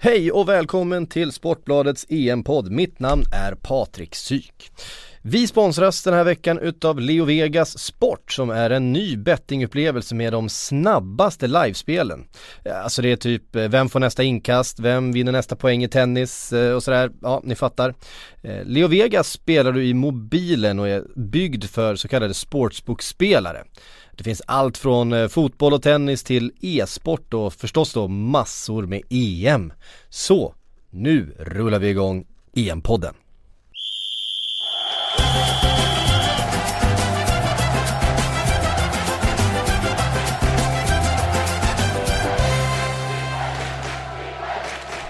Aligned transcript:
Hej 0.00 0.32
och 0.32 0.48
välkommen 0.48 1.06
till 1.06 1.32
Sportbladets 1.32 2.06
EM-podd. 2.08 2.70
Mitt 2.70 3.00
namn 3.00 3.22
är 3.32 3.54
Patrik 3.54 4.14
Syk. 4.14 4.70
Vi 5.22 5.46
sponsras 5.46 6.02
den 6.02 6.14
här 6.14 6.24
veckan 6.24 6.58
utav 6.58 7.00
Leo 7.00 7.24
Vegas 7.24 7.78
Sport 7.78 8.32
som 8.32 8.50
är 8.50 8.70
en 8.70 8.92
ny 8.92 9.16
bettingupplevelse 9.16 10.14
med 10.14 10.32
de 10.32 10.48
snabbaste 10.48 11.46
livespelen. 11.46 12.24
Alltså 12.74 13.02
det 13.02 13.12
är 13.12 13.16
typ 13.16 13.56
eh, 13.56 13.68
vem 13.68 13.88
får 13.88 14.00
nästa 14.00 14.22
inkast, 14.22 14.80
vem 14.80 15.12
vinner 15.12 15.32
nästa 15.32 15.56
poäng 15.56 15.84
i 15.84 15.88
tennis 15.88 16.52
eh, 16.52 16.74
och 16.74 16.82
sådär. 16.82 17.10
Ja, 17.22 17.40
ni 17.44 17.54
fattar. 17.54 17.94
Eh, 18.42 18.64
Leo 18.64 18.88
Vegas 18.88 19.30
spelar 19.32 19.72
du 19.72 19.84
i 19.84 19.94
mobilen 19.94 20.78
och 20.78 20.88
är 20.88 21.04
byggd 21.16 21.64
för 21.64 21.96
så 21.96 22.08
kallade 22.08 22.34
sportsbookspelare. 22.34 23.64
Det 24.18 24.24
finns 24.24 24.42
allt 24.46 24.78
från 24.78 25.12
eh, 25.12 25.28
fotboll 25.28 25.72
och 25.72 25.82
tennis 25.82 26.22
till 26.22 26.52
e-sport 26.60 27.34
och 27.34 27.52
förstås 27.52 27.92
då 27.92 28.08
massor 28.08 28.86
med 28.86 29.02
EM. 29.10 29.72
Så, 30.08 30.54
nu 30.90 31.36
rullar 31.38 31.78
vi 31.78 31.88
igång 31.88 32.26
EM-podden. 32.54 33.14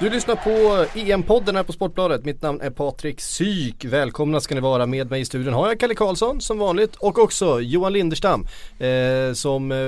Du 0.00 0.10
lyssnar 0.10 0.36
på 0.36 0.86
EM-podden 0.94 1.56
här 1.56 1.62
på 1.62 1.72
Sportbladet. 1.72 2.24
Mitt 2.24 2.42
namn 2.42 2.60
är 2.60 2.70
Patrik 2.70 3.20
Syk. 3.20 3.84
Välkomna 3.84 4.40
ska 4.40 4.54
ni 4.54 4.60
vara. 4.60 4.86
Med 4.86 5.10
mig 5.10 5.20
i 5.20 5.24
studion 5.24 5.54
har 5.54 5.68
jag 5.68 5.80
Kalle 5.80 5.94
Karlsson 5.94 6.40
som 6.40 6.58
vanligt 6.58 6.96
och 6.96 7.18
också 7.18 7.60
Johan 7.60 7.92
Linderstam. 7.92 8.46
Eh, 8.78 9.32
som 9.32 9.72
eh, 9.72 9.78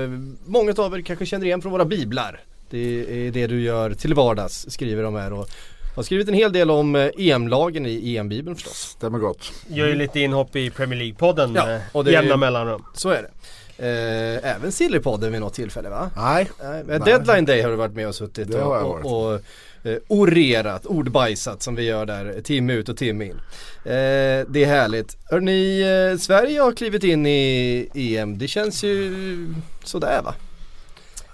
många 0.45 0.73
av 0.77 0.97
er 0.97 1.01
kanske 1.01 1.25
känner 1.25 1.45
igen 1.45 1.61
från 1.61 1.71
våra 1.71 1.85
biblar. 1.85 2.39
Det 2.69 3.27
är 3.27 3.31
det 3.31 3.47
du 3.47 3.61
gör 3.61 3.93
till 3.93 4.13
vardags 4.13 4.65
skriver 4.69 5.03
de 5.03 5.15
här. 5.15 5.33
Och 5.33 5.49
har 5.95 6.03
skrivit 6.03 6.27
en 6.27 6.33
hel 6.33 6.53
del 6.53 6.71
om 6.71 6.95
eh, 6.95 7.09
EM-lagen 7.17 7.85
i 7.85 8.17
EM-bibeln 8.17 8.55
förstås. 8.55 8.95
Stämmer 8.97 9.19
gott. 9.19 9.51
Gör 9.67 9.87
ju 9.87 9.95
lite 9.95 10.19
inhopp 10.19 10.55
i 10.55 10.69
Premier 10.69 10.99
League-podden 10.99 11.53
ja, 11.55 11.79
och 11.91 12.03
det 12.03 12.11
jämna 12.11 12.37
mellanrum. 12.37 12.83
Så 12.93 13.09
är 13.09 13.21
det. 13.21 13.31
Eh, 13.77 14.55
även 14.55 14.71
Sillypodden 14.71 15.31
vid 15.31 15.41
något 15.41 15.53
tillfälle 15.53 15.89
va? 15.89 16.09
Nej. 16.15 16.49
Eh, 16.89 17.03
Deadline 17.03 17.45
Day 17.45 17.61
har 17.61 17.69
du 17.69 17.75
varit 17.75 17.95
med 17.95 18.07
och 18.07 18.15
suttit 18.15 18.51
det 18.51 18.61
och, 18.61 18.69
har 18.69 18.77
jag 18.77 18.87
varit. 18.87 19.05
och, 19.05 19.33
och 19.33 19.41
eh, 19.83 19.95
orerat, 20.07 20.85
ordbajsat 20.85 21.63
som 21.63 21.75
vi 21.75 21.83
gör 21.83 22.05
där 22.05 22.41
timme 22.41 22.73
ut 22.73 22.89
och 22.89 22.97
timme 22.97 23.25
in. 23.25 23.39
Eh, 23.85 24.45
det 24.47 24.63
är 24.63 24.65
härligt. 24.65 25.17
Hörrni, 25.29 25.81
eh, 25.81 26.17
Sverige 26.17 26.61
har 26.61 26.71
klivit 26.71 27.03
in 27.03 27.25
i 27.25 27.89
EM. 27.93 28.37
Det 28.37 28.47
känns 28.47 28.83
ju 28.83 29.53
sådär 29.83 30.21
va? 30.21 30.33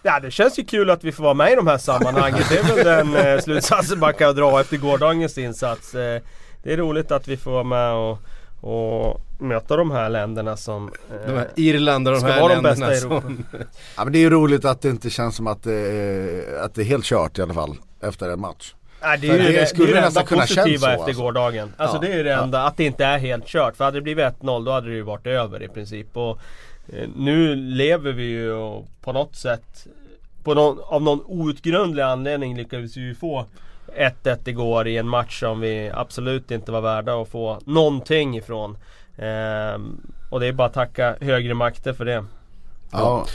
Ja 0.08 0.20
det 0.20 0.32
känns 0.32 0.60
ju 0.60 0.64
kul 0.66 0.90
att 0.90 1.04
vi 1.04 1.12
får 1.12 1.24
vara 1.24 1.34
med 1.34 1.52
i 1.52 1.56
de 1.56 1.68
här 1.68 1.78
sammanhangen. 1.78 2.44
Det 2.50 2.58
är 2.58 2.76
väl 2.76 2.86
den 2.86 3.16
eh, 3.16 3.40
slutsatsen 3.44 4.00
man 4.00 4.14
kan 4.14 4.36
dra 4.36 4.60
efter 4.62 4.78
gårdagens 4.78 5.38
insats. 5.38 5.96
Eh, 5.96 6.22
det 6.64 6.74
är 6.74 6.78
roligt 6.78 7.12
att 7.12 7.28
vi 7.28 7.38
får 7.38 7.52
vara 7.52 7.64
med 7.64 7.94
och, 7.94 8.20
och 8.62 9.22
möta 9.40 9.76
de 9.76 9.92
här 9.92 10.10
länderna 10.10 10.58
som 10.58 10.88
eh, 10.88 11.32
De 11.32 11.38
här 11.38 11.50
Irland 11.56 12.08
och 12.08 12.14
de 12.14 12.24
här 12.24 12.50
länderna 12.50 12.90
de 12.90 12.96
som... 12.96 13.44
ja 13.98 14.04
men 14.04 14.14
det 14.14 14.20
är 14.20 14.22
ju 14.22 14.30
roligt 14.30 14.66
att 14.66 14.82
det 14.82 14.90
inte 14.90 15.10
känns 15.10 15.36
som 15.36 15.48
att 15.48 15.66
är, 15.66 16.58
att 16.64 16.76
det 16.76 16.82
är 16.82 16.86
helt 16.86 17.06
kört 17.06 17.38
i 17.38 17.42
alla 17.42 17.54
fall 17.54 17.78
efter 18.02 18.30
en 18.30 18.40
match. 18.40 18.74
Nej, 19.02 19.18
det 19.18 19.28
är 19.28 19.34
ju 19.34 19.38
det, 19.38 19.44
det, 19.44 19.52
det, 19.52 19.92
är 19.92 19.94
det 19.94 20.08
enda 20.08 20.24
positiva 20.24 20.92
efter 20.92 21.04
alltså. 21.04 21.22
gårdagen. 21.22 21.74
Alltså 21.78 21.98
ja, 21.98 22.02
det 22.02 22.14
är 22.14 22.24
det 22.24 22.34
enda, 22.34 22.58
ja. 22.58 22.68
att 22.68 22.78
det 22.78 22.84
inte 22.84 23.06
är 23.06 23.18
helt 23.18 23.48
kört. 23.48 23.76
För 23.76 23.86
hade 23.86 23.98
det 23.98 24.02
blivit 24.02 24.26
1-0 24.26 24.66
då 24.66 24.72
hade 24.72 24.90
det 24.90 24.96
ju 24.96 25.02
varit 25.02 25.28
över 25.28 25.64
i 25.64 25.68
princip. 25.68 26.18
Och 26.18 26.40
eh, 26.94 27.10
nu 27.16 27.56
lever 27.56 28.12
vi 28.12 28.24
ju 28.24 28.82
på 29.02 29.14
något 29.14 29.36
sätt 29.36 29.88
på 30.48 30.54
någon, 30.54 30.80
av 30.84 31.02
någon 31.02 31.22
outgrundlig 31.26 32.04
anledning 32.04 32.58
lyckades 32.58 32.98
vi 32.98 33.02
ju 33.02 33.16
få 33.16 33.46
1-1 33.98 34.50
igår 34.50 34.88
i 34.88 34.98
en 34.98 35.08
match 35.08 35.40
som 35.40 35.60
vi 35.60 35.92
absolut 35.94 36.52
inte 36.52 36.72
var 36.72 36.82
värda 36.82 37.22
att 37.22 37.30
få 37.30 37.60
någonting 37.66 38.38
ifrån. 38.38 38.78
Ehm, 39.18 40.02
och 40.30 40.40
det 40.40 40.48
är 40.48 40.52
bara 40.52 40.68
att 40.68 40.74
tacka 40.74 41.16
högre 41.22 41.54
makter 41.54 41.94
för 41.94 42.06
det. 42.06 42.12
Ja. 42.12 42.26
Ja, 42.92 43.26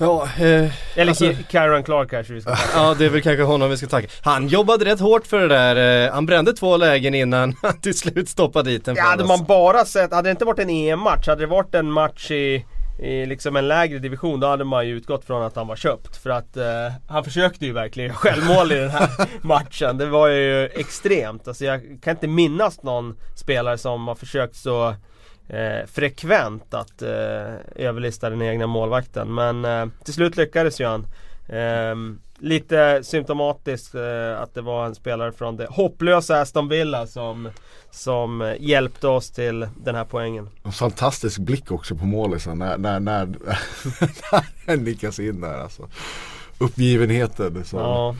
eh, 0.00 0.70
Eller 0.94 1.08
alltså, 1.08 1.32
Kyron 1.48 1.82
Clark 1.82 2.10
kanske 2.10 2.32
vi 2.32 2.40
ska 2.40 2.50
tacka. 2.50 2.68
Ja 2.74 2.94
det 2.98 3.04
är 3.06 3.10
väl 3.10 3.22
kanske 3.22 3.42
honom 3.42 3.70
vi 3.70 3.76
ska 3.76 3.86
tacka. 3.86 4.08
Han 4.22 4.48
jobbade 4.48 4.84
rätt 4.84 5.00
hårt 5.00 5.26
för 5.26 5.40
det 5.40 5.48
där. 5.48 6.06
Eh, 6.06 6.12
han 6.12 6.26
brände 6.26 6.52
två 6.52 6.76
lägen 6.76 7.14
innan 7.14 7.56
han 7.62 7.80
till 7.80 7.98
slut 7.98 8.28
stoppade 8.28 8.70
dit 8.70 8.84
den 8.84 8.96
Ja 8.96 9.02
hade 9.02 9.24
man 9.24 9.44
bara 9.44 9.84
sett, 9.84 10.12
hade 10.12 10.28
det 10.28 10.30
inte 10.30 10.44
varit 10.44 10.58
en 10.58 10.70
EM-match, 10.70 11.26
hade 11.26 11.40
det 11.40 11.46
varit 11.46 11.74
en 11.74 11.92
match 11.92 12.30
i 12.30 12.64
i 12.98 13.26
liksom 13.26 13.56
en 13.56 13.68
lägre 13.68 13.98
division, 13.98 14.40
då 14.40 14.46
hade 14.46 14.64
man 14.64 14.86
ju 14.86 14.96
utgått 14.96 15.24
från 15.24 15.42
att 15.42 15.56
han 15.56 15.66
var 15.66 15.76
köpt. 15.76 16.16
För 16.16 16.30
att 16.30 16.56
eh, 16.56 16.64
han 17.08 17.24
försökte 17.24 17.66
ju 17.66 17.72
verkligen 17.72 18.14
självmål 18.14 18.72
i 18.72 18.74
den 18.74 18.90
här 18.90 19.08
matchen. 19.46 19.98
Det 19.98 20.06
var 20.06 20.28
ju 20.28 20.66
extremt. 20.66 21.48
Alltså 21.48 21.64
jag 21.64 21.98
kan 22.02 22.10
inte 22.10 22.26
minnas 22.26 22.82
någon 22.82 23.16
spelare 23.34 23.78
som 23.78 24.08
har 24.08 24.14
försökt 24.14 24.56
så 24.56 24.94
eh, 25.48 25.86
frekvent 25.86 26.74
att 26.74 27.02
eh, 27.02 27.54
överlista 27.74 28.30
den 28.30 28.42
egna 28.42 28.66
målvakten. 28.66 29.34
Men 29.34 29.64
eh, 29.64 29.86
till 30.04 30.14
slut 30.14 30.36
lyckades 30.36 30.80
ju 30.80 30.86
han. 30.86 31.06
Ehm, 31.48 32.20
lite 32.38 33.00
symptomatiskt 33.04 33.94
eh, 33.94 34.40
att 34.40 34.54
det 34.54 34.60
var 34.60 34.86
en 34.86 34.94
spelare 34.94 35.32
från 35.32 35.56
det 35.56 35.66
hopplösa 35.70 36.40
Aston 36.40 36.68
Villa 36.68 37.06
som 37.06 37.50
som 37.90 38.56
hjälpte 38.60 39.08
oss 39.08 39.30
till 39.30 39.68
den 39.76 39.94
här 39.94 40.04
poängen. 40.04 40.48
En 40.62 40.72
fantastisk 40.72 41.38
blick 41.38 41.70
också 41.70 41.94
på 41.94 42.04
målisen 42.04 42.58
när, 42.58 42.78
när, 42.78 43.00
när, 43.00 43.26
när 44.32 44.44
den 44.66 44.84
nickas 44.84 45.18
in 45.18 45.40
där 45.40 45.58
alltså. 45.58 45.88
Uppgivenheten. 46.58 47.64
Så. 47.64 47.76
Ja. 47.76 48.16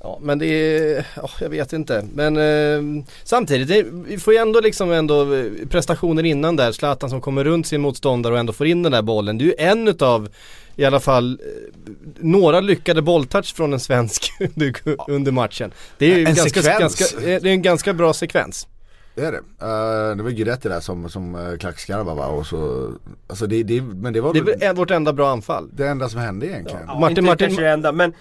Ja 0.00 0.18
men 0.22 0.38
det 0.38 0.46
är, 0.46 1.00
oh, 1.16 1.30
jag 1.40 1.48
vet 1.48 1.72
inte. 1.72 2.06
Men 2.14 2.36
eh, 2.36 3.04
samtidigt, 3.24 3.68
det, 3.68 3.82
vi 4.06 4.18
får 4.18 4.32
ju 4.32 4.38
ändå 4.38 4.60
liksom 4.60 4.92
ändå 4.92 5.34
eh, 5.34 5.44
prestationen 5.70 6.26
innan 6.26 6.56
där. 6.56 6.72
Zlatan 6.72 7.10
som 7.10 7.20
kommer 7.20 7.44
runt 7.44 7.66
sin 7.66 7.80
motståndare 7.80 8.32
och 8.32 8.38
ändå 8.38 8.52
får 8.52 8.66
in 8.66 8.82
den 8.82 8.92
där 8.92 9.02
bollen. 9.02 9.38
Det 9.38 9.44
är 9.44 9.46
ju 9.46 9.54
en 9.58 9.88
utav 9.88 10.28
i 10.76 10.84
alla 10.84 11.00
fall 11.00 11.32
eh, 11.32 11.92
några 12.18 12.60
lyckade 12.60 13.02
bolltouch 13.02 13.54
från 13.54 13.72
en 13.72 13.80
svensk 13.80 14.32
under, 15.08 15.32
matchen. 15.32 15.72
Det 15.98 16.12
är 16.12 16.18
ju 16.18 16.24
en 16.24 16.34
ganska, 16.34 16.78
ganska, 16.78 17.04
det 17.20 17.34
är 17.34 17.46
en 17.46 17.62
ganska 17.62 17.92
bra 17.92 18.12
sekvens. 18.12 18.66
Det 19.14 19.24
är 19.24 19.32
det. 19.32 19.38
Uh, 19.38 20.16
det 20.16 20.22
var 20.22 20.30
Guidetti 20.30 20.68
där 20.68 20.80
som, 20.80 21.10
som 21.10 21.34
uh, 21.34 21.56
klackskarva 21.56 22.14
va 22.14 22.26
och 22.26 22.46
så 22.46 22.90
Alltså 23.26 23.46
det, 23.46 23.62
det, 23.62 23.82
men 23.82 24.12
det 24.12 24.20
var 24.20 24.34
Det 24.34 24.64
är 24.64 24.74
vårt 24.74 24.90
enda 24.90 25.12
bra 25.12 25.30
anfall 25.30 25.68
Det 25.72 25.88
enda 25.88 26.08
som 26.08 26.20
hände 26.20 26.46
egentligen 26.46 26.82
ja, 26.86 26.98
Martin, 26.98 27.18
inte 27.18 27.22
Martin, 27.22 27.46
kanske 27.46 27.62
det 27.62 27.70
enda 27.70 27.92
men 27.92 28.12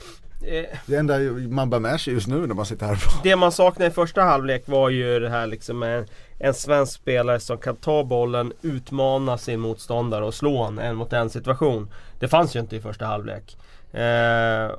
Det 0.85 0.95
enda 0.95 1.19
man 1.49 1.69
bär 1.69 1.79
med 1.79 2.01
sig 2.01 2.13
just 2.13 2.27
nu 2.27 2.47
när 2.47 2.55
man 2.55 2.65
sitter 2.65 2.85
här 2.85 2.97
Det 3.23 3.35
man 3.35 3.51
saknade 3.51 3.91
i 3.91 3.93
första 3.93 4.21
halvlek 4.21 4.67
var 4.67 4.89
ju 4.89 5.19
det 5.19 5.29
här 5.29 5.47
liksom 5.47 5.83
en, 5.83 6.05
en 6.39 6.53
svensk 6.53 6.93
spelare 6.93 7.39
som 7.39 7.57
kan 7.57 7.75
ta 7.75 8.03
bollen, 8.03 8.53
utmana 8.61 9.37
sin 9.37 9.59
motståndare 9.59 10.25
och 10.25 10.33
slå 10.33 10.63
en, 10.63 10.79
en 10.79 10.95
mot 10.95 11.13
en 11.13 11.29
situation 11.29 11.91
Det 12.19 12.27
fanns 12.27 12.55
ju 12.55 12.59
inte 12.59 12.75
i 12.75 12.81
första 12.81 13.05
halvlek 13.05 13.57
eh, 13.91 14.71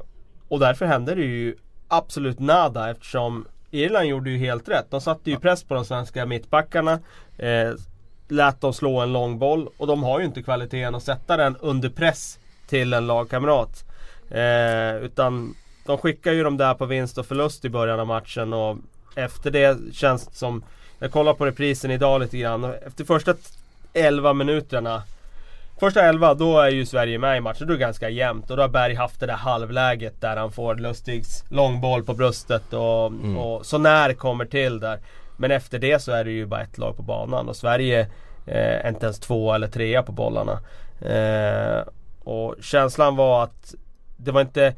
Och 0.48 0.60
därför 0.60 0.86
hände 0.86 1.14
det 1.14 1.22
ju 1.22 1.56
absolut 1.88 2.38
nada 2.38 2.90
eftersom 2.90 3.46
Irland 3.70 4.06
gjorde 4.06 4.30
ju 4.30 4.38
helt 4.38 4.68
rätt. 4.68 4.90
De 4.90 5.00
satte 5.00 5.30
ju 5.30 5.38
press 5.38 5.64
på 5.64 5.74
de 5.74 5.84
svenska 5.84 6.26
mittbackarna. 6.26 7.00
Eh, 7.38 7.72
lät 8.28 8.60
dem 8.60 8.72
slå 8.72 9.00
en 9.00 9.12
lång 9.12 9.38
boll 9.38 9.68
och 9.76 9.86
de 9.86 10.02
har 10.02 10.20
ju 10.20 10.26
inte 10.26 10.42
kvaliteten 10.42 10.94
att 10.94 11.02
sätta 11.02 11.36
den 11.36 11.56
under 11.56 11.88
press 11.88 12.38
till 12.66 12.92
en 12.92 13.06
lagkamrat. 13.06 13.84
Eh, 14.30 14.96
utan 14.96 15.54
de 15.86 15.98
skickar 15.98 16.32
ju 16.32 16.42
dem 16.42 16.56
där 16.56 16.74
på 16.74 16.86
vinst 16.86 17.18
och 17.18 17.26
förlust 17.26 17.64
i 17.64 17.68
början 17.68 18.00
av 18.00 18.06
matchen 18.06 18.52
och 18.52 18.76
efter 19.14 19.50
det 19.50 19.94
känns 19.94 20.26
det 20.26 20.34
som 20.34 20.62
Jag 20.98 21.12
kollar 21.12 21.34
på 21.34 21.46
reprisen 21.46 21.90
idag 21.90 22.20
lite 22.20 22.38
grann 22.38 22.64
efter 22.64 23.04
första 23.04 23.34
11 23.92 24.32
minuterna 24.32 25.02
Första 25.80 26.02
elva, 26.02 26.34
då 26.34 26.60
är 26.60 26.68
ju 26.70 26.86
Sverige 26.86 27.18
med 27.18 27.36
i 27.36 27.40
matchen. 27.40 27.66
Då 27.66 27.72
är 27.72 27.76
det 27.76 27.80
ganska 27.80 28.08
jämnt. 28.08 28.50
Och 28.50 28.56
då 28.56 28.62
har 28.62 28.68
Berg 28.68 28.94
haft 28.94 29.20
det 29.20 29.26
där 29.26 29.34
halvläget 29.34 30.20
där 30.20 30.36
han 30.36 30.52
får 30.52 30.74
Lustigs 30.74 31.44
långboll 31.48 32.04
på 32.04 32.14
bröstet 32.14 32.72
och, 32.72 33.06
mm. 33.06 33.38
och 33.38 33.66
så 33.66 33.78
när 33.78 34.14
kommer 34.14 34.44
till 34.44 34.80
där. 34.80 34.98
Men 35.36 35.50
efter 35.50 35.78
det 35.78 36.02
så 36.02 36.12
är 36.12 36.24
det 36.24 36.30
ju 36.30 36.46
bara 36.46 36.62
ett 36.62 36.78
lag 36.78 36.96
på 36.96 37.02
banan 37.02 37.48
och 37.48 37.56
Sverige 37.56 38.00
eh, 38.46 38.86
är 38.86 38.88
inte 38.88 39.06
ens 39.06 39.18
två 39.18 39.52
eller 39.52 39.68
trea 39.68 40.02
på 40.02 40.12
bollarna. 40.12 40.60
Eh, 41.00 41.82
och 42.24 42.54
känslan 42.60 43.16
var 43.16 43.42
att 43.44 43.74
det 44.18 44.32
var 44.32 44.40
inte 44.40 44.74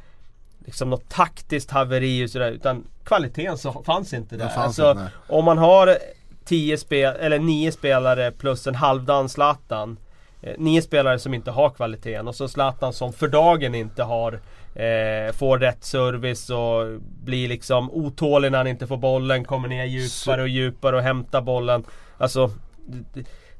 liksom 0.65 0.91
något 0.91 1.09
taktiskt 1.09 1.71
haveri 1.71 2.27
och 2.27 2.31
sådär 2.31 2.51
utan 2.51 2.85
kvaliteten 3.05 3.59
så 3.59 3.83
fanns 3.87 4.13
inte 4.13 4.37
där. 4.37 4.49
Fanns 4.49 4.79
alltså, 4.79 4.91
inte, 4.91 5.13
om 5.29 5.45
man 5.45 5.59
har 5.59 5.99
tio 6.45 6.79
spel, 6.79 7.17
eller 7.21 7.39
nio 7.39 7.73
spelare 7.73 8.31
plus 8.31 8.67
en 8.67 8.75
halvdan 8.75 9.29
Zlatan 9.29 9.97
eh, 10.43 10.55
nio 10.59 10.83
spelare 10.83 11.19
som 11.19 11.35
inte 11.35 11.51
har 11.51 11.71
kvaliteten 11.71 12.29
och 12.29 12.35
så 12.35 12.49
Zlatan 12.49 12.93
som 12.93 13.13
för 13.13 13.29
dagen 13.29 13.75
inte 13.75 14.03
har 14.03 14.41
eh, 14.75 15.33
Får 15.33 15.59
rätt 15.59 15.85
service 15.85 16.51
och 16.51 17.01
blir 17.01 17.49
liksom 17.49 17.91
otålig 17.91 18.53
när 18.53 18.59
han 18.59 18.67
inte 18.67 18.87
får 18.87 18.97
bollen, 18.97 19.45
kommer 19.45 19.69
ner 19.69 19.85
djupare 19.85 20.43
och 20.43 20.49
djupare 20.49 20.97
och 20.97 21.03
hämtar 21.03 21.41
bollen. 21.41 21.85
Alltså 22.19 22.51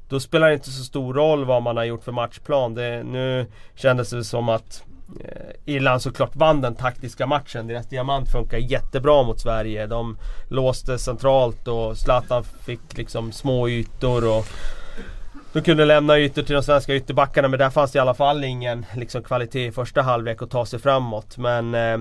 då 0.09 0.19
spelar 0.19 0.47
det 0.47 0.53
inte 0.53 0.71
så 0.71 0.83
stor 0.83 1.13
roll 1.13 1.45
vad 1.45 1.61
man 1.63 1.77
har 1.77 1.83
gjort 1.83 2.03
för 2.03 2.11
matchplan. 2.11 2.75
Det, 2.75 3.03
nu 3.03 3.45
kändes 3.75 4.09
det 4.09 4.23
som 4.23 4.49
att 4.49 4.83
Eh, 5.19 5.73
Irland 5.73 6.01
såklart 6.01 6.35
vann 6.35 6.61
den 6.61 6.75
taktiska 6.75 7.27
matchen. 7.27 7.67
Deras 7.67 7.89
diamant 7.89 8.31
funkar 8.31 8.57
jättebra 8.57 9.23
mot 9.23 9.39
Sverige. 9.39 9.87
De 9.87 10.17
låste 10.49 10.97
centralt 10.97 11.67
och 11.67 11.97
Zlatan 11.97 12.43
fick 12.43 12.97
liksom 12.97 13.31
små 13.31 13.69
ytor 13.69 14.37
och 14.37 14.45
de 15.53 15.61
kunde 15.61 15.85
lämna 15.85 16.19
ytor 16.19 16.41
till 16.41 16.55
de 16.55 16.63
svenska 16.63 16.95
ytterbackarna 16.95 17.47
men 17.47 17.59
där 17.59 17.69
fanns 17.69 17.91
det 17.91 17.97
i 17.97 17.99
alla 17.99 18.13
fall 18.13 18.43
ingen 18.43 18.85
liksom, 18.95 19.23
kvalitet 19.23 19.65
i 19.65 19.71
första 19.71 20.01
halvlek 20.01 20.41
att 20.41 20.49
ta 20.49 20.65
sig 20.65 20.79
framåt. 20.79 21.37
Men 21.37 21.75
eh, 21.75 21.99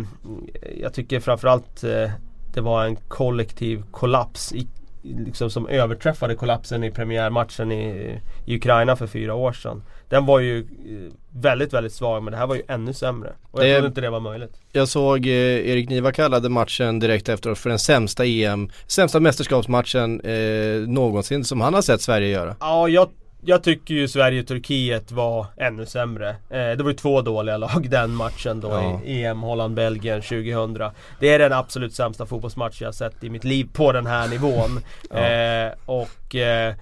jag 0.81 0.95
tycker 0.95 1.21
framförallt 1.21 1.85
eh, 1.85 2.11
det 2.55 2.61
var 2.61 2.85
en 2.85 2.97
kollektiv 2.97 3.85
kollaps 3.91 4.53
i, 4.53 4.69
liksom, 5.03 5.51
som 5.51 5.69
överträffade 5.69 6.35
kollapsen 6.35 6.85
i 6.85 6.91
premiärmatchen 6.91 7.73
i, 7.73 8.19
i 8.47 8.57
Ukraina 8.57 8.97
för 8.97 9.07
fyra 9.07 9.35
år 9.35 9.53
sedan. 9.53 9.83
Den 10.09 10.27
var 10.27 10.41
ju 10.41 10.59
eh, 10.59 11.13
väldigt, 11.41 11.73
väldigt 11.73 11.93
svag 11.93 12.23
men 12.23 12.31
det 12.33 12.37
här 12.39 12.47
var 12.47 12.55
ju 12.55 12.63
ännu 12.69 12.93
sämre. 12.93 13.33
Och 13.51 13.61
jag 13.61 13.69
Det- 13.69 13.75
trodde 13.75 13.89
inte 13.89 14.01
det 14.01 14.11
var 14.11 14.21
möjligt. 14.21 14.53
Jag 14.73 14.89
såg 14.89 15.27
eh, 15.27 15.33
Erik 15.71 15.89
Niva 15.91 16.13
kallade 16.13 16.49
matchen 16.49 16.99
direkt 16.99 17.29
efteråt 17.29 17.59
för 17.59 17.71
den 17.71 17.79
sämsta 17.79 18.25
EM, 18.27 18.71
sämsta 18.87 19.21
mästerskapsmatchen 19.21 20.21
eh, 20.21 20.89
någonsin 20.89 21.45
som 21.45 21.61
han 21.61 21.75
har 21.75 21.83
sett 21.83 22.01
Sverige 22.01 22.29
göra. 22.29 22.57
Ja, 22.61 22.89
jag, 22.89 23.09
jag 23.45 23.63
tycker 23.63 23.95
ju 23.95 24.09
Sverige-Turkiet 24.09 25.13
var 25.13 25.47
ännu 25.57 25.87
sämre. 25.87 26.29
Eh, 26.31 26.37
det 26.51 26.83
var 26.83 26.91
ju 26.91 26.97
två 26.97 27.23
dåliga 27.23 27.57
lag 27.57 27.87
den 27.91 28.15
matchen 28.15 28.61
då 28.61 28.69
Ja. 28.69 29.01
i 29.05 29.25
EM 29.25 29.43
Holland-Belgien 29.43 30.23
2000. 30.23 30.91
Det 31.21 31.29
är 31.29 31.39
den 31.39 31.53
absolut 31.53 31.95
sämsta 31.95 32.27
fotbollsmatch 32.27 32.83
jag 32.83 32.95
sett 32.95 33.25
i 33.25 33.31
mitt 33.31 33.45
liv 33.45 33.69
på 33.73 33.93
den 33.93 34.07
här 34.07 34.29
nivån. 34.29 34.81
eh, 35.11 35.73
och 35.87 36.35
eh, 36.37 36.75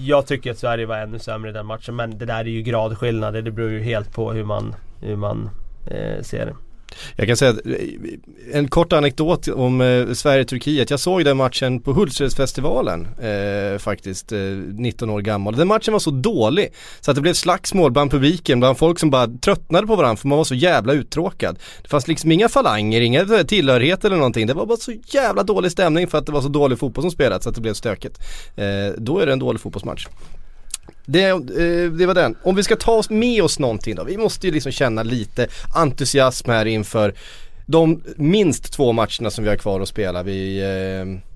jag 0.00 0.26
tycker 0.26 0.50
att 0.50 0.58
Sverige 0.58 0.86
var 0.86 0.96
ännu 0.98 1.18
sämre 1.18 1.50
i 1.50 1.52
den 1.52 1.66
matchen. 1.66 1.96
Men 1.96 2.18
det 2.18 2.24
där 2.26 2.40
är 2.40 2.44
ju 2.44 2.62
gradskillnader. 2.62 3.42
Det 3.42 3.50
beror 3.50 3.70
ju 3.70 3.82
helt 3.82 4.12
på 4.12 4.32
hur 4.32 4.44
man, 4.44 4.74
hur 5.00 5.16
man 5.16 5.50
eh, 5.86 6.22
ser 6.22 6.46
det. 6.46 6.54
Jag 7.16 7.26
kan 7.26 7.36
säga 7.36 7.50
eh, 7.50 8.58
en 8.58 8.68
kort 8.68 8.92
anekdot 8.92 9.48
om 9.48 9.80
eh, 9.80 10.12
Sverige-Turkiet. 10.12 10.90
Jag 10.90 11.00
såg 11.00 11.24
den 11.24 11.36
matchen 11.36 11.80
på 11.80 11.92
Hultsfredsfestivalen 11.92 13.08
eh, 13.22 13.78
faktiskt, 13.78 14.32
eh, 14.32 14.38
19 14.38 15.10
år 15.10 15.20
gammal. 15.20 15.56
Den 15.56 15.68
matchen 15.68 15.92
var 15.92 16.00
så 16.00 16.10
dålig 16.10 16.72
så 17.00 17.10
att 17.10 17.14
det 17.14 17.20
blev 17.20 17.34
slagsmål 17.34 17.90
bland 17.90 18.10
publiken, 18.10 18.60
bland 18.60 18.78
folk 18.78 18.98
som 18.98 19.10
bara 19.10 19.26
tröttnade 19.26 19.86
på 19.86 19.96
varandra 19.96 20.16
för 20.16 20.28
man 20.28 20.38
var 20.38 20.44
så 20.44 20.54
jävla 20.54 20.92
uttråkad. 20.92 21.58
Det 21.82 21.88
fanns 21.88 22.08
liksom 22.08 22.32
inga 22.32 22.48
falanger, 22.48 23.00
inga 23.00 23.20
eh, 23.20 23.26
tillhörigheter 23.26 23.70
tillhörighet 23.80 24.04
eller 24.04 24.16
någonting. 24.16 24.46
Det 24.46 24.54
var 24.54 24.66
bara 24.66 24.76
så 24.78 24.92
jävla 25.06 25.42
dålig 25.42 25.72
stämning 25.72 26.08
för 26.08 26.18
att 26.18 26.26
det 26.26 26.32
var 26.32 26.42
så 26.42 26.48
dålig 26.48 26.78
fotboll 26.78 27.02
som 27.02 27.10
spelats 27.10 27.44
så 27.44 27.48
att 27.48 27.54
det 27.54 27.60
blev 27.60 27.74
stökigt. 27.74 28.18
Eh, 28.56 28.94
då 28.98 29.18
är 29.18 29.26
det 29.26 29.32
en 29.32 29.38
dålig 29.38 29.60
fotbollsmatch. 29.60 30.06
Det, 31.12 31.28
eh, 31.28 31.92
det 31.92 32.06
var 32.06 32.14
den. 32.14 32.36
Om 32.42 32.54
vi 32.54 32.62
ska 32.62 32.76
ta 32.76 32.92
oss 32.92 33.10
med 33.10 33.42
oss 33.42 33.58
någonting 33.58 33.94
då. 33.94 34.04
Vi 34.04 34.16
måste 34.16 34.46
ju 34.46 34.52
liksom 34.52 34.72
känna 34.72 35.02
lite 35.02 35.46
entusiasm 35.74 36.50
här 36.50 36.66
inför 36.66 37.14
de 37.66 38.02
minst 38.16 38.72
två 38.72 38.92
matcherna 38.92 39.30
som 39.30 39.44
vi 39.44 39.50
har 39.50 39.56
kvar 39.56 39.80
att 39.80 39.88
spela. 39.88 40.22
Vi, 40.22 40.58
eh, 40.60 41.29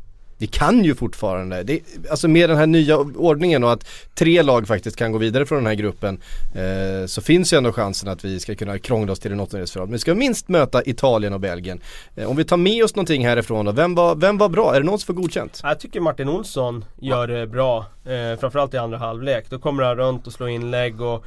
vi 0.45 0.49
kan 0.49 0.85
ju 0.85 0.95
fortfarande, 0.95 1.63
det, 1.63 1.81
alltså 2.11 2.29
med 2.29 2.51
den 2.51 2.59
här 2.59 2.67
nya 2.67 2.97
ordningen 2.99 3.65
och 3.65 3.73
att 3.73 3.87
tre 4.15 4.43
lag 4.43 4.69
faktiskt 4.69 4.97
kan 4.97 5.13
gå 5.13 5.19
vidare 5.19 5.47
från 5.47 5.59
den 5.59 5.67
här 5.67 5.75
gruppen 5.75 6.21
eh, 6.55 7.07
så 7.07 7.23
finns 7.23 7.53
ju 7.53 7.57
ändå 7.57 7.73
chansen 7.73 8.09
att 8.09 8.25
vi 8.25 8.41
ska 8.41 8.55
kunna 8.55 8.79
krångla 8.79 9.13
oss 9.13 9.19
till 9.19 9.33
en 9.33 9.41
åttondelsfinal. 9.41 9.87
Men 9.87 9.93
vi 9.93 9.99
ska 9.99 10.15
minst 10.15 10.49
möta 10.49 10.83
Italien 10.85 11.33
och 11.33 11.41
Belgien. 11.41 11.81
Eh, 12.17 12.31
om 12.31 12.37
vi 12.37 12.45
tar 12.45 12.57
med 12.57 12.85
oss 12.85 12.95
någonting 12.95 13.27
härifrån 13.27 13.65
då, 13.65 13.73
vem 13.73 13.95
var, 13.95 14.15
vem 14.15 14.39
var 14.39 14.49
bra? 14.49 14.75
Är 14.75 14.81
det 14.81 14.87
någon 14.87 14.99
som 14.99 15.07
får 15.07 15.23
godkänt? 15.23 15.61
Jag 15.63 15.81
tycker 15.81 16.01
Martin 16.01 16.29
Olsson 16.29 16.85
gör 17.01 17.27
det 17.27 17.47
bra. 17.47 17.87
Eh, 18.05 18.39
framförallt 18.41 18.75
i 18.75 18.77
andra 18.77 18.99
halvlek. 18.99 19.51
Då 19.51 19.59
kommer 19.59 19.83
han 19.83 19.97
runt 19.97 20.27
och 20.27 20.33
slår 20.33 20.49
inlägg 20.49 21.01
och 21.01 21.25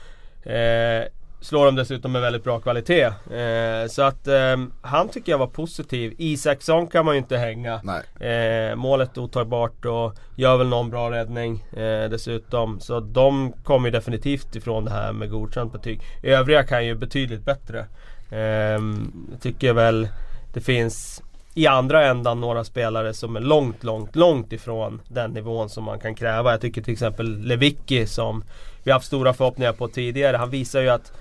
eh, 0.49 1.05
slår 1.41 1.65
dem 1.65 1.75
dessutom 1.75 2.11
med 2.11 2.21
väldigt 2.21 2.43
bra 2.43 2.59
kvalitet. 2.59 3.05
Eh, 3.05 3.87
så 3.89 4.01
att 4.01 4.27
eh, 4.27 4.57
han 4.81 5.09
tycker 5.09 5.31
jag 5.31 5.39
var 5.39 5.47
positiv. 5.47 6.13
Isaksson 6.17 6.87
kan 6.87 7.05
man 7.05 7.15
ju 7.15 7.19
inte 7.19 7.37
hänga. 7.37 7.81
Eh, 8.19 8.75
målet 8.75 9.17
otagbart 9.17 9.85
och 9.85 10.15
gör 10.35 10.57
väl 10.57 10.67
någon 10.67 10.89
bra 10.89 11.11
räddning 11.11 11.63
eh, 11.73 12.09
dessutom. 12.09 12.79
Så 12.79 12.99
de 12.99 13.53
kommer 13.63 13.87
ju 13.87 13.91
definitivt 13.91 14.55
ifrån 14.55 14.85
det 14.85 14.91
här 14.91 15.13
med 15.13 15.29
godkänt 15.29 15.73
betyg. 15.73 16.01
Övriga 16.23 16.63
kan 16.63 16.85
ju 16.85 16.95
betydligt 16.95 17.45
bättre. 17.45 17.85
Eh, 18.31 18.39
jag 19.31 19.41
tycker 19.41 19.73
väl 19.73 20.07
det 20.53 20.61
finns 20.61 21.23
i 21.57 21.67
andra 21.67 22.05
ändan 22.05 22.41
några 22.41 22.63
spelare 22.63 23.13
som 23.13 23.35
är 23.35 23.39
långt, 23.39 23.83
långt, 23.83 24.15
långt 24.15 24.53
ifrån 24.53 25.01
den 25.07 25.31
nivån 25.31 25.69
som 25.69 25.83
man 25.83 25.99
kan 25.99 26.15
kräva. 26.15 26.51
Jag 26.51 26.61
tycker 26.61 26.81
till 26.81 26.93
exempel 26.93 27.39
Lewicki 27.39 28.07
som 28.07 28.43
vi 28.87 28.91
har 28.91 28.95
haft 28.95 29.07
stora 29.07 29.33
förhoppningar 29.33 29.73
på 29.73 29.87
tidigare. 29.87 30.37
Han 30.37 30.49
visar 30.49 30.81
ju 30.81 30.89
att 30.89 31.11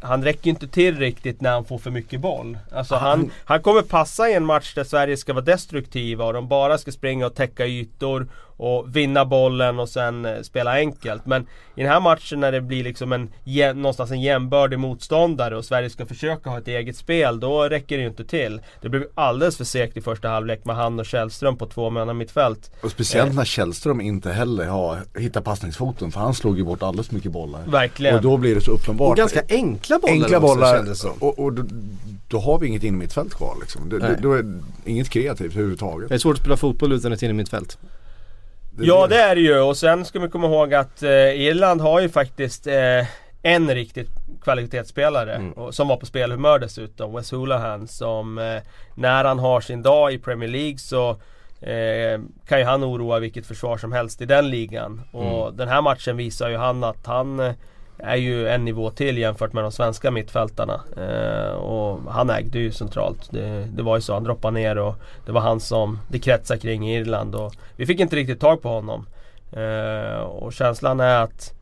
han 0.00 0.24
räcker 0.24 0.50
inte 0.50 0.68
till 0.68 0.98
riktigt 0.98 1.40
när 1.40 1.50
han 1.50 1.64
får 1.64 1.78
för 1.78 1.90
mycket 1.90 2.20
boll. 2.20 2.58
Alltså 2.72 2.94
han, 2.94 3.30
han 3.44 3.62
kommer 3.62 3.82
passa 3.82 4.28
i 4.28 4.34
en 4.34 4.44
match 4.44 4.74
där 4.74 4.84
Sverige 4.84 5.16
ska 5.16 5.32
vara 5.32 5.44
destruktiva 5.44 6.24
och 6.24 6.32
de 6.32 6.48
bara 6.48 6.78
ska 6.78 6.92
springa 6.92 7.26
och 7.26 7.34
täcka 7.34 7.66
ytor 7.66 8.28
och 8.56 8.96
vinna 8.96 9.24
bollen 9.24 9.78
och 9.78 9.88
sen 9.88 10.24
eh, 10.24 10.42
spela 10.42 10.74
enkelt. 10.74 11.26
Men 11.26 11.42
i 11.74 11.82
den 11.82 11.90
här 11.90 12.00
matchen 12.00 12.40
när 12.40 12.52
det 12.52 12.60
blir 12.60 12.84
liksom 12.84 13.12
en 13.12 13.28
någonstans 13.74 14.10
en 14.10 14.20
jämbördig 14.20 14.78
motståndare 14.78 15.56
och 15.56 15.64
Sverige 15.64 15.90
ska 15.90 16.06
försöka 16.06 16.50
ha 16.50 16.58
ett 16.58 16.68
eget 16.68 16.96
spel, 16.96 17.40
då 17.40 17.62
räcker 17.62 17.96
det 17.96 18.02
ju 18.02 18.08
inte 18.08 18.24
till. 18.24 18.60
Det 18.80 18.88
blev 18.88 19.06
alldeles 19.14 19.56
för 19.56 19.64
segt 19.64 19.96
i 19.96 20.00
första 20.00 20.28
halvlek 20.28 20.64
med 20.64 20.76
han 20.76 21.00
och 21.00 21.06
Källström 21.06 21.56
på 21.56 21.66
två 21.66 21.90
manna 21.90 22.14
mittfält. 22.14 22.70
Och 22.80 22.90
speciellt 22.90 23.34
när 23.34 23.44
Källström 23.44 24.00
inte 24.00 24.32
heller 24.32 24.66
har 24.66 24.98
hittat 25.18 25.44
passningsfoten 25.44 26.12
för 26.12 26.20
han 26.20 26.34
slog 26.34 26.58
ju 26.58 26.64
bort 26.64 26.82
alldeles 26.82 27.10
mycket 27.10 27.32
bollar. 27.32 27.60
Verkligen. 27.66 28.16
Och 28.16 28.22
då 28.22 28.36
blir 28.36 28.54
det 28.54 28.60
så 28.60 28.70
uppenbart. 28.70 29.10
Och 29.10 29.16
ganska 29.16 29.42
enkla 29.48 29.98
bollar 29.98 30.14
Enkla 30.14 30.38
också, 30.38 30.54
bollar 30.54 30.76
kändes 30.76 31.00
som. 31.00 31.12
och, 31.18 31.38
och 31.38 31.52
då, 31.52 31.62
då 32.28 32.38
har 32.38 32.58
vi 32.58 32.66
inget 32.66 32.82
innermittfält 32.82 33.34
kvar 33.34 33.56
liksom. 33.60 33.88
Det, 33.88 34.18
då 34.22 34.32
är 34.32 34.60
inget 34.84 35.10
kreativt 35.10 35.52
överhuvudtaget. 35.52 36.08
Det 36.08 36.14
är 36.14 36.18
svårt 36.18 36.34
att 36.34 36.40
spela 36.40 36.56
fotboll 36.56 36.92
utan 36.92 37.12
ett 37.12 37.22
innermittfält. 37.22 37.78
Ja 38.78 39.06
det 39.06 39.16
är 39.16 39.34
det 39.34 39.40
ju 39.40 39.60
och 39.60 39.76
sen 39.76 40.04
ska 40.04 40.18
vi 40.18 40.28
komma 40.28 40.46
ihåg 40.46 40.74
att 40.74 41.02
eh, 41.02 41.10
Irland 41.40 41.80
har 41.80 42.00
ju 42.00 42.08
faktiskt 42.08 42.66
eh, 42.66 43.06
en 43.42 43.74
riktigt 43.74 44.08
kvalitetsspelare 44.42 45.34
Mm. 45.34 45.52
och, 45.52 45.74
som 45.74 45.88
var 45.88 45.96
på 45.96 46.06
spelhumör 46.06 46.58
dessutom, 46.58 47.14
Wes 47.14 47.30
Hoolahan 47.32 47.88
som 47.88 48.38
eh, 48.38 48.56
när 48.94 49.24
han 49.24 49.38
har 49.38 49.60
sin 49.60 49.82
dag 49.82 50.12
i 50.12 50.18
Premier 50.18 50.48
League 50.50 50.78
så 50.78 51.10
eh, 51.60 52.20
kan 52.48 52.58
ju 52.58 52.64
han 52.64 52.84
oroa 52.84 53.18
vilket 53.18 53.46
försvar 53.46 53.76
som 53.78 53.92
helst 53.92 54.20
i 54.20 54.26
den 54.26 54.50
ligan. 54.50 55.02
Och 55.12 55.42
Mm. 55.46 55.56
den 55.56 55.68
här 55.68 55.82
matchen 55.82 56.16
visar 56.16 56.48
ju 56.48 56.56
han 56.56 56.84
att 56.84 57.06
han 57.06 57.40
eh, 57.40 57.52
är 57.98 58.16
ju 58.16 58.48
en 58.48 58.64
nivå 58.64 58.90
till 58.90 59.18
jämfört 59.18 59.52
med 59.52 59.64
de 59.64 59.72
svenska 59.72 60.10
mittfältarna. 60.10 60.80
Eh, 60.96 61.54
och 61.54 62.12
han 62.12 62.30
ägde 62.30 62.58
ju 62.58 62.72
centralt. 62.72 63.28
Det, 63.30 63.68
det 63.76 63.82
var 63.82 63.96
ju 63.96 64.00
så, 64.00 64.14
han 64.14 64.24
droppade 64.24 64.54
ner 64.54 64.78
och 64.78 64.94
det 65.26 65.32
var 65.32 65.40
han 65.40 65.60
som 65.60 65.98
det 66.08 66.18
kretsade 66.18 66.60
kring 66.60 66.90
i 66.90 66.96
Irland. 66.96 67.34
Och 67.34 67.54
vi 67.76 67.86
fick 67.86 68.00
inte 68.00 68.16
riktigt 68.16 68.40
tag 68.40 68.62
på 68.62 68.68
honom. 68.68 69.06
Eh, 69.52 70.20
och 70.20 70.52
känslan 70.52 71.00
är 71.00 71.18
att 71.18 71.54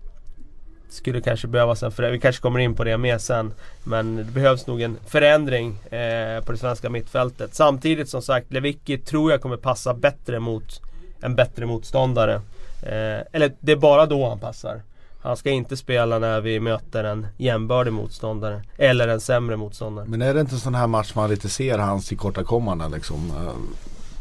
det 0.89 0.97
skulle 0.97 1.21
kanske 1.21 1.49
behövas 1.49 1.83
en 1.83 1.93
förändring. 1.93 2.19
Vi 2.19 2.23
kanske 2.23 2.43
kommer 2.43 2.59
in 2.59 2.75
på 2.75 2.85
det 2.85 2.99
mer 2.99 3.19
sen. 3.19 3.55
Men 3.85 4.17
det 4.17 4.25
behövs 4.25 4.67
nog 4.67 4.83
en 4.83 4.99
förändring 5.07 5.79
eh, 5.85 6.45
på 6.45 6.53
det 6.53 6.59
svenska 6.59 6.91
mittfältet. 6.91 7.55
Samtidigt 7.55 8.09
som 8.09 8.23
sagt, 8.23 8.53
Lewicki 8.53 8.99
tror 8.99 9.31
jag 9.31 9.41
kommer 9.41 9.57
passa 9.57 9.95
bättre 9.95 10.39
mot 10.39 10.81
en 11.21 11.35
bättre 11.35 11.67
motståndare. 11.67 12.35
Eh, 12.83 13.27
eller 13.33 13.53
det 13.61 13.73
är 13.73 13.77
bara 13.77 14.07
då 14.07 14.29
han 14.29 14.39
passar. 14.39 14.83
Han 15.23 15.37
ska 15.37 15.51
inte 15.51 15.77
spela 15.77 16.19
när 16.19 16.41
vi 16.41 16.61
möter 16.61 17.05
en 17.05 17.27
jämbördig 17.37 17.93
motståndare. 17.93 18.63
Eller 18.79 19.09
en 19.09 19.21
sämre 19.21 19.57
motståndare. 19.57 20.07
Men 20.09 20.23
är 20.23 20.35
det 20.35 20.41
inte 20.41 20.55
en 20.55 20.61
sån 20.61 20.75
här 20.75 20.87
match 20.87 21.13
man 21.15 21.31
lite 21.31 21.49
ser 21.49 21.79
hans 21.79 22.09
tillkortakommanden 22.09 22.91
liksom? 22.91 23.33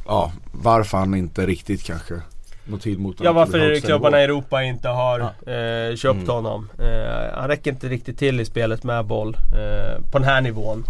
Ja, 0.05 0.31
varför 0.51 0.97
han 0.97 1.15
inte 1.15 1.45
riktigt 1.45 1.83
kanske 1.83 2.21
Ja 3.19 3.31
varför 3.33 3.79
klubbarna 3.79 4.21
i. 4.21 4.23
Europa 4.23 4.63
inte 4.63 4.87
har 4.87 5.19
eh, 5.19 5.95
köpt 5.95 6.15
Mm. 6.15 6.29
honom? 6.29 6.69
Eh, 6.79 7.33
han 7.39 7.47
räcker 7.47 7.71
inte 7.71 7.89
riktigt 7.89 8.17
till 8.17 8.39
i 8.39 8.45
spelet 8.45 8.83
med 8.83 9.05
boll 9.05 9.37
eh, 9.53 10.01
på 10.11 10.17
den 10.19 10.27
här 10.27 10.41
nivån. 10.41 10.83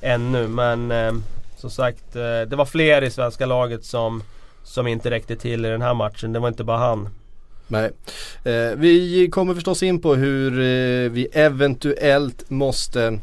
Ännu 0.00 0.48
men 0.48 0.90
eh, 0.90 1.12
som 1.56 1.70
sagt 1.70 2.16
eh, 2.16 2.22
det 2.22 2.56
var 2.56 2.64
fler 2.64 3.02
i 3.02 3.10
svenska 3.10 3.46
laget 3.46 3.84
som, 3.84 4.22
som 4.64 4.86
inte 4.86 5.10
räckte 5.10 5.36
till 5.36 5.64
i 5.64 5.68
den 5.68 5.82
här 5.82 5.94
matchen. 5.94 6.32
Det 6.32 6.38
var 6.38 6.48
inte 6.48 6.64
bara 6.64 6.78
han. 6.78 7.08
Nej. 7.68 7.90
Eh, 8.44 8.76
vi 8.76 9.28
kommer 9.32 9.54
förstås 9.54 9.82
in 9.82 10.00
på 10.00 10.14
hur 10.14 10.52
eh, 10.52 11.10
vi 11.10 11.28
eventuellt 11.32 12.50
måste 12.50 13.18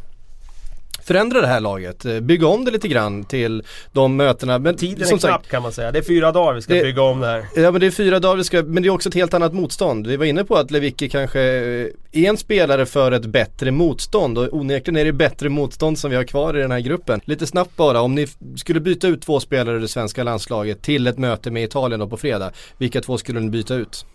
förändra 1.04 1.42
det 1.42 1.48
här 1.48 1.60
laget. 1.60 2.06
Eh, 2.06 2.20
bygga 2.20 2.48
om 2.48 2.66
det 2.66 2.72
lite 2.72 2.88
grann 2.88 3.24
till 3.24 3.64
de 3.92 4.16
mötena. 4.16 4.60
Men 4.60 4.76
Tiden 4.76 5.08
som 5.08 5.16
är 5.16 5.20
knapp 5.20 5.48
kan 5.50 5.62
man 5.64 5.72
säga. 5.72 5.92
Det 5.92 6.00
är 6.00 6.04
fyra 6.04 6.32
dagar 6.32 6.54
vi 6.54 6.62
ska 6.62 6.74
Det- 6.74 6.82
bygga 6.84 7.02
om 7.02 7.20
det 7.20 7.28
här. 7.28 7.46
Ja 7.56 7.72
men 7.72 7.82
det 7.82 7.88
är 7.88 7.92
fyra 7.92 8.20
dagar 8.20 8.36
vi 8.36 8.44
ska, 8.44 8.64
men 8.64 8.84
det 8.84 8.90
är 8.90 8.94
också 8.94 9.10
ett 9.10 9.16
helt 9.16 9.34
annat 9.34 9.54
motstånd. 9.54 10.08
Vi 10.08 10.18
var 10.18 10.26
inne 10.26 10.44
på 10.44 10.56
att 10.56 10.72
Lewicki 10.72 11.10
kanske 11.10 11.42
eh, 11.42 11.88
är 12.12 12.30
en 12.30 12.38
spelare 12.38 12.86
för 12.86 13.12
ett 13.12 13.26
bättre 13.26 13.72
motstånd 13.72 14.38
och 14.38 14.54
onekligen 14.54 14.98
är 14.98 15.06
det 15.06 15.14
bättre 15.14 15.50
motstånd 15.50 16.00
som 16.00 16.10
vi 16.12 16.18
har 16.18 16.24
kvar 16.24 16.58
i 16.58 16.62
den 16.62 16.72
här 16.72 16.80
gruppen. 16.80 17.22
Lite 17.26 17.48
snabbt 17.48 17.76
bara, 17.76 18.02
om 18.02 18.16
ni 18.16 18.28
skulle 18.58 18.80
byta 18.80 19.08
ut 19.08 19.22
två 19.22 19.40
spelare 19.40 19.78
i 19.78 19.80
det 19.80 19.88
svenska 19.88 20.24
landslaget 20.24 20.82
till 20.82 21.08
ett 21.08 21.18
möte 21.18 21.52
med 21.52 21.64
Italien 21.64 22.00
då 22.00 22.08
på 22.08 22.18
fredag, 22.18 22.52
vilka 22.78 23.02
två 23.02 23.18
skulle 23.18 23.40
ni 23.40 23.50
byta 23.50 23.76
ut? 23.76 24.06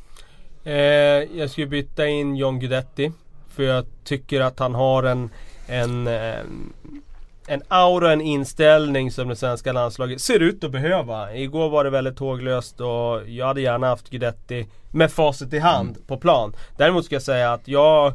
Eh, 0.64 0.74
jag 1.38 1.50
skulle 1.50 1.66
byta 1.66 2.06
in 2.06 2.36
John 2.36 2.58
Guidetti. 2.58 3.12
För 3.48 3.62
jag 3.62 3.86
tycker 4.04 4.40
att 4.40 4.58
han 4.58 4.74
har 4.74 5.02
en, 5.02 5.30
en, 5.66 6.06
en 7.46 7.62
aura, 7.68 8.12
en 8.12 8.20
inställning 8.20 9.10
som 9.10 9.28
det 9.28 9.36
svenska 9.36 9.72
landslaget 9.72 10.20
ser 10.20 10.40
ut 10.40 10.64
att 10.64 10.70
behöva. 10.70 11.34
Igår 11.34 11.70
var 11.70 11.84
det 11.84 11.90
väldigt 11.90 12.16
tåglöst 12.16 12.80
och 12.80 13.28
jag 13.28 13.46
hade 13.46 13.60
gärna 13.60 13.86
haft 13.86 14.10
Guidetti 14.10 14.66
med 14.90 15.12
facit 15.12 15.52
i 15.52 15.58
hand 15.58 15.88
mm. 15.90 16.02
på 16.06 16.16
plan. 16.16 16.52
Däremot 16.76 17.04
ska 17.04 17.14
jag 17.14 17.22
säga 17.22 17.52
att 17.52 17.68
jag 17.68 18.12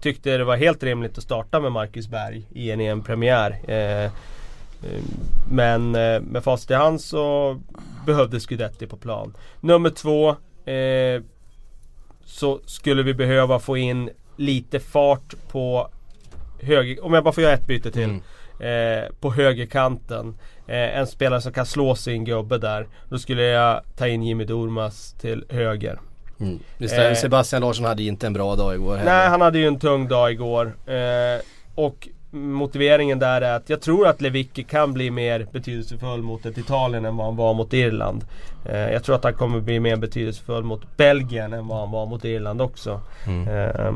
tyckte 0.00 0.36
det 0.36 0.44
var 0.44 0.56
helt 0.56 0.82
rimligt 0.82 1.18
att 1.18 1.24
starta 1.24 1.60
med 1.60 1.72
Marcus 1.72 2.08
Berg 2.08 2.46
i 2.50 2.70
en 2.70 2.80
EM-premiär. 2.80 3.58
Eh, 3.68 4.04
eh, 4.04 4.10
men 5.50 5.94
eh, 5.94 6.20
med 6.20 6.44
facit 6.44 6.70
i 6.70 6.74
hand 6.74 7.00
så 7.00 7.56
behövdes 8.06 8.46
Guidetti 8.46 8.86
på 8.86 8.96
plan. 8.96 9.34
Nummer 9.60 9.90
två 9.90 10.28
eh, 10.70 11.22
så 12.28 12.60
skulle 12.66 13.02
vi 13.02 13.14
behöva 13.14 13.58
få 13.58 13.76
in 13.76 14.10
lite 14.36 14.80
fart 14.80 15.34
på 15.50 15.88
höger... 16.60 17.04
Om 17.04 17.14
jag 17.14 17.24
bara 17.24 17.32
får 17.32 17.42
göra 17.42 17.54
ett 17.54 17.66
byte 17.66 17.90
till. 17.90 18.02
Mm. 18.02 18.22
Eh, 18.60 19.10
på 19.20 19.32
högerkanten. 19.32 20.38
Eh, 20.66 20.98
en 20.98 21.06
spelare 21.06 21.40
som 21.40 21.52
kan 21.52 21.66
slå 21.66 21.94
sin 21.94 22.24
gubbe 22.24 22.58
där. 22.58 22.86
Då 23.08 23.18
skulle 23.18 23.42
jag 23.42 23.82
ta 23.96 24.08
in 24.08 24.22
Jimmy 24.22 24.44
Durmas 24.44 25.12
till 25.12 25.44
höger. 25.48 26.00
Mm. 26.40 26.58
Eh, 26.80 27.14
Sebastian 27.14 27.62
Larsson 27.62 27.84
hade 27.84 28.02
inte 28.02 28.26
en 28.26 28.32
bra 28.32 28.56
dag 28.56 28.74
igår 28.74 28.96
heller. 28.96 29.10
Nej, 29.10 29.28
han 29.28 29.40
hade 29.40 29.58
ju 29.58 29.66
en 29.66 29.78
tung 29.78 30.08
dag 30.08 30.32
igår. 30.32 30.76
Eh, 30.86 31.40
och 31.74 32.08
motiveringen 32.30 33.18
där 33.18 33.40
är 33.40 33.56
att 33.56 33.70
jag 33.70 33.80
tror 33.80 34.06
att 34.06 34.20
Lewicki 34.20 34.62
kan 34.62 34.92
bli 34.92 35.10
mer 35.10 35.46
betydelsefull 35.52 36.22
mot 36.22 36.46
ett 36.46 36.58
Italien 36.58 37.04
än 37.04 37.16
vad 37.16 37.26
han 37.26 37.36
var 37.36 37.54
mot 37.54 37.72
Irland. 37.72 38.24
Eh, 38.64 38.92
jag 38.92 39.04
tror 39.04 39.14
att 39.14 39.24
han 39.24 39.34
kommer 39.34 39.60
bli 39.60 39.80
mer 39.80 39.96
betydelsefull 39.96 40.64
mot 40.64 40.96
Belgien 40.96 41.52
än 41.52 41.68
vad 41.68 41.78
han 41.78 41.90
var 41.90 42.06
mot 42.06 42.24
Irland 42.24 42.62
också. 42.62 43.00
Mm. 43.26 43.48
Eh, 43.48 43.92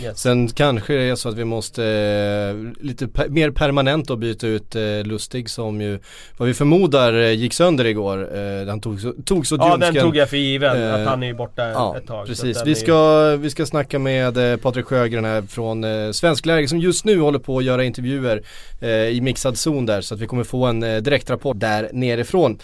Yes. 0.00 0.20
Sen 0.20 0.48
kanske 0.48 0.94
det 0.94 1.02
är 1.02 1.14
så 1.14 1.28
att 1.28 1.34
vi 1.34 1.44
måste 1.44 1.84
eh, 1.84 2.84
lite 2.84 3.08
per, 3.08 3.28
mer 3.28 3.50
permanent 3.50 4.08
då 4.08 4.16
byta 4.16 4.46
ut 4.46 4.76
eh, 4.76 4.82
Lustig 5.04 5.50
som 5.50 5.80
ju 5.80 5.98
vad 6.36 6.48
vi 6.48 6.54
förmodar 6.54 7.14
eh, 7.14 7.32
gick 7.32 7.52
sönder 7.52 7.84
igår. 7.84 8.36
Eh, 8.38 8.68
han 8.68 8.80
tog, 8.80 9.24
tog 9.24 9.46
så 9.46 9.56
Ja 9.56 9.76
den 9.76 9.94
tog 9.94 10.16
jag 10.16 10.30
för 10.30 10.36
given 10.36 10.94
att 10.94 11.06
han 11.06 11.22
är 11.22 11.26
ju 11.26 11.34
borta 11.34 11.68
ja, 11.68 11.96
ett 11.96 12.06
tag. 12.06 12.26
Precis, 12.26 12.62
vi 12.64 12.74
ska, 12.74 13.36
vi 13.36 13.50
ska 13.50 13.66
snacka 13.66 13.98
med 13.98 14.52
eh, 14.52 14.56
Patrik 14.56 14.86
Sjögren 14.86 15.24
här 15.24 15.42
från 15.42 15.84
eh, 15.84 16.10
Svensk 16.12 16.46
Läge 16.46 16.68
som 16.68 16.78
just 16.78 17.04
nu 17.04 17.20
håller 17.20 17.38
på 17.38 17.58
att 17.58 17.64
göra 17.64 17.84
intervjuer 17.84 18.42
eh, 18.80 18.88
i 18.90 19.20
mixad 19.20 19.58
zon 19.58 19.86
där 19.86 20.00
så 20.00 20.14
att 20.14 20.20
vi 20.20 20.26
kommer 20.26 20.44
få 20.44 20.66
en 20.66 20.82
eh, 20.82 20.96
direktrapport 20.96 21.60
där 21.60 21.90
nerifrån. 21.92 22.58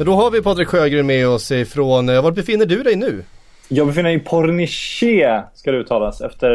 Men 0.00 0.06
då 0.06 0.14
har 0.14 0.30
vi 0.30 0.42
Patrik 0.42 0.68
Sjögren 0.68 1.06
med 1.06 1.28
oss 1.28 1.50
ifrån, 1.50 2.08
eh, 2.08 2.22
var 2.22 2.30
befinner 2.30 2.66
du 2.66 2.82
dig 2.82 2.96
nu? 2.96 3.24
Jag 3.68 3.86
befinner 3.86 4.10
mig 4.10 4.16
i 4.16 4.18
Pornichet, 4.18 5.44
ska 5.54 5.72
det 5.72 5.78
uttalas, 5.78 6.20
efter 6.20 6.50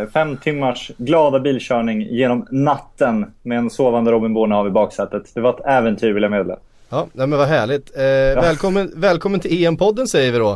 eh, 0.00 0.08
fem 0.08 0.36
timmars 0.36 0.90
glada 0.96 1.40
bilkörning 1.40 2.02
genom 2.02 2.46
natten 2.50 3.26
med 3.42 3.58
en 3.58 3.70
sovande 3.70 4.10
Robin 4.10 4.34
Bornehav 4.34 4.66
i 4.66 4.70
baksätet. 4.70 5.22
Det 5.34 5.40
var 5.40 5.50
ett 5.50 5.66
äventyr 5.66 6.12
vill 6.12 6.22
jag 6.22 6.30
meddela. 6.30 6.56
Ja, 6.88 7.06
men 7.12 7.30
vad 7.30 7.48
härligt. 7.48 7.96
Eh, 7.96 8.04
ja. 8.04 8.40
välkommen, 8.40 8.92
välkommen 8.94 9.40
till 9.40 9.64
EM-podden 9.64 10.06
säger 10.06 10.32
vi 10.32 10.38
då. 10.38 10.50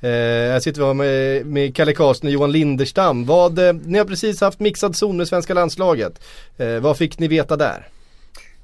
Eh, 0.00 0.10
här 0.52 0.60
sitter 0.60 0.88
vi 0.88 0.94
med, 0.94 1.46
med 1.46 1.76
Kalle 1.76 1.92
Karlsson 1.92 2.26
och 2.26 2.32
Johan 2.32 2.52
Linderstam. 2.52 3.26
Vad, 3.26 3.58
eh, 3.58 3.72
ni 3.72 3.98
har 3.98 4.04
precis 4.04 4.40
haft 4.40 4.60
mixad 4.60 4.96
zon 4.96 5.16
med 5.16 5.28
svenska 5.28 5.54
landslaget. 5.54 6.12
Eh, 6.58 6.80
vad 6.80 6.96
fick 6.96 7.18
ni 7.18 7.28
veta 7.28 7.56
där? 7.56 7.86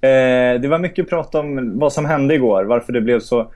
Eh, 0.00 0.60
det 0.60 0.68
var 0.68 0.78
mycket 0.78 1.08
prat 1.08 1.34
om 1.34 1.78
vad 1.78 1.92
som 1.92 2.04
hände 2.04 2.34
igår. 2.34 2.64
Varför 2.64 2.92
det 2.92 3.00
blev 3.00 3.20
så 3.20 3.46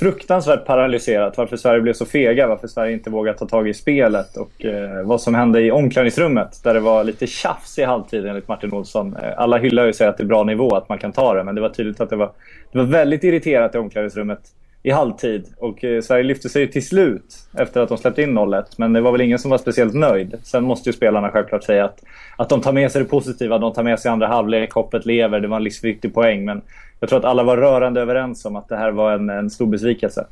fruktansvärt 0.00 0.66
paralyserat. 0.66 1.38
Varför 1.38 1.56
Sverige 1.56 1.80
blev 1.80 1.92
så 1.92 2.06
fega. 2.06 2.46
Varför 2.46 2.68
Sverige 2.68 2.92
inte 2.92 3.10
vågade 3.10 3.38
ta 3.38 3.46
tag 3.46 3.68
i 3.68 3.74
spelet. 3.74 4.36
Och 4.36 4.64
eh, 4.64 5.02
vad 5.02 5.20
som 5.20 5.34
hände 5.34 5.60
i 5.60 5.70
omklädningsrummet. 5.70 6.60
Där 6.64 6.74
det 6.74 6.80
var 6.80 7.04
lite 7.04 7.26
tjafs 7.26 7.78
i 7.78 7.84
halvtid 7.84 8.26
enligt 8.26 8.48
Martin 8.48 8.72
Olsson. 8.72 9.16
Eh, 9.22 9.32
alla 9.36 9.58
hyllar 9.58 9.82
ju 9.82 9.88
och 9.88 9.94
säger 9.94 10.10
att 10.10 10.16
det 10.16 10.24
är 10.24 10.26
bra 10.26 10.44
nivå, 10.44 10.76
att 10.76 10.88
man 10.88 10.98
kan 10.98 11.12
ta 11.12 11.34
det. 11.34 11.44
Men 11.44 11.54
det 11.54 11.60
var 11.60 11.68
tydligt 11.68 12.00
att 12.00 12.10
det 12.10 12.16
var, 12.16 12.30
det 12.72 12.78
var 12.78 12.84
väldigt 12.84 13.24
irriterat 13.24 13.74
i 13.74 13.78
omklädningsrummet 13.78 14.40
i 14.86 14.90
halvtid. 14.90 15.46
Och 15.58 15.84
eh, 15.84 16.00
Sverige 16.00 16.22
lyfte 16.22 16.48
sig 16.48 16.70
till 16.70 16.86
slut 16.86 17.34
efter 17.52 17.80
att 17.80 17.88
de 17.88 17.98
släppte 17.98 18.22
in 18.22 18.38
0-1. 18.38 18.64
Men 18.76 18.92
det 18.92 19.00
var 19.00 19.12
väl 19.12 19.20
ingen 19.20 19.38
som 19.38 19.50
var 19.50 19.58
speciellt 19.58 19.94
nöjd. 19.94 20.38
Sen 20.42 20.64
måste 20.64 20.88
ju 20.88 20.92
spelarna 20.92 21.30
självklart 21.30 21.64
säga 21.64 21.84
att, 21.84 22.02
att 22.36 22.48
de 22.48 22.60
tar 22.60 22.72
med 22.72 22.92
sig 22.92 23.02
det 23.02 23.08
positiva. 23.08 23.58
De 23.58 23.72
tar 23.72 23.82
med 23.82 24.00
sig 24.00 24.10
andra 24.10 24.26
halvlek, 24.26 24.72
hoppet 24.72 25.06
lever, 25.06 25.40
det 25.40 25.48
var 25.48 25.56
en 25.56 25.64
livsviktig 25.64 26.14
poäng. 26.14 26.44
Men 26.44 26.62
jag 27.00 27.08
tror 27.08 27.18
att 27.18 27.24
alla 27.24 27.42
var 27.42 27.56
rörande 27.56 28.00
överens 28.00 28.44
om 28.44 28.56
att 28.56 28.68
det 28.68 28.76
här 28.76 28.90
var 28.90 29.12
en, 29.12 29.30
en 29.30 29.50
stor 29.50 29.66
besvikelse. 29.66 30.26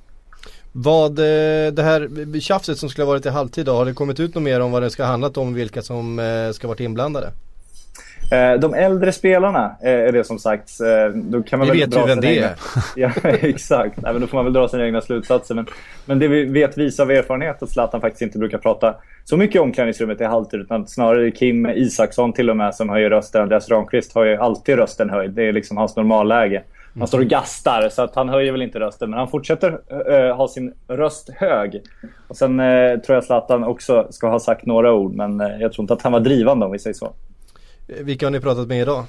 Vad, 0.72 1.18
eh, 1.18 1.72
det 1.72 1.82
här 1.82 2.40
tjafset 2.40 2.78
som 2.78 2.88
skulle 2.88 3.04
ha 3.04 3.12
varit 3.12 3.26
i 3.26 3.28
halvtid 3.28 3.66
då, 3.66 3.72
har 3.72 3.84
det 3.84 3.94
kommit 3.94 4.20
ut 4.20 4.34
något 4.34 4.44
mer 4.44 4.60
om 4.60 4.72
vad 4.72 4.82
det 4.82 4.90
ska 4.90 5.02
ha 5.02 5.10
handlat 5.10 5.36
om, 5.36 5.54
vilka 5.54 5.82
som 5.82 6.18
eh, 6.18 6.24
ska 6.24 6.52
ska 6.52 6.68
varit 6.68 6.80
inblandade? 6.80 7.30
Eh, 8.32 8.60
de 8.60 8.74
äldre 8.74 9.12
spelarna 9.12 9.76
eh, 9.82 9.90
är 9.90 10.12
det 10.12 10.24
som 10.24 10.38
sagt. 10.38 10.80
Eh, 10.80 11.14
då 11.14 11.42
kan 11.42 11.58
man 11.58 11.70
vi 11.70 11.80
vet 11.80 11.96
ju 11.96 12.06
vem 12.06 12.20
det 12.20 12.38
är. 12.38 12.54
ja, 12.96 13.10
exakt. 13.24 14.02
Nej, 14.02 14.12
men 14.12 14.20
då 14.20 14.26
får 14.26 14.36
man 14.36 14.44
väl 14.44 14.52
dra 14.52 14.68
sina 14.68 14.84
egna 14.84 15.00
slutsatser. 15.00 15.54
Men, 15.54 15.66
men 16.04 16.18
det 16.18 16.28
vi 16.28 16.44
vet 16.44 16.78
visar 16.78 17.04
av 17.04 17.10
erfarenhet 17.10 17.62
att 17.62 17.70
Zlatan 17.70 18.00
faktiskt 18.00 18.22
inte 18.22 18.38
brukar 18.38 18.58
prata 18.58 18.94
så 19.24 19.36
mycket 19.36 19.56
i 19.56 19.58
omklädningsrummet 19.58 20.20
i 20.20 20.24
halvtid. 20.24 20.60
Utan 20.60 20.86
snarare 20.86 21.30
Kim 21.30 21.66
Isaksson 21.66 22.32
till 22.32 22.50
och 22.50 22.56
med 22.56 22.74
som 22.74 22.88
höjer 22.88 23.10
rösten. 23.10 23.42
Andreas 23.42 23.68
Ramqvist 23.68 24.14
har 24.14 24.24
ju 24.24 24.36
alltid 24.36 24.76
rösten 24.76 25.10
höjd. 25.10 25.30
Det 25.30 25.48
är 25.48 25.52
liksom 25.52 25.76
hans 25.76 25.96
normalläge. 25.96 26.62
Han 26.98 27.08
står 27.08 27.18
och 27.18 27.26
gastar 27.26 27.88
så 27.88 28.02
att 28.02 28.14
han 28.14 28.28
höjer 28.28 28.52
väl 28.52 28.62
inte 28.62 28.80
rösten 28.80 29.10
men 29.10 29.18
han 29.18 29.28
fortsätter 29.28 29.80
äh, 30.10 30.36
ha 30.36 30.48
sin 30.48 30.72
röst 30.88 31.30
hög. 31.36 31.82
Och 32.28 32.36
sen 32.36 32.60
äh, 32.60 32.98
tror 32.98 33.14
jag 33.14 33.24
Zlatan 33.24 33.64
också 33.64 34.06
ska 34.10 34.28
ha 34.28 34.38
sagt 34.38 34.66
några 34.66 34.92
ord 34.92 35.14
men 35.14 35.40
äh, 35.40 35.48
jag 35.60 35.72
tror 35.72 35.82
inte 35.82 35.94
att 35.94 36.02
han 36.02 36.12
var 36.12 36.20
drivande 36.20 36.66
om 36.66 36.72
vi 36.72 36.78
säger 36.78 36.94
så. 36.94 37.14
Vilka 38.00 38.26
har 38.26 38.30
ni 38.30 38.40
pratat 38.40 38.68
med 38.68 38.80
idag? 38.80 39.04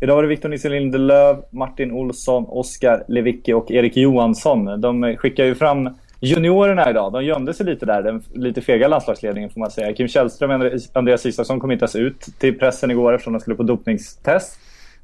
Idag 0.00 0.14
var 0.14 0.22
det 0.22 0.28
Victor 0.28 0.48
Nisse 0.48 0.68
Lindelöf, 0.68 1.38
Martin 1.50 1.92
Olsson, 1.92 2.44
Oskar 2.48 3.04
Lewicki 3.08 3.52
och 3.52 3.70
Erik 3.70 3.96
Johansson. 3.96 4.80
De 4.80 5.16
skickar 5.16 5.44
ju 5.44 5.54
fram 5.54 5.90
juniorerna 6.20 6.90
idag. 6.90 7.12
De 7.12 7.24
gömde 7.24 7.54
sig 7.54 7.66
lite 7.66 7.86
där, 7.86 8.02
den 8.02 8.22
lite 8.34 8.60
fega 8.60 8.88
landslagsledningen 8.88 9.50
får 9.50 9.60
man 9.60 9.70
säga. 9.70 9.94
Kim 9.94 10.08
Källström 10.08 10.50
och 10.50 10.72
Andreas 10.92 11.26
Isaksson 11.26 11.60
kom 11.60 11.72
inte 11.72 11.82
ens 11.82 11.96
ut 11.96 12.20
till 12.38 12.58
pressen 12.58 12.90
igår 12.90 13.12
eftersom 13.12 13.32
de 13.32 13.40
skulle 13.40 13.56
på 13.56 13.62
dopningstest. 13.62 14.58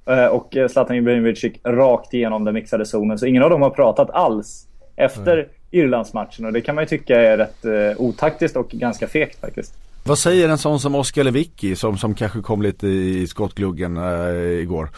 Eh, 0.06 0.26
och 0.26 0.56
Zlatan 0.70 0.96
Ibrahimovic 0.96 1.44
gick 1.44 1.60
rakt 1.64 2.14
igenom 2.14 2.44
den 2.44 2.54
mixade 2.54 2.86
zonen. 2.86 3.18
Så 3.18 3.26
ingen 3.26 3.42
av 3.42 3.50
dem 3.50 3.62
har 3.62 3.70
pratat 3.70 4.10
alls 4.10 4.66
efter 4.96 5.38
mm. 5.38 5.46
Irlandsmatchen. 5.70 6.44
Och 6.44 6.52
det 6.52 6.60
kan 6.60 6.74
man 6.74 6.84
ju 6.84 6.88
tycka 6.88 7.20
är 7.20 7.36
rätt 7.36 7.64
eh, 7.64 8.00
otaktiskt 8.00 8.56
och 8.56 8.68
ganska 8.68 9.06
fegt 9.06 9.40
faktiskt. 9.40 9.74
Vad 10.06 10.18
säger 10.18 10.48
en 10.48 10.58
sån 10.58 10.80
som 10.80 10.94
Oskar 10.94 11.24
Lewicki 11.24 11.76
som, 11.76 11.98
som 11.98 12.14
kanske 12.14 12.40
kom 12.40 12.62
lite 12.62 12.88
i 12.88 13.26
skottgluggen 13.26 13.96
äh, 13.96 14.60
igår? 14.60 14.90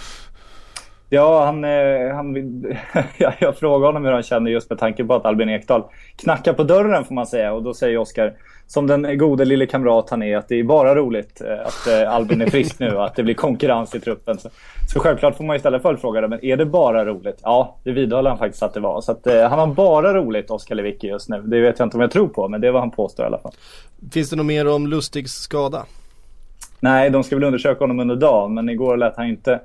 Ja, 1.09 1.45
han, 1.45 1.65
eh, 1.65 2.15
han, 2.15 2.37
jag, 3.39 3.57
frågade 3.57 3.87
honom 3.87 4.05
hur 4.05 4.13
han 4.13 4.23
känner 4.23 4.51
just 4.51 4.71
med 4.71 4.79
tanke 4.79 5.05
på 5.05 5.15
att 5.15 5.27
Albin 5.27 5.49
Ekdal 5.49 5.83
knackar 6.17 6.53
på 6.53 6.65
dörren 6.65 7.05
får 7.05 7.15
man 7.15 7.27
säga. 7.27 7.53
Och 7.53 7.63
då 7.63 7.75
säger 7.75 7.99
Oskar, 7.99 8.33
som 8.67 8.87
den 8.87 9.19
gode 9.19 9.45
lille 9.45 9.67
kamrat 9.67 10.11
han 10.11 10.23
är, 10.23 10.37
att 10.37 10.49
det 10.49 10.61
är 10.61 10.65
bara 10.65 10.95
roligt 10.95 11.41
eh, 11.41 11.67
att 11.67 11.87
eh, 11.87 12.15
Albin 12.15 12.43
är 12.43 12.51
frisk 12.51 12.79
nu 12.79 12.91
och 12.91 13.05
att 13.05 13.15
det 13.15 13.23
blir 13.23 13.35
konkurrens 13.35 13.95
i 13.95 14.01
truppen. 14.01 14.39
Så, 14.39 14.51
så 14.93 15.01
självklart 15.01 15.37
får 15.37 15.45
man 15.45 15.57
ju 15.57 15.61
ställa 15.61 15.81
följdfrågan, 15.81 16.31
men 16.31 16.45
är 16.45 16.57
det 16.57 16.67
bara 16.67 17.05
roligt? 17.05 17.41
Ja, 17.43 17.79
det 17.85 17.93
vidhåller 17.93 18.31
han 18.31 18.39
faktiskt 18.39 18.63
att 18.63 18.75
det 18.75 18.81
var. 18.81 19.01
Så 19.01 19.13
att, 19.13 19.27
han 19.51 19.59
har 19.59 19.67
bara 19.67 20.15
roligt, 20.15 20.51
Oskar 20.51 20.75
Lewicki 20.75 21.07
just 21.07 21.29
nu. 21.29 21.43
Det 21.43 21.61
vet 21.61 21.79
jag 21.79 21.87
inte 21.87 21.97
om 21.97 22.01
jag 22.01 22.11
tror 22.11 22.29
på, 22.29 22.49
men 22.49 22.61
det 22.61 22.69
är 22.69 22.73
vad 22.73 22.83
han 22.83 22.91
påstår 22.91 23.25
i 23.25 23.27
alla 23.27 23.39
fall. 23.39 23.53
Finns 24.13 24.31
det 24.31 24.37
något 24.37 24.47
mer 24.47 24.69
om 24.69 24.87
Lustigs 24.87 25.33
skada? 25.33 25.85
Nej, 26.81 27.11
de 27.11 27.25
ska 27.25 27.37
väl 27.37 27.45
undersöka 27.45 27.81
honom 27.81 28.01
under 28.01 28.17
dagen, 28.17 28.55
men 28.55 28.69
igår 28.69 28.97
lät 28.97 29.17
han 29.17 29.27
inte 29.27 29.61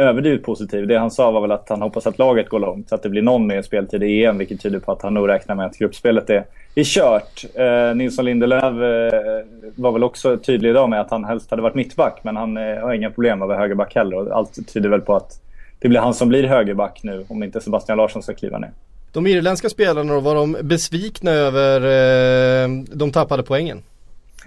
överdrivet 0.00 0.42
positiv. 0.42 0.86
Det 0.86 0.98
han 0.98 1.10
sa 1.10 1.30
var 1.30 1.40
väl 1.40 1.52
att 1.52 1.68
han 1.68 1.82
hoppas 1.82 2.06
att 2.06 2.18
laget 2.18 2.48
går 2.48 2.58
långt 2.58 2.88
så 2.88 2.94
att 2.94 3.02
det 3.02 3.08
blir 3.08 3.22
någon 3.22 3.46
mer 3.46 3.62
speltid 3.62 4.02
i 4.02 4.24
EM 4.24 4.38
vilket 4.38 4.60
tyder 4.60 4.78
på 4.78 4.92
att 4.92 5.02
han 5.02 5.14
nog 5.14 5.28
räknar 5.28 5.54
med 5.54 5.66
att 5.66 5.78
gruppspelet 5.78 6.30
är, 6.30 6.44
är 6.74 6.84
kört. 6.84 7.44
Eh, 7.54 7.96
Nilsson 7.96 8.24
Lindelöf 8.24 8.62
eh, 8.64 9.44
var 9.74 9.92
väl 9.92 10.04
också 10.04 10.36
tydlig 10.36 10.70
idag 10.70 10.90
med 10.90 11.00
att 11.00 11.10
han 11.10 11.24
helst 11.24 11.50
hade 11.50 11.62
varit 11.62 11.74
mittback 11.74 12.20
men 12.22 12.36
han 12.36 12.56
eh, 12.56 12.62
har 12.62 12.94
inga 12.94 13.10
problem 13.10 13.38
med 13.38 13.44
att 13.44 13.48
vara 13.48 13.58
högerback 13.58 13.94
heller 13.94 14.16
och 14.16 14.36
allt 14.36 14.72
tyder 14.72 14.88
väl 14.88 15.00
på 15.00 15.16
att 15.16 15.40
det 15.78 15.88
blir 15.88 16.00
han 16.00 16.14
som 16.14 16.28
blir 16.28 16.44
högerback 16.44 17.00
nu 17.02 17.24
om 17.28 17.42
inte 17.42 17.60
Sebastian 17.60 17.98
Larsson 17.98 18.22
ska 18.22 18.34
kliva 18.34 18.58
ner. 18.58 18.70
De 19.12 19.26
irländska 19.26 19.68
spelarna 19.68 20.14
då, 20.14 20.20
var 20.20 20.34
de 20.34 20.56
besvikna 20.62 21.30
över 21.30 21.80
eh, 21.80 22.68
de 22.92 23.12
tappade 23.12 23.42
poängen? 23.42 23.82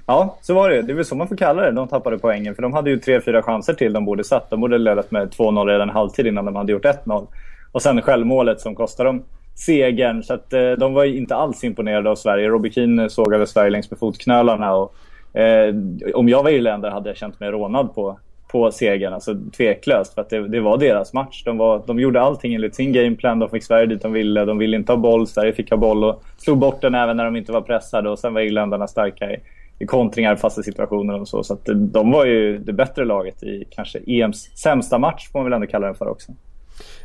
Ja, 0.06 0.38
så 0.42 0.54
var 0.54 0.70
det. 0.70 0.82
Det 0.82 0.92
är 0.92 0.96
väl 0.96 1.06
så 1.06 1.16
man 1.16 1.28
får 1.28 1.38
kalla 1.38 1.62
det. 1.62 1.72
De 1.72 1.88
tappade 1.88 2.18
poängen. 2.18 2.56
För 2.56 2.62
de 2.62 2.74
hade 2.74 2.90
ju 2.90 3.00
tre, 3.00 3.22
fyra 3.22 3.44
chanser 3.44 3.74
till 3.74 3.94
de 3.94 4.06
borde 4.06 4.24
satt. 4.24 4.50
De 4.50 4.62
borde 4.62 4.78
ledat 4.78 5.12
med 5.12 5.30
2-0 5.30 5.66
redan 5.66 5.90
halvtid 5.90 6.28
innan 6.28 6.46
de 6.46 6.56
hade 6.56 6.72
gjort 6.72 6.86
1-0. 6.86 7.28
Och 7.72 7.82
sen 7.82 8.02
självmålet 8.02 8.62
som 8.62 8.76
kostade 8.76 9.10
dem 9.10 9.24
segern. 9.56 10.24
Så 10.24 10.34
att, 10.34 10.54
eh, 10.54 10.72
de 10.72 10.94
var 10.94 11.06
inte 11.06 11.36
alls 11.36 11.64
imponerade 11.64 12.10
av 12.10 12.16
Sverige. 12.16 12.48
Robbie 12.48 12.72
Keane 12.72 13.04
eh, 13.04 13.08
sågade 13.08 13.48
Sverige 13.48 13.70
längs 13.70 13.92
med 13.92 14.00
fotknölarna. 14.00 14.76
Och, 14.76 14.96
eh, 15.40 15.76
om 16.16 16.30
jag 16.30 16.44
var 16.44 16.50
irländare 16.50 16.92
hade 16.92 17.10
jag 17.10 17.18
känt 17.18 17.40
mig 17.40 17.52
rånad 17.52 17.96
på, 17.96 18.20
på 18.52 18.72
segern, 18.72 19.14
alltså 19.14 19.36
tveklöst. 19.58 20.14
För 20.14 20.22
att 20.22 20.30
det, 20.30 20.48
det, 20.48 20.60
var 20.60 20.78
deras 20.78 21.14
match. 21.14 21.44
De, 21.44 21.58
var, 21.58 21.82
de 21.88 22.00
gjorde 22.00 22.22
allting 22.22 22.54
enligt 22.54 22.76
sin 22.76 22.94
gameplan. 22.94 23.40
De 23.40 23.50
fick 23.50 23.64
Sverige 23.64 23.86
dit 23.86 24.02
de 24.02 24.14
ville. 24.14 24.46
De 24.46 24.58
ville 24.58 24.78
inte 24.78 24.92
ha 24.92 24.98
boll. 24.98 25.28
Sverige 25.28 25.54
fick 25.54 25.70
ha 25.70 25.78
boll 25.78 26.04
och 26.04 26.24
slog 26.38 26.58
bort 26.58 26.82
den 26.82 26.96
även 26.96 27.18
när 27.18 27.26
de 27.26 27.36
inte 27.36 27.52
var 27.52 27.62
pressade. 27.62 28.10
Och 28.10 28.20
sen 28.20 28.34
var 28.34 28.42
irländarna 28.42 28.88
starka 28.88 29.32
i, 29.32 29.40
i 29.80 29.86
kontringar, 29.86 30.36
fasta 30.36 30.64
situationer 30.64 31.22
och 31.22 31.28
så. 31.28 31.44
Så 31.44 31.54
att 31.54 31.70
de 31.76 32.12
var 32.12 32.26
ju 32.26 32.58
det 32.58 32.74
bättre 32.74 33.06
laget 33.06 33.44
i 33.44 33.64
kanske 33.70 34.00
EMs 34.08 34.50
sämsta 34.58 34.98
match, 34.98 35.30
får 35.32 35.40
man 35.40 35.44
väl 35.44 35.54
ändå 35.54 35.68
kalla 35.68 35.88
den 35.88 35.96
för 35.96 36.08
också. 36.08 36.32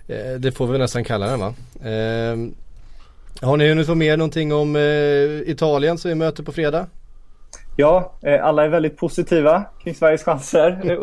Eh, 0.08 0.40
det 0.40 0.52
får 0.52 0.66
vi 0.66 0.78
nästan 0.78 1.04
kalla 1.04 1.26
den 1.26 1.40
va. 1.40 1.54
Eh, 1.80 2.36
har 3.48 3.56
ni 3.56 3.68
hunnit 3.68 3.86
få 3.86 3.94
med 3.94 4.18
någonting 4.18 4.52
om 4.52 4.76
eh, 4.76 5.50
Italien 5.50 5.98
som 5.98 6.08
vi 6.08 6.14
möter 6.14 6.42
på 6.42 6.52
fredag? 6.52 6.86
Ja, 7.76 8.12
eh, 8.22 8.44
alla 8.44 8.64
är 8.64 8.68
väldigt 8.68 8.96
positiva 8.96 9.64
kring 9.82 9.94
Sveriges 9.94 10.24
chanser. 10.24 10.98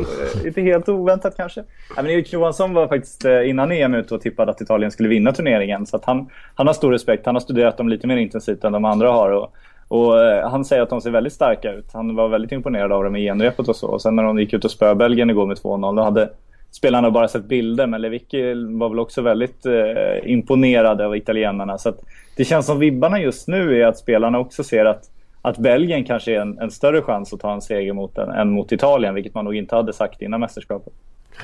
Inte 0.47 0.61
helt 0.61 0.89
oväntat 0.89 1.37
kanske. 1.37 1.63
men 1.95 2.07
Erik 2.07 2.33
Johansson 2.33 2.73
var 2.73 2.87
faktiskt 2.87 3.25
innan 3.25 3.71
EM 3.71 3.93
ute 3.93 4.15
och 4.15 4.21
tippade 4.21 4.51
att 4.51 4.61
Italien 4.61 4.91
skulle 4.91 5.09
vinna 5.09 5.31
turneringen. 5.31 5.85
Så 5.85 5.99
han, 6.03 6.29
han 6.55 6.67
har 6.67 6.73
stor 6.73 6.91
respekt. 6.91 7.25
Han 7.25 7.35
har 7.35 7.39
studerat 7.39 7.77
dem 7.77 7.89
lite 7.89 8.07
mer 8.07 8.17
intensivt 8.17 8.63
än 8.63 8.71
de 8.71 8.85
andra 8.85 9.11
har. 9.11 9.29
Och, 9.29 9.53
och 9.87 10.23
eh, 10.23 10.49
han 10.49 10.65
säger 10.65 10.81
att 10.81 10.89
de 10.89 11.01
ser 11.01 11.11
väldigt 11.11 11.33
starka 11.33 11.73
ut. 11.73 11.85
Han 11.93 12.15
var 12.15 12.27
väldigt 12.27 12.51
imponerad 12.51 12.91
av 12.91 13.03
dem 13.03 13.15
i 13.15 13.25
genrepet 13.25 13.67
och 13.67 13.75
så. 13.75 13.87
Och 13.87 14.01
sen 14.01 14.15
när 14.15 14.23
de 14.23 14.39
gick 14.39 14.53
ut 14.53 14.65
och 14.65 14.71
spöade 14.71 14.95
Belgien 14.95 15.29
igår 15.29 15.45
med 15.45 15.57
2-0, 15.57 15.95
då 15.95 16.03
hade 16.03 16.29
spelarna 16.71 17.11
bara 17.11 17.27
sett 17.27 17.45
bilder. 17.45 17.87
Men 17.87 18.01
Lewicki 18.01 18.53
var 18.53 18.89
väl 18.89 18.99
också 18.99 19.21
väldigt 19.21 19.65
eh, 19.65 20.31
imponerad 20.31 21.01
av 21.01 21.15
italienarna. 21.15 21.77
Så 21.77 21.93
det 22.37 22.45
känns 22.45 22.65
som 22.65 22.79
vibbarna 22.79 23.19
just 23.19 23.47
nu 23.47 23.81
är 23.81 23.87
att 23.87 23.97
spelarna 23.97 24.39
också 24.39 24.63
ser 24.63 24.85
att 24.85 25.09
att 25.41 25.57
Belgien 25.57 26.03
kanske 26.03 26.35
är 26.35 26.39
en, 26.39 26.59
en, 26.59 26.71
större 26.71 27.01
chans 27.01 27.33
att 27.33 27.39
ta 27.39 27.53
en 27.53 27.61
seger 27.61 27.93
mot 27.93 28.17
en, 28.17 28.29
än 28.29 28.49
mot 28.49 28.71
Italien, 28.71 29.13
vilket 29.13 29.33
man 29.33 29.45
nog 29.45 29.55
inte 29.55 29.75
hade 29.75 29.93
sagt 29.93 30.21
innan 30.21 30.39
mästerskapet. 30.39 30.93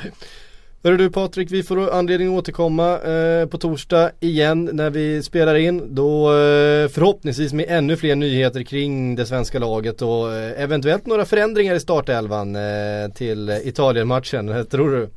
Hörru 0.83 0.97
du 0.97 1.09
Patrik, 1.09 1.51
vi 1.51 1.63
får 1.63 1.93
anledning 1.93 2.27
att 2.27 2.33
återkomma 2.33 2.99
eh, 2.99 3.45
på 3.45 3.57
torsdag 3.57 4.11
igen 4.19 4.69
när 4.73 4.89
vi 4.89 5.23
spelar 5.23 5.55
in. 5.55 5.95
Då 5.95 6.27
eh, 6.27 6.87
förhoppningsvis 6.87 7.53
med 7.53 7.65
ännu 7.69 7.95
fler 7.95 8.15
nyheter 8.15 8.63
kring 8.63 9.15
det 9.15 9.25
svenska 9.25 9.59
laget 9.59 10.01
och 10.01 10.33
eh, 10.33 10.63
eventuellt 10.63 11.05
några 11.05 11.25
förändringar 11.25 11.75
i 11.75 11.79
startelvan 11.79 12.55
eh, 12.55 13.11
till 13.15 13.49
Italien-matchen. 13.63 14.65
Tror 14.71 14.91
du? 14.91 15.09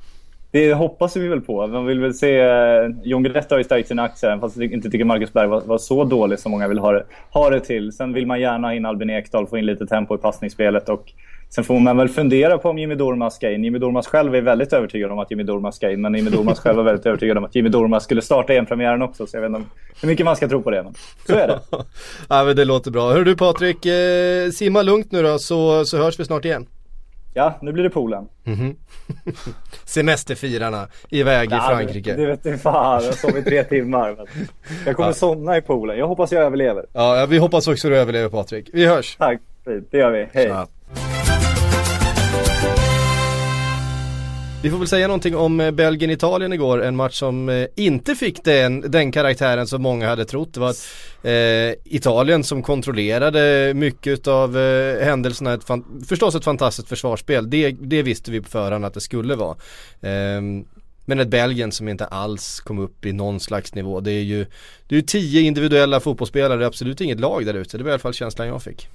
Det 0.51 0.75
hoppas 0.75 1.17
vi 1.17 1.29
väl 1.29 1.41
på. 1.41 1.67
Man 1.67 1.87
vill 1.87 2.01
väl 2.01 2.15
se... 2.15 2.41
Eh, 2.41 2.91
John 3.03 3.23
Guidetti 3.23 3.55
har 3.55 3.59
ju 3.59 3.65
stärkt 3.65 3.89
sina 3.89 4.03
aktier, 4.03 4.39
fast 4.39 4.57
jag 4.57 4.73
inte 4.73 4.91
tycker 4.91 5.05
Marcus 5.05 5.33
Berg 5.33 5.49
var, 5.49 5.61
var, 5.61 5.79
så 5.79 6.05
dålig 6.05 6.39
som 6.39 6.53
många 6.53 6.69
vill 6.69 6.79
ha 6.79 6.93
det, 6.93 7.05
ha 7.31 7.51
det 7.51 7.61
till. 7.61 7.93
Sen 7.93 8.13
vill 8.13 8.27
man 8.27 8.41
gärna 8.41 8.69
ha 8.69 8.75
in 8.75 8.87
Albin 8.87 9.11
Ekdal, 9.11 9.47
få 9.47 9.59
in 9.59 9.67
lite 9.67 9.87
tempo 9.87 10.15
i 10.15 10.19
passningsspelet 10.19 10.89
och 10.89 11.13
Sen 11.55 11.65
får 11.65 11.81
man 11.81 11.97
väl 11.97 12.09
fundera 12.09 12.59
på 12.59 12.71
om 12.71 12.79
Jimmy 12.79 12.95
Durmaz 12.95 13.35
ska 13.35 13.51
in. 13.51 13.65
Jimmy 13.65 13.79
Durmaz 13.79 14.07
själv 14.07 14.35
är 14.35 14.41
väldigt 14.41 14.73
övertygad 14.73 15.13
om 15.13 15.19
att 15.19 15.31
Jimmy 15.31 15.43
Durmaz 15.43 15.77
ska 15.77 15.91
in. 15.91 16.01
Men 16.01 16.15
Jimmy 16.15 16.31
Durmaz 16.31 16.61
själv 16.61 16.79
är 16.79 16.83
väldigt 16.83 17.07
övertygad 17.07 17.39
om 17.39 17.45
att 17.45 17.55
Jimmy 17.55 17.69
Durmaz 17.69 18.05
skulle 18.05 18.23
starta 18.23 18.53
EM-premiären 18.53 19.03
också. 19.03 19.27
Så 19.27 19.37
jag 19.37 19.41
vet 19.41 19.49
inte 19.49 19.63
hur 20.01 20.09
mycket 20.09 20.25
man 20.25 20.37
ska 20.37 20.49
tro 20.49 20.63
på 20.63 20.71
det. 20.71 20.83
Men 20.83 20.95
så 21.27 21.33
är 21.33 21.49
det. 21.49 21.61
ja 22.29 22.45
men 22.45 22.57
det 22.57 22.65
låter 22.65 22.91
bra. 22.91 23.13
Hör 23.13 23.25
du 23.25 23.37
Patrik, 23.37 23.87
eh, 23.87 24.51
simma 24.51 24.83
lugnt 24.83 25.13
nu 25.13 25.23
då 25.23 25.39
så, 25.39 25.85
så 25.85 25.99
hörs 25.99 26.21
vi 26.21 26.25
snart 26.25 26.45
igen. 26.45 26.67
Ja, 27.35 27.59
nu 27.63 27.73
blir 27.73 27.83
det 27.85 27.91
poolen. 27.91 28.29
Mm 28.45 28.59
-hmm. 28.59 28.75
Semesterfirarna 29.85 30.89
iväg 31.11 31.49
ja, 31.53 31.57
i 31.57 31.77
Frankrike. 31.77 32.15
Det 32.17 32.27
vet 32.27 32.43
du 32.43 32.59
fan, 32.59 33.05
jag 33.05 33.15
sov 33.15 33.39
i 33.39 33.43
tre 33.43 33.65
timmar. 33.75 34.17
Jag 34.87 34.97
kommer 34.97 35.09
ja. 35.09 35.15
somna 35.15 35.57
i 35.57 35.63
poolen. 35.63 35.99
Jag 35.99 36.09
hoppas 36.09 36.33
jag 36.33 36.43
överlever. 36.43 36.87
Ja, 36.93 37.27
vi 37.29 37.39
hoppas 37.39 37.69
också 37.69 37.89
du 37.89 37.97
överlever 37.97 38.29
Patrik. 38.29 38.71
Vi 38.73 38.87
hörs. 38.87 39.17
Tack, 39.17 39.41
det 39.91 39.99
gör 39.99 40.11
vi. 40.11 40.29
Hej. 40.33 40.47
Ja. 40.47 40.67
Vi 44.65 44.71
får 44.71 44.79
väl 44.79 44.89
säga 44.89 45.07
någonting 45.07 45.37
om 45.37 45.61
eh, 45.61 45.71
Belgien-Italien 45.71 46.53
igår, 46.53 46.83
en 46.83 46.97
match 46.97 47.19
som 47.19 47.49
eh, 47.49 47.67
inte 47.77 48.15
fick 48.15 48.45
den, 48.45 48.81
den 48.81 49.13
karaktären 49.13 49.67
som 49.67 49.83
många 49.83 50.09
hade 50.09 50.25
trott. 50.25 50.55
Det 50.55 50.61
var 50.61 50.71
att 50.71 50.87
eh, 51.23 51.95
Italien 51.95 52.45
som 52.45 52.63
kontrollerade 52.63 53.73
mycket 53.75 54.27
av 54.27 54.59
eh, 54.59 55.05
händelserna, 55.05 55.55
ett 55.55 55.65
förstås 56.09 56.35
ett 56.35 56.45
fantastiskt 56.45 56.89
försvarsspel. 56.89 57.51
Det, 57.51 57.71
det 57.71 58.03
visste 58.03 58.31
vi 58.31 58.41
på 58.41 58.49
förhand 58.49 58.85
att 58.85 58.95
det 58.95 59.01
skulle 59.01 59.35
vara. 59.35 59.57
Eh, 60.01 60.43
men 61.05 61.21
ett 61.21 61.29
Belgien 61.29 61.73
som 61.73 61.89
inte 61.89 62.05
alls 62.05 62.61
kom 62.61 62.79
upp 62.79 63.07
i 63.07 63.13
någon 63.13 63.41
slags 63.41 63.75
nivå. 63.75 64.01
Det 64.01 64.13
är 64.13 64.23
ju, 64.23 64.47
det 64.89 64.95
är 64.95 64.97
ju 64.97 65.03
tio 65.03 65.41
individuella 65.41 66.01
fotbollsspelare, 66.01 66.67
absolut 66.67 67.01
inget 67.01 67.21
lag 67.21 67.47
där 67.47 67.55
ute. 67.55 67.79
Det 67.79 67.85
var 67.85 67.91
i 67.91 67.93
alla 67.93 67.99
fall 67.99 68.15
känslan 68.15 68.49
jag 68.49 68.63
fick. 68.63 68.89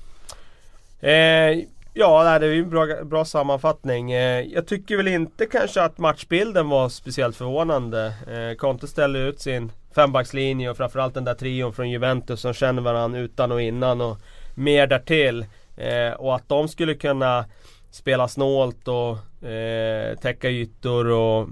Eh, 1.01 1.63
Ja, 1.93 2.39
det 2.39 2.45
är 2.45 2.52
ju 2.52 2.63
en 2.63 2.69
bra, 2.69 3.04
bra 3.04 3.25
sammanfattning. 3.25 4.12
Eh, 4.12 4.41
jag 4.41 4.67
tycker 4.67 4.97
väl 4.97 5.08
inte 5.08 5.45
kanske 5.45 5.82
att 5.82 5.97
matchbilden 5.97 6.69
var 6.69 6.89
speciellt 6.89 7.36
förvånande. 7.36 8.13
Eh, 8.28 8.58
Conte 8.58 8.88
ställde 8.88 9.19
ut 9.19 9.39
sin 9.41 9.71
fembackslinje 9.95 10.69
och 10.69 10.78
framförallt 10.78 11.13
den 11.13 11.23
där 11.23 11.34
trion 11.34 11.73
från 11.73 11.89
Juventus 11.89 12.41
som 12.41 12.54
känner 12.54 12.82
varandra 12.82 13.19
utan 13.19 13.52
och 13.52 13.62
innan 13.62 14.02
och 14.02 14.17
mer 14.56 14.88
därtill. 14.88 15.45
Eh, 15.78 16.12
och 16.12 16.36
att 16.36 16.49
de 16.49 16.67
skulle 16.67 16.93
kunna 16.93 17.45
spela 17.91 18.28
snålt 18.28 18.88
och 18.88 19.17
täcka 20.21 20.49
ytor 20.49 21.08
och 21.08 21.47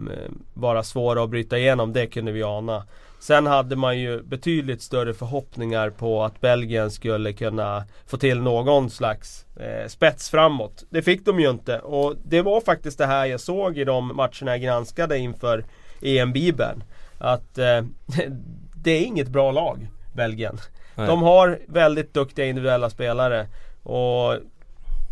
vara 0.54 0.84
svåra 0.84 1.24
att 1.24 1.30
bryta 1.30 1.58
igenom, 1.58 1.94
det 1.94 2.08
kunde 2.08 2.32
vi 2.32 2.44
ana. 2.44 2.84
Sen 3.20 3.46
hade 3.46 3.76
man 3.76 4.00
ju 4.00 4.24
betydligt 4.24 4.82
större 4.82 5.14
förhoppningar 5.14 5.90
på 5.90 6.24
att 6.24 6.42
Belgien 6.42 6.92
skulle 6.92 7.34
kunna 7.34 7.84
få 8.06 8.18
till 8.18 8.42
någon 8.42 8.90
slags 8.90 9.46
eh, 9.56 9.88
spets 9.88 10.30
framåt. 10.30 10.84
Det 10.90 11.02
fick 11.02 11.26
de 11.26 11.40
ju 11.40 11.50
inte 11.50 11.80
och 11.80 12.16
det 12.24 12.42
var 12.42 12.62
faktiskt 12.62 12.98
det 12.98 13.06
här 13.06 13.26
jag 13.26 13.40
såg 13.40 13.78
i 13.78 13.84
de 13.84 14.16
matcherna 14.16 14.52
jag 14.52 14.62
granskade 14.62 15.18
inför 15.18 15.66
EM-bibeln. 16.02 16.84
Att 17.18 17.58
eh, 17.58 17.82
det 18.76 18.92
är 18.92 19.02
inget 19.02 19.28
bra 19.28 19.52
lag, 19.52 19.88
Belgien. 20.16 20.58
Nej. 20.96 21.08
De 21.08 21.22
har 21.22 21.60
väldigt 21.68 22.14
duktiga 22.14 22.46
individuella 22.46 22.90
spelare 22.90 23.48
och 23.84 24.36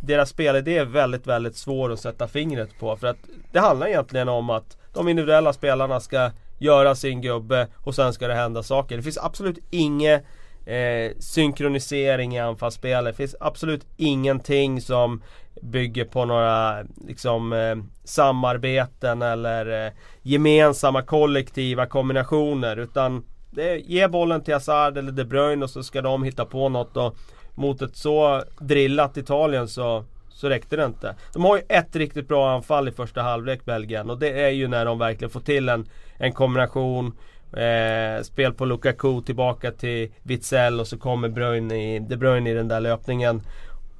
deras 0.01 0.29
spelidé 0.29 0.77
är 0.77 0.85
väldigt, 0.85 1.27
väldigt 1.27 1.55
svår 1.55 1.91
att 1.91 1.99
sätta 1.99 2.27
fingret 2.27 2.79
på. 2.79 2.97
För 2.97 3.07
att 3.07 3.17
det 3.51 3.59
handlar 3.59 3.87
egentligen 3.87 4.29
om 4.29 4.49
att 4.49 4.77
de 4.93 5.07
individuella 5.07 5.53
spelarna 5.53 5.99
ska 5.99 6.31
göra 6.57 6.95
sin 6.95 7.21
gubbe 7.21 7.67
och 7.77 7.95
sen 7.95 8.13
ska 8.13 8.27
det 8.27 8.33
hända 8.33 8.63
saker. 8.63 8.97
Det 8.97 9.03
finns 9.03 9.17
absolut 9.17 9.57
inget 9.69 10.25
eh, 10.65 11.11
synkronisering 11.19 12.35
i 12.35 12.39
anfallsspelet. 12.39 13.13
Det 13.13 13.17
finns 13.17 13.35
absolut 13.39 13.85
ingenting 13.97 14.81
som 14.81 15.21
bygger 15.61 16.05
på 16.05 16.25
några 16.25 16.83
liksom, 17.07 17.53
eh, 17.53 17.75
samarbeten 18.03 19.21
eller 19.21 19.85
eh, 19.85 19.91
gemensamma 20.21 21.01
kollektiva 21.01 21.85
kombinationer. 21.85 22.77
Utan 22.77 23.25
det, 23.51 23.77
ge 23.77 24.07
bollen 24.07 24.43
till 24.43 24.53
Hazard 24.53 24.97
eller 24.97 25.11
De 25.11 25.23
Bruyne 25.25 25.63
och 25.63 25.69
så 25.69 25.83
ska 25.83 26.01
de 26.01 26.23
hitta 26.23 26.45
på 26.45 26.69
något. 26.69 26.97
Och 26.97 27.15
mot 27.55 27.81
ett 27.81 27.97
så 27.97 28.43
drillat 28.59 29.17
Italien 29.17 29.67
så 29.67 30.05
så 30.35 30.49
räckte 30.49 30.75
det 30.75 30.85
inte. 30.85 31.15
De 31.33 31.43
har 31.43 31.57
ju 31.57 31.63
ett 31.69 31.95
riktigt 31.95 32.27
bra 32.27 32.55
anfall 32.55 32.87
i 32.87 32.91
första 32.91 33.21
halvlek 33.21 33.65
Belgien 33.65 34.09
och 34.09 34.19
det 34.19 34.41
är 34.41 34.49
ju 34.49 34.67
när 34.67 34.85
de 34.85 34.99
verkligen 34.99 35.29
får 35.29 35.39
till 35.39 35.69
en, 35.69 35.85
en 36.17 36.33
kombination 36.33 37.17
eh, 37.53 38.23
Spel 38.23 38.53
på 38.53 38.65
Lukaku 38.65 39.21
tillbaka 39.21 39.71
till 39.71 40.11
Witzell 40.23 40.79
och 40.79 40.87
så 40.87 40.97
kommer 40.97 41.29
Bruyne 41.29 41.95
i, 41.95 41.99
De 41.99 42.17
Bruyne 42.17 42.49
i 42.49 42.53
den 42.53 42.67
där 42.67 42.79
löpningen 42.79 43.41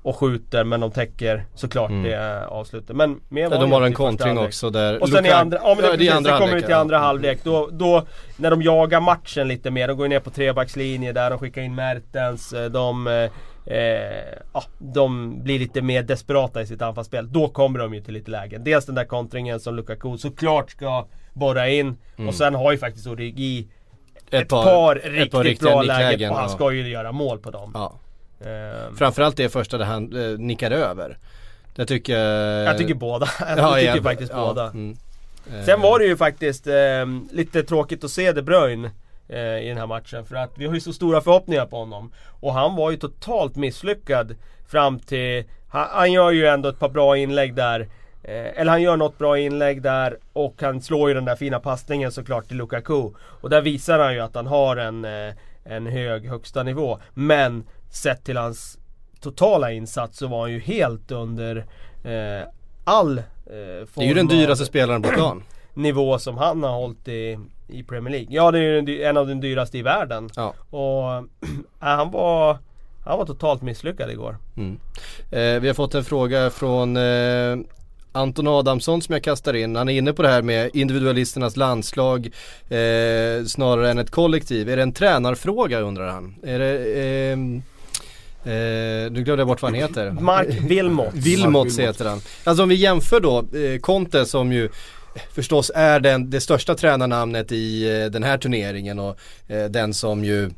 och 0.01 0.15
skjuter 0.15 0.63
men 0.63 0.79
de 0.79 0.91
täcker 0.91 1.45
såklart 1.55 1.89
mm. 1.89 2.03
det 2.03 2.47
avslutet. 2.47 2.95
Men 2.95 3.21
mer 3.29 3.41
ja, 3.41 3.49
de 3.49 3.71
har 3.71 3.81
en 3.81 3.93
kontring 3.93 4.37
också 4.37 4.69
där 4.69 5.01
Och 5.01 5.09
sen 5.09 5.23
Luka... 5.23 5.29
i 5.29 5.31
andra, 5.31 5.57
ja, 5.63 5.67
men 5.67 5.77
det, 5.77 5.83
ja, 5.83 5.91
precis, 5.91 6.11
andra 6.11 6.37
kommer 6.37 6.55
vi 6.55 6.61
till 6.61 6.73
andra 6.73 6.97
halvlek. 6.97 7.39
Då, 7.43 7.69
då 7.71 8.05
när 8.37 8.51
de 8.51 8.61
jagar 8.61 9.01
matchen 9.01 9.47
lite 9.47 9.71
mer, 9.71 9.87
de 9.87 9.97
går 9.97 10.07
ner 10.07 10.19
på 10.19 10.29
trebackslinje 10.29 11.13
där, 11.13 11.29
de 11.29 11.39
skickar 11.39 11.61
in 11.61 11.75
Mertens, 11.75 12.53
eh, 12.53 12.65
de 12.65 13.07
eh, 13.65 13.77
eh, 13.77 14.37
ja, 14.53 14.63
de 14.77 15.43
blir 15.43 15.59
lite 15.59 15.81
mer 15.81 16.03
desperata 16.03 16.61
i 16.61 16.67
sitt 16.67 16.81
anfallsspel. 16.81 17.33
Då 17.33 17.47
kommer 17.47 17.79
de 17.79 17.93
ju 17.93 18.01
till 18.01 18.13
lite 18.13 18.31
lägen. 18.31 18.63
Dels 18.63 18.85
den 18.85 18.95
där 18.95 19.05
kontringen 19.05 19.59
som 19.59 19.75
Lukaku 19.75 20.17
såklart 20.17 20.71
ska 20.71 21.07
borra 21.33 21.69
in. 21.69 21.97
Mm. 22.17 22.27
Och 22.27 22.35
sen 22.35 22.55
har 22.55 22.71
ju 22.71 22.77
faktiskt 22.77 23.07
Origi 23.07 23.67
ett, 24.27 24.33
ett 24.33 24.49
par, 24.49 24.63
par, 24.63 24.95
riktigt 24.95 25.45
ett 25.45 25.59
par 25.59 25.69
bra 25.69 25.81
lägen 25.81 26.31
och 26.31 26.37
han 26.37 26.49
ska 26.49 26.71
ju 26.71 26.89
göra 26.89 27.11
mål 27.11 27.39
på 27.39 27.51
dem. 27.51 27.71
Ja. 27.73 27.99
Um, 28.39 28.95
Framförallt 28.95 29.37
det 29.37 29.49
första 29.49 29.77
där 29.77 29.85
han 29.85 30.31
eh, 30.31 30.39
nickar 30.39 30.71
över. 30.71 31.17
Det 31.75 31.85
tycker 31.85 32.17
jag... 32.17 32.65
Jag 32.65 32.77
tycker 32.77 32.93
båda. 32.93 33.27
jag 33.39 33.57
ja, 33.57 33.75
tycker 33.75 33.95
ja, 33.95 34.03
faktiskt 34.03 34.33
båda. 34.33 34.67
Mm. 34.67 34.97
Sen 35.65 35.81
var 35.81 35.99
det 35.99 36.05
ju 36.05 36.17
faktiskt 36.17 36.67
eh, 36.67 36.73
lite 37.31 37.63
tråkigt 37.63 38.03
att 38.03 38.11
se 38.11 38.31
De 38.31 38.41
Bruyne 38.41 38.91
eh, 39.27 39.59
i 39.59 39.67
den 39.67 39.77
här 39.77 39.87
matchen. 39.87 40.25
För 40.25 40.35
att 40.35 40.51
vi 40.55 40.65
har 40.65 40.73
ju 40.73 40.79
så 40.79 40.93
stora 40.93 41.21
förhoppningar 41.21 41.65
på 41.65 41.77
honom. 41.77 42.11
Och 42.39 42.53
han 42.53 42.75
var 42.75 42.91
ju 42.91 42.97
totalt 42.97 43.55
misslyckad 43.55 44.35
fram 44.67 44.99
till... 44.99 45.43
Han, 45.69 45.87
han 45.91 46.11
gör 46.11 46.31
ju 46.31 46.45
ändå 46.45 46.69
ett 46.69 46.79
par 46.79 46.89
bra 46.89 47.17
inlägg 47.17 47.55
där. 47.55 47.79
Eh, 48.23 48.59
eller 48.59 48.71
han 48.71 48.81
gör 48.81 48.97
något 48.97 49.17
bra 49.17 49.39
inlägg 49.39 49.81
där 49.81 50.17
och 50.33 50.61
han 50.61 50.81
slår 50.81 51.09
ju 51.09 51.15
den 51.15 51.25
där 51.25 51.35
fina 51.35 51.59
passningen 51.59 52.11
såklart 52.11 52.47
till 52.47 52.57
Lukaku. 52.57 53.11
Och 53.17 53.49
där 53.49 53.61
visar 53.61 53.99
han 53.99 54.13
ju 54.13 54.19
att 54.19 54.35
han 54.35 54.47
har 54.47 54.77
en, 54.77 55.05
eh, 55.05 55.33
en 55.63 55.87
hög 55.87 56.29
högsta 56.29 56.63
nivå. 56.63 56.99
Men 57.13 57.63
sett 57.89 58.23
till 58.23 58.37
hans 58.37 58.77
totala 59.19 59.71
insats 59.71 60.17
så 60.17 60.27
var 60.27 60.41
han 60.41 60.51
ju 60.51 60.59
helt 60.59 61.11
under 61.11 61.57
eh, 62.03 62.47
all 62.83 63.17
eh, 63.17 63.23
Det 63.45 63.97
är 63.97 64.07
ju 64.07 64.13
den 64.13 64.27
dyraste 64.27 64.65
spelaren 64.65 65.01
på 65.01 65.09
plan. 65.09 65.43
nivå 65.73 66.19
som 66.19 66.37
han 66.37 66.63
har 66.63 66.73
hållit 66.73 67.07
i, 67.07 67.39
i 67.67 67.83
Premier 67.83 68.11
League. 68.11 68.27
Ja 68.29 68.51
det 68.51 68.59
är 68.59 68.81
ju 68.87 69.03
en, 69.03 69.17
av 69.17 69.27
de 69.27 69.41
dyraste 69.41 69.77
i 69.77 69.81
världen. 69.81 70.29
Ja. 70.35 70.53
Och 70.69 71.17
äh, 71.17 71.25
han 71.79 72.11
var 72.11 72.57
han 73.05 73.17
var 73.17 73.25
totalt 73.25 73.61
misslyckad 73.61 74.11
igår. 74.11 74.37
Mm. 74.57 74.79
Eh, 75.31 75.61
vi 75.61 75.67
har 75.67 75.73
fått 75.73 75.95
en 75.95 76.03
fråga 76.03 76.49
från 76.49 76.97
eh, 76.97 77.57
Anton 78.11 78.47
Adamsson 78.47 79.01
som 79.01 79.13
jag 79.13 79.23
kastar 79.23 79.53
in. 79.53 79.75
Han 79.75 79.89
är 79.89 79.93
inne 79.93 80.13
på 80.13 80.21
det 80.21 80.27
här 80.27 80.41
med 80.41 80.69
individualisternas 80.73 81.57
landslag 81.57 82.25
eh, 82.69 83.45
snarare 83.45 83.91
än 83.91 83.99
ett 83.99 84.11
kollektiv. 84.11 84.69
Är 84.69 84.75
det 84.75 84.83
en 84.83 84.93
tränarfråga 84.93 85.79
undrar 85.79 86.07
han? 86.07 86.35
Är 86.43 86.59
det, 86.59 87.01
ehm, 87.01 87.61
eh, 88.43 89.11
nu 89.11 89.23
glömde 89.23 89.41
jag 89.41 89.47
bort 89.47 89.61
vad 89.61 89.71
han 89.71 89.81
heter. 89.81 90.11
Mark 90.11 90.47
Wilmot. 90.61 91.13
Wilmots 91.13 91.79
heter 91.79 92.05
han. 92.05 92.21
Alltså 92.43 92.63
om 92.63 92.69
vi 92.69 92.75
jämför 92.75 93.19
då 93.19 93.37
eh, 93.39 93.79
Conte 93.79 94.25
som 94.25 94.53
ju 94.53 94.69
förstås 95.31 95.71
är 95.75 95.99
den, 95.99 96.29
det 96.29 96.41
största 96.41 96.75
tränarnamnet 96.75 97.51
i 97.51 97.89
eh, 98.01 98.05
den 98.05 98.23
här 98.23 98.37
turneringen 98.37 98.99
och 98.99 99.19
eh, 99.47 99.65
den 99.65 99.93
som 99.93 100.23
ju 100.23 100.49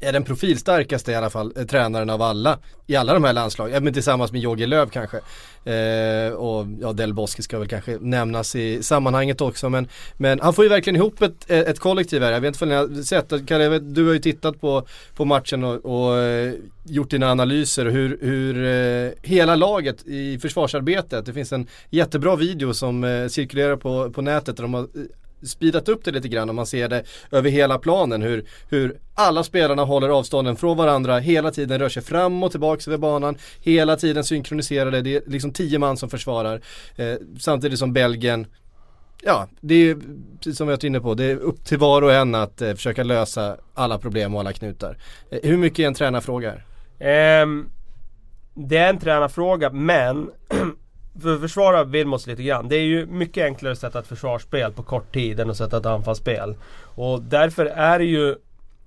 är 0.00 0.12
den 0.12 0.24
profilstarkaste 0.24 1.12
i 1.12 1.14
alla 1.14 1.30
fall, 1.30 1.52
eh, 1.56 1.64
tränaren 1.64 2.10
av 2.10 2.22
alla 2.22 2.58
i 2.86 2.96
alla 2.96 3.14
de 3.14 3.24
här 3.24 3.32
landslagen, 3.32 3.74
ja, 3.74 3.80
men 3.80 3.92
tillsammans 3.92 4.32
med 4.32 4.40
Jogi 4.40 4.66
Löw 4.66 4.90
kanske. 4.90 5.16
Eh, 5.64 6.32
och 6.32 6.66
ja, 6.80 6.92
Del 6.92 7.14
Bosque 7.14 7.42
ska 7.42 7.58
väl 7.58 7.68
kanske 7.68 7.98
nämnas 8.00 8.56
i 8.56 8.82
sammanhanget 8.82 9.40
också 9.40 9.68
men, 9.68 9.88
men 10.16 10.40
han 10.40 10.54
får 10.54 10.64
ju 10.64 10.68
verkligen 10.68 10.96
ihop 10.96 11.22
ett, 11.22 11.50
eh, 11.50 11.58
ett 11.58 11.78
kollektiv 11.78 12.22
här. 12.22 12.32
Jag 12.32 12.40
vet 12.40 12.54
inte 12.54 12.64
om 12.64 12.68
ni 12.68 12.74
har 12.74 13.02
sett, 13.02 13.46
Kalle, 13.46 13.68
vet, 13.68 13.94
du 13.94 14.06
har 14.06 14.12
ju 14.12 14.18
tittat 14.18 14.60
på, 14.60 14.86
på 15.16 15.24
matchen 15.24 15.64
och, 15.64 15.84
och 15.84 16.18
eh, 16.18 16.52
gjort 16.84 17.10
dina 17.10 17.30
analyser 17.30 17.86
hur, 17.86 18.18
hur 18.20 18.64
eh, 18.64 19.12
hela 19.22 19.56
laget 19.56 20.06
i 20.06 20.38
försvarsarbetet, 20.38 21.26
det 21.26 21.32
finns 21.32 21.52
en 21.52 21.66
jättebra 21.90 22.36
video 22.36 22.74
som 22.74 23.04
eh, 23.04 23.28
cirkulerar 23.28 23.76
på, 23.76 24.10
på 24.10 24.22
nätet 24.22 24.56
där 24.56 24.62
de 24.62 24.74
har 24.74 24.82
eh, 24.82 24.86
speedat 25.42 25.88
upp 25.88 26.04
det 26.04 26.10
lite 26.10 26.28
grann 26.28 26.48
och 26.48 26.54
man 26.54 26.66
ser 26.66 26.88
det 26.88 27.02
över 27.30 27.50
hela 27.50 27.78
planen 27.78 28.22
hur, 28.22 28.44
hur 28.68 28.98
alla 29.14 29.44
spelarna 29.44 29.84
håller 29.84 30.08
avstånden 30.08 30.56
från 30.56 30.76
varandra, 30.76 31.18
hela 31.18 31.50
tiden 31.50 31.78
rör 31.78 31.88
sig 31.88 32.02
fram 32.02 32.42
och 32.42 32.50
tillbaka 32.50 32.90
över 32.90 32.98
banan, 32.98 33.36
hela 33.60 33.96
tiden 33.96 34.24
synkroniserade, 34.24 35.02
det 35.02 35.14
är 35.16 35.22
liksom 35.26 35.52
tio 35.52 35.78
man 35.78 35.96
som 35.96 36.10
försvarar. 36.10 36.60
Eh, 36.96 37.14
samtidigt 37.38 37.78
som 37.78 37.92
Belgien 37.92 38.46
Ja, 39.22 39.48
det 39.60 39.74
är 39.74 39.96
precis 40.36 40.56
som 40.56 40.66
vi 40.66 40.72
varit 40.72 40.84
inne 40.84 41.00
på, 41.00 41.14
det 41.14 41.24
är 41.24 41.36
upp 41.36 41.64
till 41.64 41.78
var 41.78 42.02
och 42.02 42.12
en 42.12 42.34
att 42.34 42.62
eh, 42.62 42.74
försöka 42.74 43.02
lösa 43.02 43.56
alla 43.74 43.98
problem 43.98 44.34
och 44.34 44.40
alla 44.40 44.52
knutar. 44.52 44.98
Eh, 45.30 45.38
hur 45.42 45.56
mycket 45.56 45.78
är 45.78 45.86
en 45.86 45.94
tränarfråga 45.94 46.50
här? 46.50 46.64
Ehm, 46.98 47.70
det 48.54 48.76
är 48.76 48.90
en 48.90 48.98
tränarfråga 48.98 49.70
men 49.70 50.30
för 51.22 51.34
att 51.34 51.40
försvara 51.40 51.84
Wilmots 51.84 52.26
lite 52.26 52.42
grann. 52.42 52.68
Det 52.68 52.76
är 52.76 52.82
ju 52.82 53.06
mycket 53.06 53.44
enklare 53.44 53.72
att 53.72 53.78
sätta 53.78 53.98
ett 53.98 54.06
försvarsspel 54.06 54.72
på 54.72 54.82
kort 54.82 55.14
tid 55.14 55.40
än 55.40 55.50
att 55.50 55.56
sätta 55.56 55.76
ett 55.76 55.86
anfallsspel. 55.86 56.56
Och 56.80 57.22
därför 57.22 57.66
är 57.66 57.98
det 57.98 58.04
ju 58.04 58.36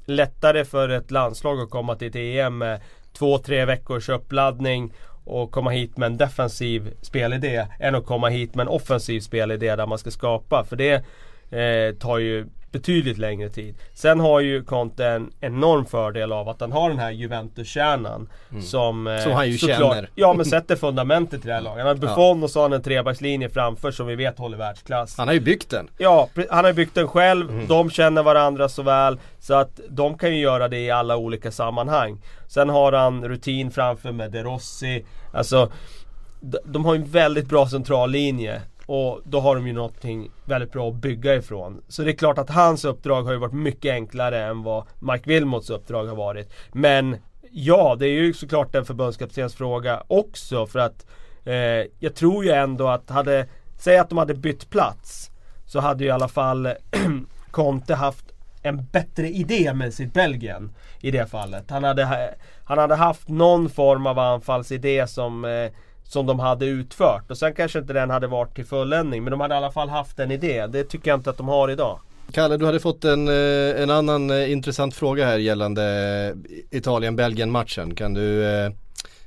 lättare 0.06 0.65
för 0.65 0.89
ett 0.89 1.12
landslag 1.12 1.60
att 1.60 1.70
komma 1.70 1.96
till 1.96 2.08
ett 2.08 2.15
EM 2.15 2.58
med 2.58 2.82
två, 3.13 3.38
tre 3.38 3.65
veckors 3.65 4.10
uppladdning 4.10 4.94
och 5.24 5.52
komma 5.52 5.70
hit 5.70 5.98
med 5.98 6.08
en 6.08 6.17
defensiv 6.17 6.94
spelidé 7.02 7.67
än 7.80 7.96
att 7.96 8.06
komma 8.06 8.30
hit 8.30 8.56
med 8.56 8.63
en 8.63 8.67
offensiv 8.67 9.20
spelidé 9.20 9.76
där 9.76 9.88
man 9.88 9.98
ska 9.98 10.12
skapa. 10.12 10.63
För 10.63 10.76
det 10.76 10.94
eh, 11.52 11.96
tar 11.96 12.17
ju 12.17 12.48
betydligt 12.72 13.18
längre 13.18 13.50
tid. 13.50 13.76
Sen 13.94 14.20
har 14.20 14.40
ju 14.40 14.64
Conte 14.64 15.06
en 15.08 15.32
enorm 15.40 15.86
fördel 15.86 16.32
av 16.32 16.50
att 16.50 16.62
han 16.62 16.72
har 16.72 16.90
den 16.90 17.00
här 17.00 17.12
Juventus-kärnan 17.12 18.30
som, 18.62 19.08
eh, 19.08 19.18
Som 19.18 19.32
han 19.32 19.50
ju 19.50 19.58
såklart- 19.58 19.94
känner. 19.94 20.10
Ja 20.16 20.34
men 20.34 20.46
sätter 20.46 20.76
fundamentet 20.76 21.46
i 21.46 21.48
det 21.48 21.54
här 21.54 21.62
laget. 21.62 21.78
Han 21.78 21.88
har 21.88 21.96
Buffon 21.96 22.44
och 22.44 22.50
så 22.50 22.60
har 22.60 22.64
han 22.64 22.74
en 22.74 22.82
trebackslinje 22.84 23.50
framför 23.50 23.92
som 23.92 24.08
vi 24.08 24.16
vet 24.16 24.40
håller 24.40 24.58
världsklass. 24.58 25.18
Han 25.18 25.28
har 25.28 25.34
ju 25.34 25.40
byggt 25.40 25.70
den. 25.70 25.88
Ja, 25.98 26.30
han 26.50 26.66
har 26.66 26.74
byggt 26.74 26.96
den 26.96 27.08
själv, 27.08 27.50
Mm. 27.50 27.68
de 27.68 27.90
känner 27.90 28.24
varandra 28.24 28.70
så 28.70 28.82
väl 28.84 29.20
Så 29.40 29.54
att 29.54 29.80
de 29.90 30.18
kan 30.18 30.30
ju 30.36 30.42
göra 30.42 30.68
det 30.68 30.80
i 30.80 30.92
alla 30.92 31.18
olika 31.18 31.52
sammanhang 31.52 32.22
Sen 32.48 32.70
har 32.70 32.92
han 32.92 33.28
rutin 33.28 33.72
framför 33.72 34.12
med 34.12 34.32
De 34.32 34.44
Rossi 34.44 35.06
Alltså 35.34 35.72
De 36.66 36.86
har 36.86 36.94
ju 36.96 37.02
en 37.02 37.08
väldigt 37.10 37.50
bra 37.50 37.68
centrallinje 37.68 38.62
och 38.86 39.22
då 39.24 39.39
har 39.39 39.56
de 39.56 39.67
ju 39.67 39.74
någonting 39.74 40.32
väldigt 40.46 40.72
bra 40.72 40.89
att 40.89 40.96
bygga 40.96 41.36
ifrån 41.36 41.82
Så 41.88 42.04
det 42.04 42.12
är 42.12 42.15
klart 42.15 42.38
att 42.38 42.50
hans 42.50 42.86
uppdrag 42.86 43.24
har 43.24 43.32
ju 43.32 43.38
varit 43.38 43.54
mycket 43.54 43.91
enklare 43.91 44.46
än 44.46 44.63
vad 44.63 44.84
Mike 45.00 45.30
Wilmots 45.30 45.70
uppdrag 45.70 46.06
har 46.06 46.15
varit 46.15 46.54
Men 46.72 47.17
Ja, 47.54 47.96
det 48.00 48.08
är 48.08 48.13
ju 48.13 48.34
såklart 48.34 48.76
en 48.76 48.86
förbundskaptenens 48.86 49.56
fråga 49.56 50.04
också 50.08 50.67
för 50.67 50.80
att 50.80 51.06
eh, 51.44 51.54
Jag 52.00 52.15
tror 52.15 52.46
ju 52.46 52.52
ändå 52.52 52.88
att 52.88 53.10
hade 53.10 53.48
Säg 53.78 53.98
att 53.98 54.10
de 54.10 54.17
hade 54.17 54.34
bytt 54.34 54.70
plats 54.70 55.32
så 55.65 55.80
hade 55.80 56.04
ju 56.04 56.10
i 56.10 56.12
alla 56.12 56.28
fall 56.28 56.74
Conte 57.52 57.96
haft 57.96 58.26
en 58.62 58.86
bättre 58.91 59.30
idé 59.30 59.74
med 59.74 59.94
sitt 59.94 60.13
Belgien 60.13 60.72
i 61.00 61.12
det 61.12 61.26
fallet. 61.26 61.70
Han 61.70 61.84
hade, 61.84 62.34
han 62.63 62.78
hade 62.78 62.96
haft 62.96 63.28
någon 63.28 63.70
form 63.70 64.08
av 64.08 64.20
anfallsidé 64.20 65.08
som, 65.08 65.46
eh, 65.46 65.72
som 66.12 66.26
de 66.26 66.39
hade 66.39 66.65
utfört. 66.65 67.32
Och 67.32 67.38
sen 67.38 67.54
kanske 67.54 67.80
inte 67.80 67.93
den 67.93 68.10
hade 68.10 68.28
varit 68.28 68.56
till 68.56 68.65
fulländning 68.65 69.24
men 69.24 69.32
de 69.32 69.39
hade 69.39 69.54
i 69.54 69.58
alla 69.58 69.71
fall 69.71 69.89
haft 69.89 70.19
en 70.19 70.32
idé. 70.32 70.67
Det 70.67 70.84
tycker 70.84 71.12
jag 71.12 71.19
inte 71.19 71.30
att 71.30 71.38
de 71.38 71.47
har 71.47 71.69
idag. 71.69 72.00
Kalle, 72.32 72.58
du 72.58 72.65
hade 72.65 72.80
fått 72.80 73.06
en, 73.06 73.28
eh, 73.28 73.82
en 73.82 73.89
annan 73.89 74.30
eh, 74.30 74.52
intressant 74.52 74.95
fråga 74.95 75.26
här 75.26 75.38
gällande 75.38 75.84
eh, 76.71 76.78
Italien-Belgien-matchen. 76.78 77.95
Kan 77.95 78.13
du 78.13 78.43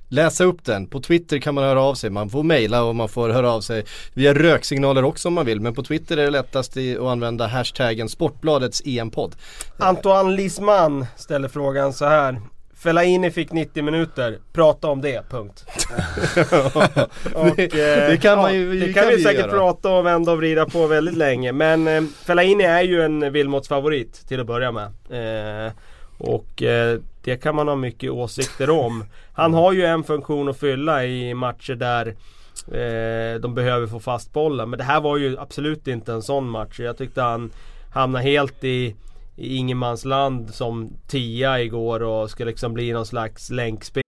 läsa 0.08 0.44
upp 0.44 0.64
den? 0.64 0.86
På 0.86 1.00
Twitter 1.00 1.38
kan 1.38 1.54
man 1.54 1.64
höra 1.64 1.82
av 1.82 1.94
sig, 1.94 2.10
man 2.10 2.30
får 2.30 2.42
mejla 2.42 2.82
och 2.84 2.96
man 2.96 3.08
får 3.08 3.28
höra 3.28 3.52
av 3.52 3.60
sig 3.60 3.84
via 4.14 4.34
röksignaler 4.34 5.04
också 5.04 5.28
om 5.28 5.34
man 5.34 5.46
vill. 5.46 5.60
Men 5.60 5.74
på 5.74 5.82
Twitter 5.82 6.16
är 6.16 6.24
det 6.24 6.30
lättast 6.30 6.76
att 6.76 7.06
använda 7.06 7.46
hashtaggen 7.46 8.08
Sportbladets 8.08 8.82
EM-podd. 8.84 9.34
Antoine 9.78 10.36
Lisman 10.36 11.06
ställer 11.16 11.48
frågan 11.48 11.92
så 11.92 12.04
här. 12.04 12.40
Fellaini 12.84 13.30
fick 13.30 13.52
90 13.52 13.82
minuter, 13.82 14.38
prata 14.52 14.88
om 14.88 15.00
det, 15.00 15.22
punkt. 15.30 15.64
Och, 17.34 17.56
Det- 17.56 17.62
eh, 17.74 18.10
det 18.10 18.18
kan 18.22 18.38
man 18.38 18.54
ju- 18.54 18.72
Det 18.80 18.86
det 18.86 18.92
kan 18.92 19.02
kan 19.02 19.10
vi 19.10 19.16
vi 19.16 19.22
säkert 19.22 19.40
göra. 19.40 19.50
prata 19.50 19.90
och 19.90 20.06
vända 20.06 20.32
och 20.32 20.38
vrida 20.38 20.66
på 20.66 20.86
väldigt 20.86 21.16
länge. 21.16 21.52
Men 21.52 21.88
eh, 21.88 22.02
Fellaini 22.24 22.64
är 22.64 22.82
ju 22.82 23.02
en 23.02 23.32
Wilmots 23.32 23.68
favorit 23.68 24.28
till 24.28 24.40
att 24.40 24.46
börja 24.46 24.72
med. 24.72 24.84
Eh, 25.66 25.72
och 26.18 26.62
eh, 26.62 26.98
det 27.24 27.36
kan 27.36 27.54
man 27.54 27.68
ha 27.68 27.74
mycket 27.76 28.10
åsikter 28.10 28.70
om. 28.70 29.04
Han 29.32 29.54
har 29.54 29.72
ju 29.72 29.84
en 29.84 30.04
funktion 30.04 30.48
att 30.48 30.58
fylla 30.60 31.04
i 31.04 31.34
matcher 31.34 31.74
där 31.74 32.06
eh, 32.72 33.40
de 33.40 33.54
behöver 33.54 33.86
få 33.86 34.00
fast 34.00 34.32
bollen. 34.32 34.70
Men 34.70 34.78
det 34.78 34.84
här 34.84 35.00
var 35.00 35.16
ju 35.16 35.38
absolut 35.38 35.88
inte 35.88 36.12
en 36.12 36.22
sån 36.22 36.48
match. 36.48 36.80
Jag 36.80 36.98
tyckte 36.98 37.22
han 37.22 37.50
hamnade 37.92 38.24
helt 38.24 38.64
i 38.64 38.94
i 39.36 39.56
ingenmansland 39.56 40.54
som 40.54 40.96
tia 41.06 41.60
igår 41.60 42.02
och 42.02 42.30
ska 42.30 42.44
liksom 42.44 42.74
bli 42.74 42.92
någon 42.92 43.06
slags 43.06 43.50
länkspel 43.50 44.04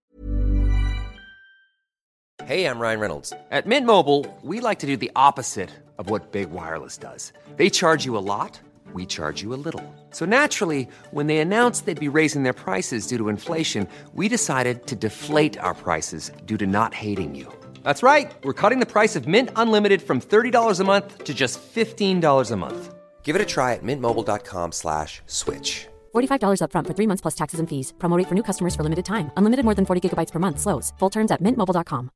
Hey, 2.47 2.63
I'm 2.63 2.79
Ryan 2.79 3.01
Reynolds. 3.01 3.33
At 3.51 3.65
Mint 3.65 3.85
Mobile, 3.85 4.23
we 4.41 4.61
like 4.61 4.79
to 4.79 4.87
do 4.87 4.95
the 4.95 5.11
opposite 5.17 5.69
of 5.97 6.09
what 6.09 6.31
Big 6.31 6.49
Wireless 6.49 6.97
does. 6.97 7.33
They 7.57 7.69
charge 7.69 8.05
you 8.05 8.15
a 8.15 8.23
lot, 8.23 8.61
we 8.93 9.05
charge 9.05 9.43
you 9.43 9.53
a 9.53 9.59
little. 9.59 9.83
So 10.11 10.25
naturally, 10.25 10.87
when 11.11 11.27
they 11.27 11.39
announced 11.39 11.85
they'd 11.85 11.99
be 11.99 12.17
raising 12.19 12.43
their 12.43 12.53
prices 12.53 13.05
due 13.05 13.17
to 13.17 13.27
inflation, 13.27 13.85
we 14.13 14.29
decided 14.29 14.85
to 14.87 14.95
deflate 14.95 15.59
our 15.59 15.73
prices 15.73 16.31
due 16.45 16.57
to 16.57 16.65
not 16.65 16.93
hating 16.93 17.35
you. 17.35 17.51
That's 17.83 18.01
right. 18.01 18.31
We're 18.43 18.53
cutting 18.61 18.79
the 18.79 18.93
price 18.93 19.17
of 19.17 19.27
Mint 19.27 19.49
Unlimited 19.57 20.01
from 20.01 20.21
$30 20.21 20.79
a 20.79 20.83
month 20.85 21.25
to 21.25 21.33
just 21.33 21.59
$15 21.59 22.51
a 22.51 22.55
month. 22.55 22.93
Give 23.27 23.41
it 23.41 23.41
a 23.41 23.53
try 23.55 23.73
at 23.73 23.83
mintmobile.com 23.83 24.71
slash 24.71 25.21
switch. 25.25 25.87
$45 26.15 26.61
upfront 26.61 26.87
for 26.87 26.93
three 26.95 27.07
months 27.07 27.21
plus 27.21 27.35
taxes 27.35 27.59
and 27.59 27.69
fees. 27.69 27.93
Promo 27.99 28.17
rate 28.17 28.27
for 28.29 28.35
new 28.35 28.43
customers 28.43 28.75
for 28.75 28.83
limited 28.83 29.05
time. 29.05 29.31
Unlimited 29.37 29.65
more 29.65 29.75
than 29.75 29.85
40 29.85 29.99
gigabytes 30.01 30.31
per 30.31 30.39
month. 30.39 30.59
Slows. 30.59 30.93
Full 30.99 31.11
terms 31.11 31.31
at 31.31 31.41
mintmobile.com. 31.41 32.09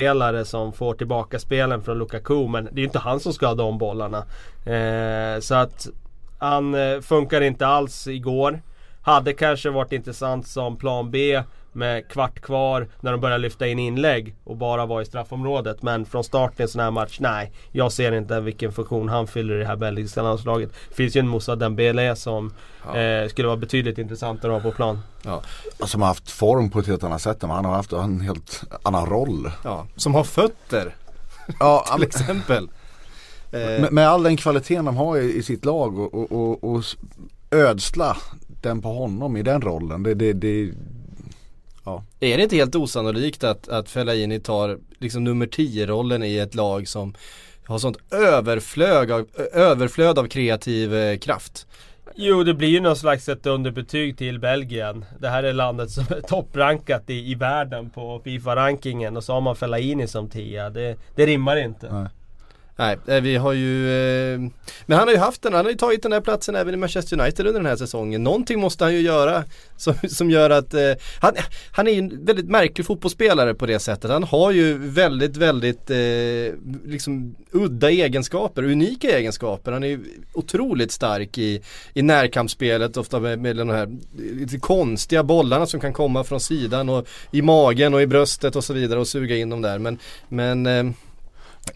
spelare 0.00 0.44
som 0.44 0.72
får 0.72 0.94
tillbaka 0.94 1.38
spelen 1.38 1.82
från 1.82 1.98
Lukaku 1.98 2.48
men 2.48 2.68
det 2.72 2.80
är 2.80 2.84
inte 2.84 2.98
han 2.98 3.20
som 3.20 3.32
ska 3.32 3.46
ha 3.46 3.54
de 3.54 3.78
bollarna. 3.78 4.18
Eh, 4.64 5.40
så 5.40 5.54
att 5.54 5.88
han 6.38 6.74
eh, 6.74 7.00
funkar 7.00 7.40
inte 7.40 7.66
alls 7.66 8.06
igår. 8.06 8.62
Hade 9.02 9.32
kanske 9.32 9.70
varit 9.70 9.92
intressant 9.92 10.46
som 10.46 10.76
plan 10.76 11.10
B 11.10 11.42
med 11.72 12.08
kvart 12.08 12.40
kvar 12.40 12.88
när 13.00 13.12
de 13.12 13.20
börjar 13.20 13.38
lyfta 13.38 13.66
in 13.66 13.78
inlägg 13.78 14.34
och 14.44 14.56
bara 14.56 14.86
vara 14.86 15.02
i 15.02 15.04
straffområdet. 15.04 15.82
Men 15.82 16.04
från 16.04 16.24
start 16.24 16.60
i 16.60 16.62
en 16.62 16.68
sån 16.68 16.80
här 16.80 16.90
match, 16.90 17.16
nej. 17.20 17.52
Jag 17.72 17.92
ser 17.92 18.12
inte 18.12 18.40
vilken 18.40 18.72
funktion 18.72 19.08
han 19.08 19.26
fyller 19.26 19.54
i 19.54 19.58
det 19.58 19.66
här 19.66 19.76
belgiska 19.76 20.22
landslaget. 20.22 20.70
Det 20.88 20.94
finns 20.94 21.16
ju 21.16 21.18
en 21.18 21.28
Moussa 21.28 21.56
Dembélé 21.56 22.14
som 22.16 22.52
eh, 22.94 23.28
skulle 23.28 23.48
vara 23.48 23.56
betydligt 23.56 23.98
intressantare 23.98 24.56
att 24.56 24.62
ha 24.62 24.70
på 24.70 24.76
plan. 24.76 24.98
Ja, 25.22 25.42
Som 25.86 26.00
har 26.00 26.08
haft 26.08 26.30
form 26.30 26.70
på 26.70 26.78
ett 26.78 26.86
helt 26.86 27.04
annat 27.04 27.22
sätt. 27.22 27.42
Men 27.42 27.50
han 27.50 27.64
har 27.64 27.72
haft 27.74 27.92
en 27.92 28.20
helt 28.20 28.62
annan 28.82 29.06
roll. 29.06 29.50
ja. 29.64 29.86
Som 29.96 30.14
har 30.14 30.24
fötter 30.24 30.94
Ja, 31.58 31.84
till 31.94 32.02
exempel. 32.02 32.68
Eh, 33.52 33.60
med, 33.60 33.92
med 33.92 34.08
all 34.08 34.22
den 34.22 34.36
kvaliteten 34.36 34.84
de 34.84 34.96
har 34.96 35.16
i, 35.16 35.36
i 35.36 35.42
sitt 35.42 35.64
lag 35.64 35.98
och, 35.98 36.14
och, 36.14 36.32
och, 36.32 36.64
och 36.64 36.84
ödsla 37.50 38.16
den 38.62 38.82
på 38.82 38.88
honom 38.88 39.36
i 39.36 39.42
den 39.42 39.62
rollen. 39.62 40.02
Det, 40.02 40.14
det, 40.14 40.32
det, 40.32 40.72
Ja. 41.84 42.04
Är 42.20 42.36
det 42.36 42.42
inte 42.42 42.56
helt 42.56 42.74
osannolikt 42.74 43.44
att, 43.44 43.68
att 43.68 43.88
Fellaini 43.88 44.40
tar 44.40 44.78
liksom 44.98 45.24
nummer 45.24 45.46
10-rollen 45.46 46.22
i 46.22 46.36
ett 46.36 46.54
lag 46.54 46.88
som 46.88 47.14
har 47.64 47.78
sånt 47.78 47.98
överflöd 48.10 49.10
av, 49.10 49.26
överflöd 49.52 50.18
av 50.18 50.26
kreativ 50.26 50.94
eh, 50.94 51.18
kraft? 51.18 51.66
Jo, 52.14 52.42
det 52.42 52.54
blir 52.54 52.68
ju 52.68 52.80
någon 52.80 52.96
slags 52.96 53.28
ett 53.28 53.46
underbetyg 53.46 54.18
till 54.18 54.38
Belgien. 54.38 55.04
Det 55.18 55.28
här 55.28 55.42
är 55.42 55.52
landet 55.52 55.90
som 55.90 56.04
är 56.10 56.20
topprankat 56.20 57.10
i, 57.10 57.30
i 57.30 57.34
världen 57.34 57.90
på 57.90 58.20
Fifa-rankingen 58.24 59.16
och 59.16 59.24
så 59.24 59.32
har 59.32 59.40
man 59.40 59.56
Fellaini 59.56 60.06
som 60.06 60.28
tia. 60.28 60.70
Det, 60.70 60.96
det 61.14 61.26
rimmar 61.26 61.56
inte. 61.56 61.92
Nej. 61.92 62.08
Nej, 62.80 62.98
eh, 63.06 63.20
vi 63.20 63.36
har 63.36 63.52
ju 63.52 63.90
eh, 64.34 64.40
Men 64.86 64.98
han 64.98 65.08
har 65.08 65.14
ju 65.14 65.20
haft 65.20 65.42
den, 65.42 65.52
han 65.54 65.64
har 65.64 65.72
ju 65.72 65.76
tagit 65.76 66.02
den 66.02 66.12
här 66.12 66.20
platsen 66.20 66.54
även 66.54 66.74
i 66.74 66.76
Manchester 66.76 67.20
United 67.20 67.46
under 67.46 67.60
den 67.60 67.66
här 67.66 67.76
säsongen. 67.76 68.22
Någonting 68.22 68.60
måste 68.60 68.84
han 68.84 68.94
ju 68.94 69.00
göra 69.00 69.44
som, 69.76 69.94
som 70.08 70.30
gör 70.30 70.50
att 70.50 70.74
eh, 70.74 70.92
han, 71.20 71.34
han 71.72 71.86
är 71.86 71.92
ju 71.92 71.98
en 71.98 72.24
väldigt 72.24 72.48
märklig 72.48 72.86
fotbollsspelare 72.86 73.54
på 73.54 73.66
det 73.66 73.78
sättet. 73.78 74.10
Han 74.10 74.22
har 74.22 74.50
ju 74.50 74.78
väldigt, 74.78 75.36
väldigt 75.36 75.90
eh, 75.90 75.96
liksom 76.84 77.34
udda 77.50 77.90
egenskaper, 77.90 78.62
unika 78.62 79.18
egenskaper. 79.18 79.72
Han 79.72 79.84
är 79.84 79.88
ju 79.88 80.00
otroligt 80.32 80.92
stark 80.92 81.38
i, 81.38 81.62
i 81.94 82.02
närkampsspelet, 82.02 82.96
ofta 82.96 83.20
med, 83.20 83.38
med 83.38 83.56
de 83.56 83.68
här 83.68 83.88
lite 84.16 84.58
konstiga 84.58 85.22
bollarna 85.22 85.66
som 85.66 85.80
kan 85.80 85.92
komma 85.92 86.24
från 86.24 86.40
sidan 86.40 86.88
och 86.88 87.08
i 87.30 87.42
magen 87.42 87.94
och 87.94 88.02
i 88.02 88.06
bröstet 88.06 88.56
och 88.56 88.64
så 88.64 88.72
vidare 88.72 89.00
och 89.00 89.08
suga 89.08 89.36
in 89.36 89.50
dem 89.50 89.62
där. 89.62 89.78
Men, 89.78 89.98
men 90.28 90.66
eh, 90.66 90.84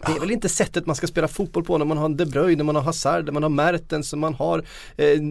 det 0.05 0.11
är 0.11 0.19
väl 0.19 0.31
inte 0.31 0.49
sättet 0.49 0.85
man 0.85 0.95
ska 0.95 1.07
spela 1.07 1.27
fotboll 1.27 1.63
på 1.63 1.77
när 1.77 1.85
man 1.85 1.97
har 1.97 2.05
en 2.05 2.17
De 2.17 2.25
Bruyne, 2.25 2.57
när 2.57 2.63
man 2.63 2.75
har 2.75 2.83
Hazard, 2.83 3.25
när 3.25 3.31
man 3.31 3.43
har 3.43 3.49
Mertens, 3.49 4.13
när 4.13 4.19
man 4.19 4.33
har 4.33 4.63
eh, 4.97 5.21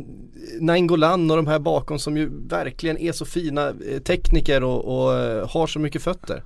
Nainggolan 0.60 1.30
och 1.30 1.36
de 1.36 1.46
här 1.46 1.58
bakom 1.58 1.98
som 1.98 2.16
ju 2.16 2.30
verkligen 2.48 2.98
är 2.98 3.12
så 3.12 3.24
fina 3.24 3.68
eh, 3.68 3.98
tekniker 4.06 4.64
och, 4.64 5.04
och 5.04 5.14
eh, 5.14 5.48
har 5.48 5.66
så 5.66 5.78
mycket 5.78 6.02
fötter. 6.02 6.42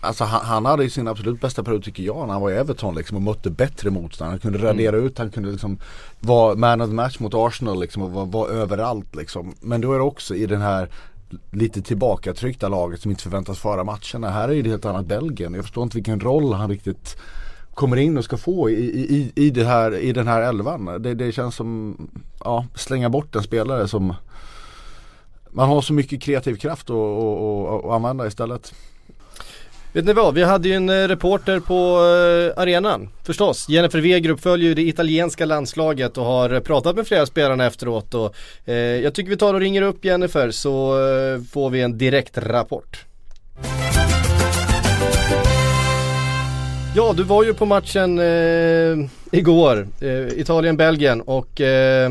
Alltså 0.00 0.24
han, 0.24 0.46
han 0.46 0.66
hade 0.66 0.84
ju 0.84 0.90
sin 0.90 1.08
absolut 1.08 1.40
bästa 1.40 1.62
period 1.62 1.84
tycker 1.84 2.02
jag 2.02 2.26
när 2.26 2.32
han 2.32 2.42
var 2.42 2.50
i 2.50 2.54
Everton 2.54 2.94
liksom 2.94 3.16
och 3.16 3.22
mötte 3.22 3.50
bättre 3.50 3.90
motstånd. 3.90 4.30
Han 4.30 4.38
kunde 4.38 4.58
radera 4.58 4.96
ut, 4.96 5.18
han 5.18 5.30
kunde 5.30 5.50
liksom 5.50 5.78
vara 6.20 6.54
man 6.54 6.80
of 6.80 6.88
the 6.88 6.94
match 6.94 7.18
mot 7.18 7.34
Arsenal 7.34 7.80
liksom 7.80 8.02
och 8.02 8.10
vara, 8.10 8.24
vara 8.24 8.50
överallt 8.50 9.14
liksom. 9.14 9.54
Men 9.60 9.80
då 9.80 9.92
är 9.92 9.98
det 9.98 10.04
också 10.04 10.34
i 10.34 10.46
den 10.46 10.60
här 10.60 10.88
lite 11.50 11.82
tillbakatryckta 11.82 12.68
laget 12.68 13.00
som 13.00 13.10
inte 13.10 13.22
förväntas 13.22 13.58
föra 13.58 13.84
matcherna. 13.84 14.30
Här 14.30 14.48
är 14.48 14.54
det 14.54 14.60
ett 14.60 14.66
helt 14.66 14.84
annat 14.84 15.06
Belgien. 15.06 15.54
Jag 15.54 15.64
förstår 15.64 15.82
inte 15.82 15.96
vilken 15.96 16.20
roll 16.20 16.52
han 16.52 16.70
riktigt 16.70 17.16
kommer 17.74 17.96
in 17.96 18.18
och 18.18 18.24
ska 18.24 18.36
få 18.36 18.70
i, 18.70 18.74
i, 18.74 19.32
i, 19.34 19.50
det 19.50 19.64
här, 19.64 19.98
i 19.98 20.12
den 20.12 20.26
här 20.26 20.42
elvan. 20.42 21.02
Det, 21.02 21.14
det 21.14 21.32
känns 21.32 21.54
som, 21.54 21.96
ja, 22.44 22.66
slänga 22.74 23.08
bort 23.08 23.36
en 23.36 23.42
spelare 23.42 23.88
som 23.88 24.14
man 25.50 25.68
har 25.68 25.82
så 25.82 25.92
mycket 25.92 26.22
kreativ 26.22 26.56
kraft 26.56 26.90
att 26.90 27.90
använda 27.90 28.26
istället. 28.26 28.74
Vet 29.92 30.04
ni 30.04 30.12
vad, 30.12 30.34
vi 30.34 30.42
hade 30.42 30.68
ju 30.68 30.74
en 30.74 30.88
eh, 30.88 31.08
reporter 31.08 31.60
på 31.60 31.74
eh, 31.74 32.62
arenan 32.62 33.08
förstås. 33.24 33.68
Jennifer 33.68 33.98
Wegerup 33.98 34.40
följer 34.40 34.68
ju 34.68 34.74
det 34.74 34.82
italienska 34.82 35.44
landslaget 35.44 36.18
och 36.18 36.24
har 36.24 36.60
pratat 36.60 36.96
med 36.96 37.06
flera 37.06 37.26
spelarna 37.26 37.66
efteråt 37.66 38.14
och 38.14 38.34
eh, 38.64 38.74
jag 38.74 39.14
tycker 39.14 39.30
vi 39.30 39.36
tar 39.36 39.54
och 39.54 39.60
ringer 39.60 39.82
upp 39.82 40.04
Jennifer 40.04 40.50
så 40.50 40.92
eh, 40.92 41.42
får 41.52 41.70
vi 41.70 41.80
en 41.80 41.98
direkt 41.98 42.38
rapport. 42.38 43.04
Ja, 46.94 47.12
du 47.12 47.22
var 47.22 47.44
ju 47.44 47.54
på 47.54 47.66
matchen 47.66 48.18
eh, 48.18 49.08
igår, 49.32 49.88
eh, 50.00 50.38
Italien-Belgien 50.38 51.20
och 51.20 51.60
eh, 51.60 52.10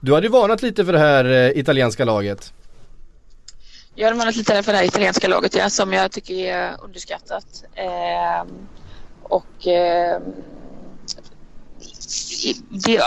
du 0.00 0.14
hade 0.14 0.26
ju 0.26 0.32
varnat 0.32 0.62
lite 0.62 0.84
för 0.84 0.92
det 0.92 0.98
här 0.98 1.24
eh, 1.24 1.58
italienska 1.58 2.04
laget. 2.04 2.52
Jag 3.94 4.06
hade 4.06 4.18
varnat 4.18 4.36
lite 4.36 4.62
för 4.62 4.72
det 4.72 4.78
här 4.78 4.84
italienska 4.84 5.28
laget 5.28 5.54
ja, 5.54 5.70
som 5.70 5.92
jag 5.92 6.12
tycker 6.12 6.34
är 6.34 6.70
underskattat. 6.84 7.64
Eh, 7.74 8.44
och 9.22 9.66
eh, 9.66 10.20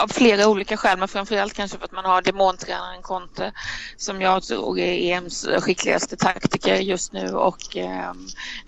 av 0.03 0.07
flera 0.07 0.47
olika 0.47 0.77
skäl 0.77 0.99
men 0.99 1.07
framförallt 1.07 1.53
kanske 1.53 1.77
för 1.77 1.85
att 1.85 1.91
man 1.91 2.05
har 2.05 2.21
demontränaren 2.21 3.01
Conte 3.01 3.51
som 3.97 4.21
jag 4.21 4.43
tror 4.43 4.79
är 4.79 4.93
EMs 4.93 5.47
skickligaste 5.59 6.17
taktiker 6.17 6.75
just 6.75 7.13
nu 7.13 7.29
och 7.29 7.77
eh, 7.77 8.13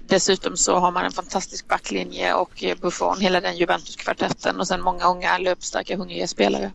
dessutom 0.07 0.57
så 0.57 0.75
har 0.75 0.91
man 0.91 1.05
en 1.05 1.11
fantastisk 1.11 1.67
backlinje 1.67 2.33
och 2.33 2.63
Buffon, 2.81 3.19
hela 3.19 3.41
den 3.41 3.57
Juventus-kvartetten 3.57 4.59
och 4.59 4.67
sen 4.67 4.81
många 4.81 5.05
unga 5.05 5.37
löpstarka 5.37 5.97
hungriga 5.97 6.27
spelare. 6.27 6.71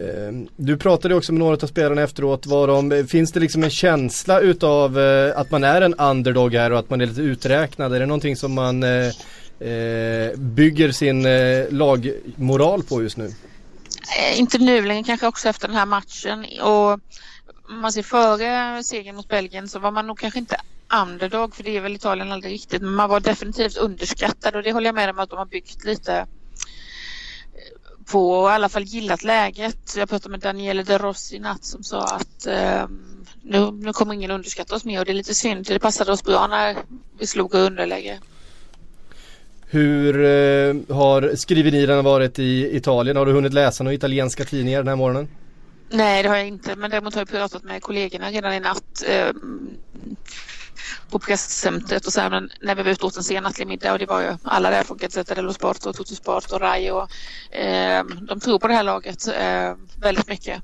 Ehm, 0.00 0.48
du 0.56 0.76
pratade 0.76 1.14
också 1.14 1.32
med 1.32 1.38
några 1.38 1.54
av 1.54 1.66
spelarna 1.66 2.02
efteråt. 2.02 2.46
Var 2.46 2.66
de, 2.66 3.06
finns 3.08 3.32
det 3.32 3.40
liksom 3.40 3.64
en 3.64 3.70
känsla 3.70 4.40
utav 4.40 4.98
eh, 4.98 5.38
att 5.38 5.50
man 5.50 5.64
är 5.64 5.80
en 5.80 5.94
underdog 5.94 6.54
här 6.54 6.72
och 6.72 6.78
att 6.78 6.90
man 6.90 7.00
är 7.00 7.06
lite 7.06 7.20
uträknad? 7.20 7.94
Är 7.94 8.00
det 8.00 8.06
någonting 8.06 8.36
som 8.36 8.52
man 8.52 8.82
eh, 8.82 9.12
eh, 9.60 10.38
bygger 10.38 10.92
sin 10.92 11.26
eh, 11.26 11.70
lagmoral 11.70 12.82
på 12.82 13.02
just 13.02 13.16
nu? 13.16 13.34
Eh, 14.18 14.38
inte 14.38 14.58
nu 14.58 14.84
längre, 14.84 15.04
kanske 15.04 15.26
också 15.26 15.48
efter 15.48 15.68
den 15.68 15.76
här 15.76 15.86
matchen. 15.86 16.46
Och 16.62 16.92
om 17.68 17.80
man 17.80 17.92
ser 17.92 18.02
före 18.02 18.82
segern 18.84 19.16
mot 19.16 19.28
Belgien 19.28 19.68
så 19.68 19.78
var 19.78 19.90
man 19.90 20.06
nog 20.06 20.18
kanske 20.18 20.38
inte 20.38 20.56
underdog, 21.02 21.54
för 21.54 21.62
det 21.62 21.76
är 21.76 21.80
väl 21.80 21.94
Italien 21.94 22.32
aldrig 22.32 22.52
riktigt, 22.52 22.82
men 22.82 22.94
man 22.94 23.10
var 23.10 23.20
definitivt 23.20 23.76
underskattad 23.76 24.56
och 24.56 24.62
det 24.62 24.72
håller 24.72 24.86
jag 24.86 24.94
med 24.94 25.10
om 25.10 25.18
att 25.18 25.30
de 25.30 25.38
har 25.38 25.46
byggt 25.46 25.84
lite 25.84 26.14
eh, 26.16 26.26
på 28.12 28.30
och 28.30 28.50
i 28.50 28.52
alla 28.52 28.68
fall 28.68 28.84
gillat 28.84 29.24
läget. 29.24 29.96
Jag 29.96 30.08
pratade 30.08 30.30
med 30.30 30.40
Daniele 30.40 30.82
De 30.82 30.98
Rossi 30.98 31.36
i 31.36 31.38
natt 31.38 31.64
som 31.64 31.82
sa 31.84 32.04
att 32.04 32.46
eh, 32.46 32.88
nu, 33.42 33.70
nu 33.70 33.92
kommer 33.92 34.14
ingen 34.14 34.30
underskatta 34.30 34.74
oss 34.74 34.84
mer 34.84 34.98
och 35.00 35.04
det 35.04 35.12
är 35.12 35.14
lite 35.14 35.34
synd, 35.34 35.66
det 35.66 35.78
passade 35.78 36.12
oss 36.12 36.24
bra 36.24 36.46
när 36.46 36.76
vi 37.18 37.26
slog 37.26 37.54
underläge. 37.54 38.20
Hur 39.70 40.24
eh, 40.24 40.96
har 40.96 41.36
skriverierna 41.36 42.02
varit 42.02 42.38
i 42.38 42.76
Italien? 42.76 43.16
Har 43.16 43.26
du 43.26 43.32
hunnit 43.32 43.52
läsa 43.52 43.84
några 43.84 43.94
italienska 43.94 44.44
tidningar 44.44 44.78
den 44.78 44.88
här 44.88 44.96
morgonen? 44.96 45.28
Nej 45.90 46.22
det 46.22 46.28
har 46.28 46.36
jag 46.36 46.48
inte 46.48 46.76
men 46.76 46.90
däremot 46.90 47.14
har 47.14 47.20
jag 47.20 47.28
pratat 47.28 47.64
med 47.64 47.82
kollegorna 47.82 48.30
redan 48.30 48.52
i 48.52 48.60
natt 48.60 49.04
eh, 49.08 49.32
på 51.10 51.18
presscentret 51.18 52.06
och 52.06 52.12
sen 52.12 52.50
när 52.60 52.74
vi 52.74 52.82
var 52.82 52.90
ute 52.90 53.06
åt 53.06 53.16
en 53.16 53.22
sen 53.22 53.42
nattlig 53.42 53.66
middag 53.66 53.92
och 53.92 53.98
det 53.98 54.06
var 54.06 54.20
ju 54.20 54.36
alla 54.42 54.70
där 54.70 54.82
från 54.82 54.96
Gazzetta 54.96 55.34
dello 55.34 55.52
Sport 55.52 55.86
och 55.86 55.96
Toto 55.96 56.14
Sport 56.14 56.52
och 56.52 56.60
Rai 56.60 56.90
och 56.90 57.10
eh, 57.56 58.04
de 58.28 58.40
tror 58.40 58.58
på 58.58 58.68
det 58.68 58.74
här 58.74 58.82
laget 58.82 59.28
eh, 59.28 59.74
väldigt 60.00 60.28
mycket 60.28 60.62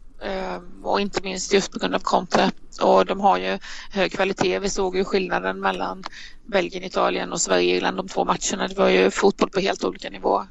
och 0.83 1.01
inte 1.01 1.23
minst 1.23 1.53
just 1.53 1.73
på 1.73 1.79
grund 1.79 1.95
av 1.95 1.99
Conte 1.99 2.51
och 2.81 3.07
de 3.07 3.21
har 3.21 3.39
ju 3.39 3.59
hög 3.91 4.13
kvalitet. 4.13 4.59
Vi 4.59 4.71
såg 4.71 4.97
ju 4.97 5.05
skillnaden 5.05 5.61
mellan 5.61 6.05
Belgien, 6.47 6.85
Italien 6.85 7.33
och 7.33 7.41
Sverige, 7.41 7.77
Irland 7.77 7.97
de 7.97 8.09
två 8.09 8.25
matcherna. 8.25 8.69
Det 8.69 8.75
var 8.75 8.89
ju 8.89 9.11
fotboll 9.11 9.51
på 9.51 9.61
helt 9.61 9.85
olika 9.85 10.11
nivåer. 10.11 10.47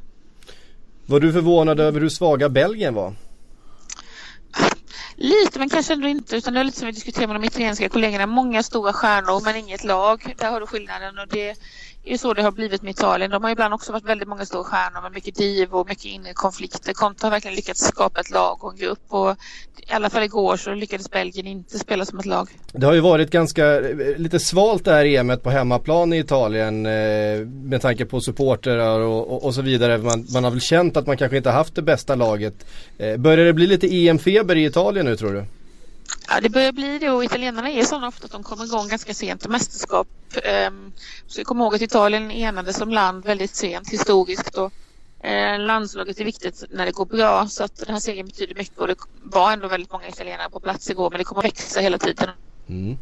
Var 1.06 1.20
du 1.20 1.34
förvånad 1.34 1.80
över 1.80 2.02
hur 2.02 2.10
svaga 2.10 2.50
Belgien 2.50 2.94
var? 2.94 3.16
Lite 5.16 5.60
men 5.60 5.70
kanske 5.70 5.94
ändå 5.94 6.08
inte 6.08 6.36
utan 6.36 6.54
det 6.54 6.60
är 6.60 6.64
lite 6.64 6.80
som 6.80 6.86
vi 6.86 6.92
diskuterade 6.92 7.34
med 7.34 7.42
de 7.42 7.48
italienska 7.48 7.90
kollegorna. 7.90 8.26
Många 8.26 8.64
stora 8.64 8.94
stjärnor 8.94 9.42
men 9.44 9.56
inget 9.56 9.84
lag. 9.84 10.36
Där 10.38 10.52
har 10.52 10.60
du 10.60 10.68
skillnaden 10.68 11.20
och 11.20 11.28
det 11.28 11.58
är 12.06 12.18
så 12.18 12.34
det 12.34 12.42
har 12.42 12.52
blivit 12.52 12.82
med 12.82 12.92
Italien. 12.92 13.32
De 13.32 13.44
har 13.44 13.52
ibland 13.52 13.74
också 13.74 13.92
varit 13.92 14.06
väldigt 14.06 14.28
många 14.28 14.46
stora 14.46 14.64
stjärnor 14.64 15.02
med 15.02 15.12
mycket 15.12 15.36
div 15.36 15.74
och 15.74 15.88
mycket 15.88 16.06
inre 16.06 16.34
konflikter. 16.34 16.94
Conte 16.94 17.26
har 17.26 17.32
verkligen 17.32 17.56
lyckats 17.56 17.82
skapa 17.82 18.20
ett 18.20 18.30
lag 18.30 18.64
och 18.64 18.72
en 18.72 18.78
grupp 18.78 19.04
och 19.08 19.36
i 19.88 19.94
alla 19.94 20.10
fall 20.10 20.24
igår 20.24 20.58
så 20.58 20.74
lyckades 20.74 21.12
Belgien 21.12 21.48
inte 21.48 21.80
spela 21.80 22.06
som 22.06 22.20
ett 22.20 22.26
lag. 22.26 22.50
Det 22.72 22.86
har 22.86 22.94
ju 22.94 23.00
varit 23.00 23.30
ganska 23.30 23.80
eh, 23.80 24.18
lite 24.18 24.40
svalt 24.40 24.86
det 24.86 24.92
här 24.92 25.06
EMet 25.06 25.44
på 25.44 25.50
hemmaplan 25.50 26.14
i 26.14 26.18
Italien 26.18 26.86
eh, 26.86 27.46
med 27.48 27.82
tanke 27.82 28.06
på 28.06 28.22
supportrar 28.22 29.00
och, 29.00 29.32
och, 29.32 29.46
och, 29.46 29.54
så 29.54 29.62
vidare. 29.62 29.98
Man, 29.98 30.28
man 30.34 30.44
har 30.44 30.52
väl 30.52 30.62
känt 30.62 30.98
att 30.98 31.08
man 31.08 31.18
kanske 31.18 31.38
inte 31.38 31.50
haft 31.50 31.76
det 31.76 31.82
bästa 31.82 32.16
laget. 32.16 32.66
Eh, 32.98 33.18
börjar 33.18 33.46
det 33.46 33.54
bli 33.54 33.68
lite 33.68 33.88
EM-feber 33.88 34.56
i 34.56 34.66
Italien 34.66 35.06
nu 35.06 35.16
tror 35.16 35.34
du? 35.34 35.46
Ja, 36.28 36.40
det 36.42 36.50
börjar 36.50 36.72
bli 36.72 37.00
det 37.00 37.10
och 37.10 37.24
italienarna 37.24 37.70
är 37.70 37.84
sådana 37.84 38.08
ofta 38.08 38.26
att 38.26 38.32
de 38.32 38.44
kommer 38.44 38.66
igång 38.66 38.88
ganska 38.88 39.14
sent 39.14 39.46
i 39.46 39.50
mästerskap. 39.50 40.08
Um, 40.68 40.92
så 41.28 41.44
kommer 41.44 41.64
ihåg 41.64 41.76
att 41.76 41.82
Italien 41.82 42.32
enades 42.32 42.78
som 42.78 42.90
land 42.90 43.26
väldigt 43.26 43.56
sent 43.56 43.90
historiskt 43.90 44.58
och 44.58 44.74
eh, 45.26 45.60
landslaget 45.60 46.20
är 46.20 46.26
viktigt 46.26 46.64
när 46.70 46.86
det 46.86 46.92
går 46.92 47.06
bra 47.06 47.48
så 47.48 47.64
att 47.64 47.76
den 47.76 47.94
här 47.94 48.00
serien 48.00 48.26
betyder 48.26 48.56
mycket 48.56 48.78
och 48.78 48.88
det 48.88 48.96
var 49.24 49.52
ändå 49.52 49.68
väldigt 49.68 49.92
många 49.92 50.08
italienare 50.08 50.50
på 50.50 50.60
plats 50.60 50.90
igår 50.90 51.10
men 51.10 51.18
det 51.18 51.24
kommer 51.24 51.42
växa 51.42 51.80
hela 51.80 51.98
tiden. 51.98 52.30
Mm. 52.70 52.98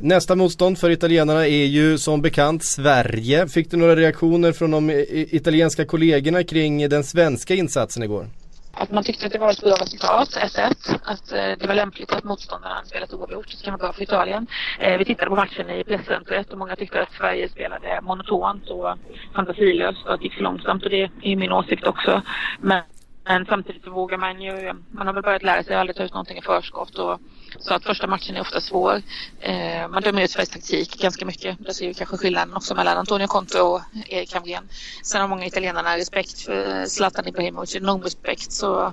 Nästa 0.00 0.34
motstånd 0.36 0.78
för 0.78 0.90
italienarna 0.90 1.46
är 1.46 1.64
ju 1.66 1.98
som 1.98 2.22
bekant 2.22 2.64
Sverige. 2.64 3.48
Fick 3.48 3.70
du 3.70 3.76
några 3.76 3.96
reaktioner 3.96 4.52
från 4.52 4.70
de 4.70 4.90
italienska 5.10 5.84
kollegorna 5.84 6.44
kring 6.44 6.88
den 6.88 7.04
svenska 7.04 7.54
insatsen 7.54 8.02
igår? 8.02 8.28
Att 8.74 8.90
man 8.90 9.04
tyckte 9.04 9.26
att 9.26 9.32
det 9.32 9.38
var 9.38 9.50
ett 9.50 9.60
bra 9.60 9.72
resultat, 9.72 10.28
1-1. 10.28 10.98
Att 11.04 11.32
eh, 11.32 11.58
det 11.58 11.66
var 11.66 11.74
lämpligt 11.74 12.12
att 12.12 12.24
motståndaren 12.24 12.86
spelat 12.86 13.14
oavgjort. 13.14 13.46
Det 13.50 13.64
kan 13.64 13.72
vara 13.72 13.78
bra 13.78 13.92
för 13.92 14.02
Italien. 14.02 14.46
Eh, 14.78 14.98
vi 14.98 15.04
tittade 15.04 15.30
på 15.30 15.36
matchen 15.36 15.70
i 15.70 15.84
presscentret 15.84 16.52
och 16.52 16.58
många 16.58 16.76
tyckte 16.76 17.02
att 17.02 17.12
Sverige 17.12 17.48
spelade 17.48 18.00
monotont 18.02 18.70
och 18.70 18.98
fantasilöst 19.34 20.06
och 20.06 20.14
att 20.14 20.20
det 20.20 20.24
gick 20.24 20.34
för 20.34 20.42
långsamt 20.42 20.84
och 20.84 20.90
det 20.90 21.10
är 21.22 21.36
min 21.36 21.52
åsikt 21.52 21.86
också. 21.86 22.22
Men, 22.60 22.82
men 23.24 23.46
samtidigt 23.46 23.84
så 23.84 23.90
vågar 23.90 24.18
man 24.18 24.42
ju, 24.42 24.72
man 24.90 25.06
har 25.06 25.14
väl 25.14 25.22
börjat 25.22 25.42
lära 25.42 25.62
sig 25.62 25.74
att 25.74 25.80
aldrig 25.80 25.96
ta 25.96 26.02
ut 26.02 26.14
någonting 26.14 26.38
i 26.38 26.42
förskott 26.42 26.98
och 26.98 27.20
så 27.60 27.74
att 27.74 27.84
första 27.84 28.06
matchen 28.06 28.36
är 28.36 28.40
ofta 28.40 28.60
svår. 28.60 29.02
Eh, 29.40 29.88
man 29.88 30.02
dömer 30.02 30.22
ut 30.22 30.30
Sveriges 30.30 30.48
taktik 30.48 30.98
ganska 31.00 31.26
mycket. 31.26 31.56
Där 31.58 31.72
ser 31.72 31.88
vi 31.88 31.94
kanske 31.94 32.16
skillnaden 32.16 32.54
också 32.56 32.74
mellan 32.74 32.98
Antonio 32.98 33.26
Conte 33.26 33.60
och 33.60 33.80
Erik 34.08 34.34
Hamrén. 34.34 34.68
Sen 35.02 35.20
har 35.20 35.28
många 35.28 35.46
italienarna 35.46 35.96
respekt 35.96 36.40
för 36.40 36.86
Zlatan 36.86 37.28
Ibrahimovic, 37.28 37.76
enorm 37.76 38.02
respekt. 38.02 38.52
Så 38.52 38.92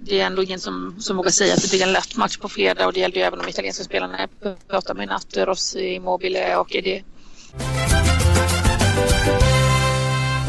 det 0.00 0.20
är 0.20 0.26
ändå 0.26 0.42
ingen 0.42 0.60
som, 0.60 0.96
som 0.98 1.16
vågar 1.16 1.30
säga 1.30 1.54
att 1.54 1.62
det 1.62 1.70
blir 1.70 1.82
en 1.82 1.92
lätt 1.92 2.16
match 2.16 2.36
på 2.36 2.48
fredag 2.48 2.86
och 2.86 2.92
det 2.92 3.00
gällde 3.00 3.18
ju 3.18 3.24
även 3.24 3.38
de 3.38 3.48
italienska 3.48 3.84
spelarna. 3.84 4.28
Jag 4.42 4.68
pratade 4.68 4.96
med 4.96 5.04
i 5.04 5.06
natt, 5.06 5.36
Rossi, 5.36 5.94
Immobile 5.94 6.56
och 6.56 6.76
Edi. 6.76 7.04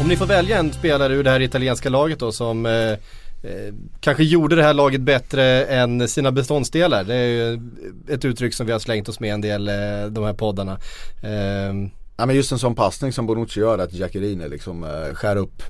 Om 0.00 0.08
ni 0.08 0.16
får 0.16 0.26
välja 0.26 0.58
en 0.58 0.72
spelare 0.72 1.14
ur 1.14 1.24
det 1.24 1.30
här 1.30 1.40
italienska 1.40 1.88
laget 1.88 2.18
då 2.18 2.32
som 2.32 2.66
eh, 2.66 2.98
eh, 3.42 3.74
kanske 4.00 4.24
gjorde 4.24 4.56
det 4.56 4.62
här 4.62 4.74
laget 4.74 5.00
bättre 5.00 5.64
än 5.64 6.08
sina 6.08 6.32
beståndsdelar. 6.32 7.04
Det 7.04 7.14
är 7.14 7.26
ju 7.28 7.60
ett 8.08 8.24
uttryck 8.24 8.54
som 8.54 8.66
vi 8.66 8.72
har 8.72 8.78
slängt 8.78 9.08
oss 9.08 9.20
med 9.20 9.34
en 9.34 9.40
del 9.40 9.68
eh, 9.68 9.74
de 10.10 10.24
här 10.24 10.32
poddarna. 10.34 10.78
Eh, 11.22 11.88
Ja 12.20 12.26
men 12.26 12.36
just 12.36 12.52
en 12.52 12.58
sån 12.58 12.74
passning 12.74 13.12
som 13.12 13.26
Bonucci 13.26 13.60
gör 13.60 13.78
att 13.78 13.92
Giaccherini 13.92 14.48
liksom 14.48 14.84
eh, 14.84 15.14
skär 15.14 15.36
upp 15.36 15.62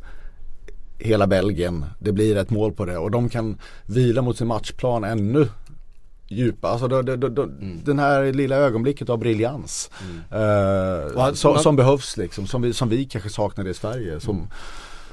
hela 0.98 1.26
Belgien. 1.26 1.84
Det 1.98 2.12
blir 2.12 2.36
ett 2.36 2.50
mål 2.50 2.72
på 2.72 2.84
det 2.84 2.98
och 2.98 3.10
de 3.10 3.28
kan 3.28 3.58
vila 3.86 4.22
mot 4.22 4.38
sin 4.38 4.46
matchplan 4.46 5.04
ännu 5.04 5.48
djupa. 6.28 6.68
Alltså 6.68 6.88
då, 6.88 7.02
då, 7.02 7.16
då, 7.16 7.42
Mm. 7.42 7.80
den 7.84 7.98
här 7.98 8.32
lilla 8.32 8.56
ögonblicket 8.56 9.08
av 9.10 9.18
briljans. 9.18 9.90
Eh, 10.30 11.14
Och 11.16 11.26
att 11.26 11.36
som, 11.36 11.52
man- 11.52 11.62
som 11.62 11.76
behövs 11.76 12.16
liksom. 12.16 12.46
Som 12.46 12.62
vi, 12.62 12.72
som 12.72 12.88
vi 12.88 13.04
kanske 13.04 13.30
saknar 13.30 13.68
i 13.68 13.74
Sverige. 13.74 14.20
Som, 14.20 14.46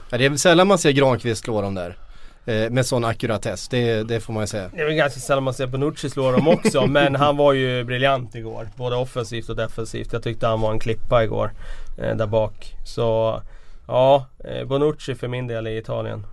ja, 0.10 0.18
det 0.18 0.26
är 0.26 0.36
sällan 0.38 0.68
man 0.68 0.78
ser 0.78 0.92
Granqvist 0.92 1.44
slå 1.44 1.62
dem 1.62 1.76
där. 1.76 1.98
Eh, 2.48 2.70
med 2.70 2.86
sån 2.86 3.06
ackuratess, 3.06 3.68
det, 3.68 4.04
det 4.04 4.20
får 4.20 4.34
man 4.34 4.44
ju 4.44 4.48
säga. 4.48 4.70
Det 4.74 4.82
är 4.82 4.86
väl 4.86 4.96
ganska 4.96 5.20
sällan 5.20 5.44
man 5.44 5.54
ser 5.54 5.68
Bonucci 5.68 6.10
slå 6.10 6.32
dem 6.32 6.48
också 6.48 6.86
men 6.88 7.16
han 7.16 7.38
var 7.38 7.54
ju 7.54 7.84
briljant 7.84 8.36
igår. 8.36 8.70
Både 8.76 8.96
offensivt 8.96 9.50
och 9.50 9.56
defensivt. 9.56 10.14
Jag 10.14 10.24
tyckte 10.24 10.48
han 10.48 10.62
var 10.62 10.72
en 10.72 10.80
klippa 10.80 11.24
igår. 11.24 11.52
Eh, 11.98 12.16
där 12.16 12.28
bak. 12.28 12.76
Så 12.84 13.42
ja, 13.88 14.26
eh, 14.44 14.68
Bonucci 14.68 15.16
för 15.16 15.28
min 15.28 15.48
del 15.48 15.68
i 15.68 15.78
Italien. 15.78 16.26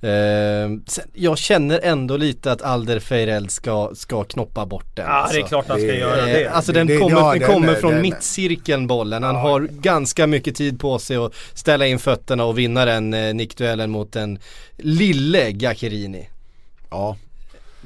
Eh, 0.00 0.70
sen, 0.86 1.04
jag 1.12 1.38
känner 1.38 1.80
ändå 1.82 2.16
lite 2.16 2.52
att 2.52 2.62
Alder 2.62 3.00
Feireld 3.00 3.50
ska, 3.50 3.90
ska 3.94 4.24
knoppa 4.24 4.66
bort 4.66 4.96
den. 4.96 5.06
Ja 5.06 5.12
det 5.12 5.16
är 5.18 5.22
alltså. 5.22 5.42
klart 5.48 5.64
han 5.68 5.78
ska 5.78 5.86
det- 5.86 5.96
göra 5.98 6.20
Eh, 6.20 6.26
det. 6.26 6.46
Alltså 6.48 6.72
Det- 6.72 6.80
den 6.80 6.86
det- 6.86 6.98
kommer, 6.98 7.16
ja, 7.20 7.30
den 7.30 7.38
den- 7.40 7.52
kommer 7.52 7.74
från 7.74 7.92
den- 7.92 8.02
mittcirkeln 8.02 8.86
bollen. 8.86 9.22
Han 9.22 9.36
har 9.36 9.60
ganska 9.60 10.26
mycket 10.26 10.56
tid 10.56 10.80
på 10.80 10.98
sig 10.98 11.16
att 11.16 11.34
ställa 11.54 11.86
in 11.86 11.98
fötterna 11.98 12.44
och 12.44 12.58
vinna 12.58 12.84
den 12.84 13.14
eh, 13.14 13.34
nickduellen 13.34 13.90
mot 13.90 14.12
den 14.12 14.38
lille 14.76 15.50
Giaccherini. 15.50 16.28
ja, 16.90 17.16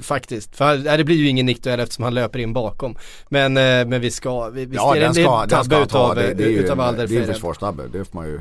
Faktiskt. 0.02 0.56
För 0.56 0.78
nej, 0.78 0.96
det 0.98 1.04
blir 1.04 1.16
ju 1.16 1.28
ingen 1.28 1.46
nickduell 1.46 1.80
eftersom 1.80 2.04
han 2.04 2.14
löper 2.14 2.38
in 2.38 2.52
bakom. 2.52 2.96
Men, 3.28 3.56
eh, 3.56 3.62
men 3.62 4.00
vi 4.00 4.10
ska, 4.10 4.48
vi, 4.50 4.64
visst 4.64 4.74
ja 4.76 4.90
är 4.96 5.00
det, 5.00 5.06
den 5.06 5.16
en 5.26 5.38
den 5.40 5.48
tabbe 5.48 5.76
ta. 5.76 5.82
utav, 5.82 6.14
Det, 6.14 6.34
det 6.34 6.44
är 6.44 6.48
ju 6.48 6.58
utav 6.58 6.80
en, 6.80 6.84
Alder 6.86 6.96
det 6.96 7.02
är 7.02 7.04
en 7.04 7.08
Feireld. 7.08 7.32
försvarstabbe. 7.32 7.82
Det 7.92 8.04
får 8.04 8.18
man 8.18 8.26
ju 8.26 8.40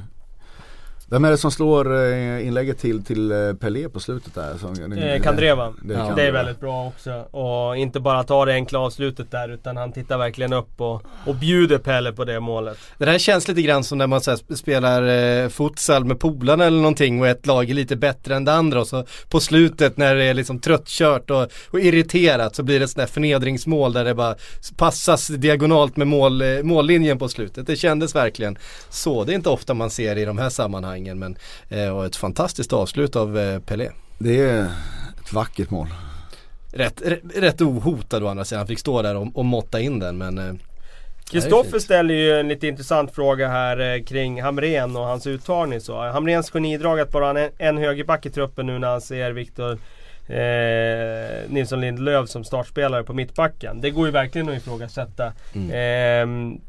vem 1.10 1.26
är 1.26 1.32
det 1.32 1.38
som 1.38 1.52
slår 1.52 1.96
eh, 1.96 2.48
inlägget 2.48 2.80
till, 2.80 3.04
till 3.04 3.32
eh, 3.32 3.54
Pelé 3.54 3.89
på 3.89 4.00
slutet 4.00 4.36
där? 4.36 4.58
Som, 4.58 4.94
Eh, 4.98 5.22
Kandreva. 5.22 5.74
Det 5.84 5.94
är 5.94 5.98
Ja. 5.98 6.13
Det 6.15 6.24
är 6.24 6.32
väldigt 6.32 6.60
bra 6.60 6.88
också. 6.88 7.12
Och 7.32 7.78
inte 7.78 8.00
bara 8.00 8.24
ta 8.24 8.46
det 8.46 8.54
enkla 8.54 8.80
avslutet 8.80 9.32
där 9.32 9.50
utan 9.50 9.78
han 9.78 9.91
tittar 9.91 10.18
verkligen 10.18 10.54
upp 10.54 10.82
och, 10.82 11.02
och 11.26 11.36
bjuder 11.36 11.78
Pelle 11.78 12.12
på 12.12 12.26
det 12.26 12.39
målet. 12.39 12.78
Det 12.98 13.06
här 13.06 13.18
känns 13.18 13.48
lite 13.48 13.62
grann 13.62 13.84
som 13.84 13.98
när 13.98 14.08
man 14.08 14.22
så 14.22 14.32
här, 14.32 14.38
sp- 14.38 14.56
spelar 14.56 15.04
eh, 15.44 15.50
futsal 15.50 16.06
med 16.06 16.20
polarna 16.20 16.65
eller 16.65 16.78
någonting 16.78 17.22
och 17.22 17.28
ett 17.28 17.46
lag 17.46 17.70
är 17.70 17.74
lite 17.74 17.96
bättre 17.96 18.36
än 18.36 18.46
det 18.46 18.54
andra 18.54 18.80
och 18.82 18.88
så 18.88 19.06
på 19.30 19.39
slutet 19.39 19.98
när 19.98 20.15
det 20.15 20.24
är 20.24 20.34
liksom 20.34 20.60
tröttkört 20.60 21.30
och, 21.32 21.48
och 21.72 21.80
irriterat 21.80 22.56
så 22.56 22.63
blir 22.63 22.80
det 22.80 22.84
ett 22.86 22.91
sånt 22.91 22.98
där 23.08 23.13
förnedringsmål 23.13 23.94
där 23.94 24.06
det 24.06 24.13
bara 24.15 24.36
passas 24.78 25.28
diagonalt 25.28 25.98
med 25.98 26.08
mål, 26.08 26.44
mållinjen 26.63 27.20
på 27.20 27.30
slutet. 27.30 27.68
Det 27.68 27.76
kändes 27.76 28.15
verkligen 28.15 28.58
så. 28.89 29.24
Det 29.24 29.32
är 29.32 29.36
inte 29.36 29.50
ofta 29.50 29.74
man 29.74 29.89
ser 29.89 30.15
i 30.15 30.26
de 30.26 30.38
här 30.38 30.50
sammanhangen 30.50 30.94
men 31.03 31.38
eh, 31.69 31.89
och 31.89 32.05
ett 32.05 32.15
fantastiskt 32.15 32.73
avslut 32.73 33.15
av 33.15 33.38
eh, 33.38 33.60
Pelé. 33.60 33.89
Det 34.17 34.39
är 34.39 34.63
ett 35.23 35.34
vackert 35.34 35.69
mål. 35.69 35.88
Rätt, 36.73 37.01
rätt, 37.36 37.62
ohotad 37.62 38.23
å 38.23 38.27
andra 38.27 38.45
sidan. 38.45 38.60
Han 38.60 38.67
fick 38.67 38.79
stå 38.79 39.01
där 39.01 39.15
och, 39.15 39.27
och 39.34 39.45
måtta 39.45 39.79
in 39.79 39.99
den 39.99 40.17
men 40.17 40.38
eh, 40.38 40.53
Kristoffer 41.29 41.79
ställer 41.79 42.13
ju 42.13 42.39
en 42.39 42.47
lite 42.47 42.67
intressant 42.67 43.15
fråga 43.15 43.47
här 43.47 44.05
kring 44.05 44.41
Hamren 44.41 44.95
och 44.95 45.03
hans 45.03 45.27
uttagning. 45.27 45.81
Så. 45.81 46.01
Hamrens 46.01 46.51
genidrag 46.51 46.99
att 46.99 47.12
bara 47.12 47.25
ha 47.25 47.39
en, 47.39 47.51
en 47.58 47.77
högerback 47.77 48.25
i 48.25 48.29
truppen 48.29 48.65
nu 48.65 48.79
när 48.79 48.88
han 48.88 49.01
ser 49.01 49.31
Viktor 49.31 49.79
eh, 50.27 51.49
Nilsson 51.49 51.81
Lindelöf 51.81 52.29
som 52.29 52.43
startspelare 52.43 53.03
på 53.03 53.13
mittbacken. 53.13 53.81
Det 53.81 53.89
går 53.89 54.05
ju 54.05 54.12
verkligen 54.12 54.49
att 54.49 54.58
ifrågasätta. 54.58 55.34
Ehm, 55.73 56.60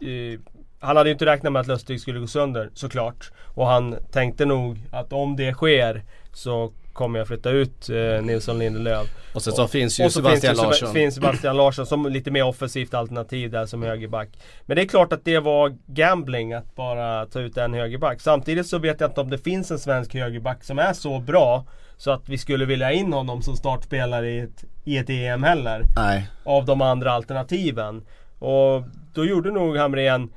eh, 0.00 0.40
han 0.82 0.96
hade 0.96 1.08
ju 1.08 1.12
inte 1.12 1.26
räknat 1.26 1.52
med 1.52 1.60
att 1.60 1.66
Lustig 1.66 2.00
skulle 2.00 2.20
gå 2.20 2.26
sönder 2.26 2.70
såklart. 2.74 3.32
Och 3.54 3.66
han 3.66 3.96
tänkte 4.12 4.44
nog 4.44 4.78
att 4.90 5.12
om 5.12 5.36
det 5.36 5.52
sker 5.54 6.02
så 6.32 6.72
kommer 6.92 7.18
jag 7.18 7.28
flytta 7.28 7.50
ut 7.50 7.88
eh, 7.90 8.22
Nilsson 8.22 8.58
Lindelöf. 8.58 9.06
och 9.34 9.42
sen 9.42 9.52
så 9.52 9.68
finns 9.68 10.00
ju 10.00 10.04
Och 10.04 10.12
så 10.12 10.18
Sebastian 10.18 10.54
finns 10.54 10.60
det, 10.60 10.66
Larsson. 10.66 10.92
finns 10.92 11.14
Sebastian 11.14 11.56
Larsson 11.56 11.86
som 11.86 12.06
lite 12.06 12.30
mer 12.30 12.44
offensivt 12.46 12.94
alternativ 12.94 13.50
där 13.50 13.66
som 13.66 13.82
högerback. 13.82 14.28
Men 14.66 14.76
det 14.76 14.82
är 14.82 14.86
klart 14.86 15.12
att 15.12 15.24
det 15.24 15.38
var 15.38 15.76
gambling 15.86 16.52
att 16.52 16.74
bara 16.74 17.26
ta 17.26 17.40
ut 17.40 17.56
en 17.56 17.74
högerback. 17.74 18.20
Samtidigt 18.20 18.66
så 18.66 18.78
vet 18.78 19.00
jag 19.00 19.10
inte 19.10 19.20
om 19.20 19.30
det 19.30 19.38
finns 19.38 19.70
en 19.70 19.78
svensk 19.78 20.14
högerback 20.14 20.64
som 20.64 20.78
är 20.78 20.92
så 20.92 21.18
bra 21.18 21.64
så 21.96 22.10
att 22.10 22.28
vi 22.28 22.38
skulle 22.38 22.64
vilja 22.64 22.92
in 22.92 23.12
honom 23.12 23.42
som 23.42 23.56
startspelare 23.56 24.30
i 24.30 24.38
ett, 24.38 24.64
i 24.84 24.98
ett 24.98 25.10
EM 25.10 25.42
heller. 25.42 25.82
Nej. 25.96 26.28
Av 26.44 26.64
de 26.64 26.80
andra 26.80 27.12
alternativen. 27.12 28.02
Och 28.38 28.82
då 29.14 29.24
gjorde 29.24 29.50
nog 29.50 29.76
Hamrén 29.76 30.30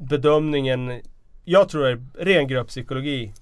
bedömningen, 0.00 1.00
jag 1.44 1.68
tror 1.68 1.84
det 1.84 1.90
är 1.90 2.24
ren 2.24 2.48
grupppsykologi. 2.48 3.32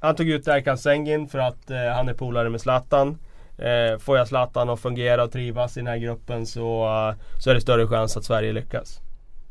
Han 0.00 0.14
tog 0.14 0.28
ut 0.28 0.48
Erkan 0.48 0.78
Sengin 0.78 1.28
för 1.28 1.38
att 1.38 1.70
eh, 1.70 1.76
han 1.78 2.08
är 2.08 2.14
polare 2.14 2.50
med 2.50 2.60
Zlatan. 2.60 3.18
Eh, 3.58 3.98
får 3.98 4.18
jag 4.18 4.28
Zlatan 4.28 4.70
att 4.70 4.80
fungera 4.80 5.24
och 5.24 5.32
trivas 5.32 5.76
i 5.76 5.80
den 5.80 5.86
här 5.86 5.98
gruppen 5.98 6.46
så, 6.46 6.84
eh, 6.84 7.40
så 7.40 7.50
är 7.50 7.54
det 7.54 7.60
större 7.60 7.86
chans 7.86 8.16
att 8.16 8.24
Sverige 8.24 8.52
lyckas. 8.52 9.00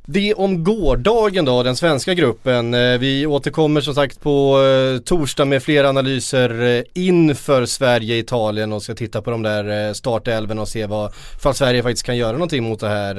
Det 0.08 0.34
om 0.34 0.64
gårdagen 0.64 1.46
då, 1.46 1.64
den 1.64 1.76
svenska 1.76 2.14
gruppen. 2.14 2.74
Eh, 2.74 2.98
vi 2.98 3.26
återkommer 3.26 3.82
som 3.82 3.96
sagt 3.96 4.22
på 4.22 4.64
eh, 4.64 5.02
torsdag 5.02 5.46
med 5.46 5.64
fler 5.64 5.84
analyser 5.84 6.62
eh, 6.62 6.84
inför 6.94 7.66
Sverige-Italien 7.66 8.74
och 8.74 8.84
ska 8.84 8.96
titta 8.96 9.22
på 9.22 9.32
de 9.32 9.44
där 9.44 9.94
startelven 9.94 10.60
och 10.60 10.68
se 10.68 10.86
vad, 10.86 11.14
ifall 11.36 11.54
Sverige 11.54 11.84
faktiskt 11.84 12.06
kan 12.06 12.18
göra 12.18 12.32
någonting 12.32 12.64
mot 12.64 12.80
det 12.80 12.88
här 12.88 13.16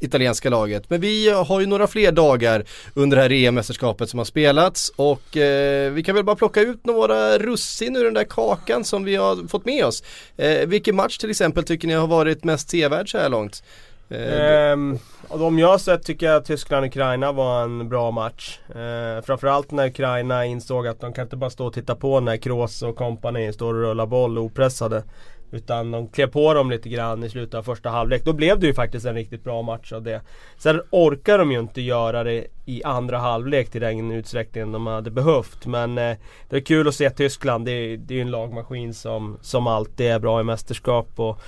italienska 0.00 0.50
laget. 0.50 0.90
Men 0.90 1.00
vi 1.00 1.30
har 1.30 1.60
ju 1.60 1.66
några 1.66 1.86
fler 1.86 2.12
dagar 2.12 2.64
under 2.94 3.16
det 3.16 3.22
här 3.22 3.32
EM-mästerskapet 3.32 4.10
som 4.10 4.18
har 4.18 4.24
spelats 4.24 4.92
och 4.96 5.36
eh, 5.36 5.92
vi 5.92 6.02
kan 6.02 6.14
väl 6.14 6.24
bara 6.24 6.36
plocka 6.36 6.60
ut 6.60 6.86
några 6.86 7.38
russin 7.38 7.96
ur 7.96 8.04
den 8.04 8.14
där 8.14 8.24
kakan 8.24 8.84
som 8.84 9.04
vi 9.04 9.16
har 9.16 9.48
fått 9.48 9.64
med 9.64 9.84
oss. 9.84 10.02
Eh, 10.36 10.66
vilken 10.66 10.96
match 10.96 11.18
till 11.18 11.30
exempel 11.30 11.64
tycker 11.64 11.88
ni 11.88 11.94
har 11.94 12.06
varit 12.06 12.44
mest 12.44 12.70
sevärd 12.70 13.10
så 13.10 13.18
här 13.18 13.28
långt? 13.28 13.62
Ehm, 14.10 14.18
eh, 14.18 14.72
Ehm, 14.72 14.98
och 15.28 15.38
de 15.38 15.58
jag 15.58 15.68
har 15.68 15.78
sett 15.78 16.02
tycker 16.02 16.26
jag 16.26 16.36
att 16.36 16.44
Tyskland-Ukraina 16.44 17.32
var 17.32 17.62
en 17.62 17.88
bra 17.88 18.10
match. 18.10 18.58
Ehm, 18.74 19.22
framförallt 19.22 19.70
när 19.70 19.86
Ukraina 19.86 20.44
insåg 20.44 20.86
att 20.86 21.00
de 21.00 21.12
kan 21.12 21.24
inte 21.24 21.36
bara 21.36 21.50
stå 21.50 21.66
och 21.66 21.72
titta 21.72 21.94
på 21.94 22.20
när 22.20 22.36
Kroos 22.36 22.82
och 22.82 22.96
kompani 22.96 23.52
står 23.52 23.74
och 23.74 23.80
rullar 23.80 24.06
boll 24.06 24.38
opressade. 24.38 25.02
Utan 25.50 25.90
de 25.90 26.08
klev 26.08 26.26
på 26.26 26.54
dem 26.54 26.70
lite 26.70 26.88
grann 26.88 27.24
i 27.24 27.30
slutet 27.30 27.54
av 27.54 27.62
första 27.62 27.90
halvlek. 27.90 28.24
Då 28.24 28.32
blev 28.32 28.58
det 28.58 28.66
ju 28.66 28.74
faktiskt 28.74 29.06
en 29.06 29.14
riktigt 29.14 29.44
bra 29.44 29.62
match 29.62 29.92
av 29.92 30.02
det. 30.02 30.20
Sen 30.58 30.80
orkar 30.90 31.38
de 31.38 31.52
ju 31.52 31.58
inte 31.58 31.80
göra 31.80 32.24
det 32.24 32.46
i 32.66 32.84
andra 32.84 33.18
halvlek 33.18 33.70
till 33.70 33.80
den 33.80 34.10
utsträckningen 34.10 34.72
de 34.72 34.86
hade 34.86 35.10
behövt. 35.10 35.66
Men 35.66 35.98
eh, 35.98 36.16
det 36.48 36.56
är 36.56 36.60
kul 36.60 36.88
att 36.88 36.94
se 36.94 37.10
Tyskland. 37.10 37.66
Det 37.66 37.72
är, 37.72 37.96
det 37.96 38.14
är 38.14 38.16
ju 38.16 38.22
en 38.22 38.30
lagmaskin 38.30 38.94
som, 38.94 39.38
som 39.42 39.66
alltid 39.66 40.06
är 40.06 40.18
bra 40.18 40.40
i 40.40 40.44
mästerskap. 40.44 41.08
Och, 41.16 41.40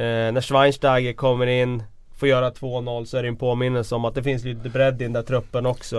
eh, 0.00 0.32
när 0.32 0.40
Schweinsteiger 0.40 1.12
kommer 1.12 1.46
in 1.46 1.82
får 2.18 2.28
göra 2.28 2.50
2-0 2.50 3.04
så 3.04 3.16
är 3.16 3.22
det 3.22 3.28
en 3.28 3.36
påminnelse 3.36 3.94
om 3.94 4.04
att 4.04 4.14
det 4.14 4.22
finns 4.22 4.44
lite 4.44 4.68
bredd 4.68 5.00
i 5.00 5.04
den 5.04 5.12
där 5.12 5.22
truppen 5.22 5.66
också. 5.66 5.98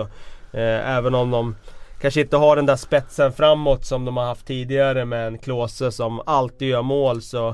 Eh, 0.52 0.96
även 0.96 1.14
om 1.14 1.30
de 1.30 1.56
kanske 2.00 2.20
inte 2.20 2.36
har 2.36 2.56
den 2.56 2.66
där 2.66 2.76
spetsen 2.76 3.32
framåt 3.32 3.84
som 3.84 4.04
de 4.04 4.16
har 4.16 4.24
haft 4.24 4.46
tidigare 4.46 5.04
med 5.04 5.26
en 5.26 5.38
Klose 5.38 5.92
som 5.92 6.22
alltid 6.26 6.68
gör 6.68 6.82
mål 6.82 7.22
så 7.22 7.48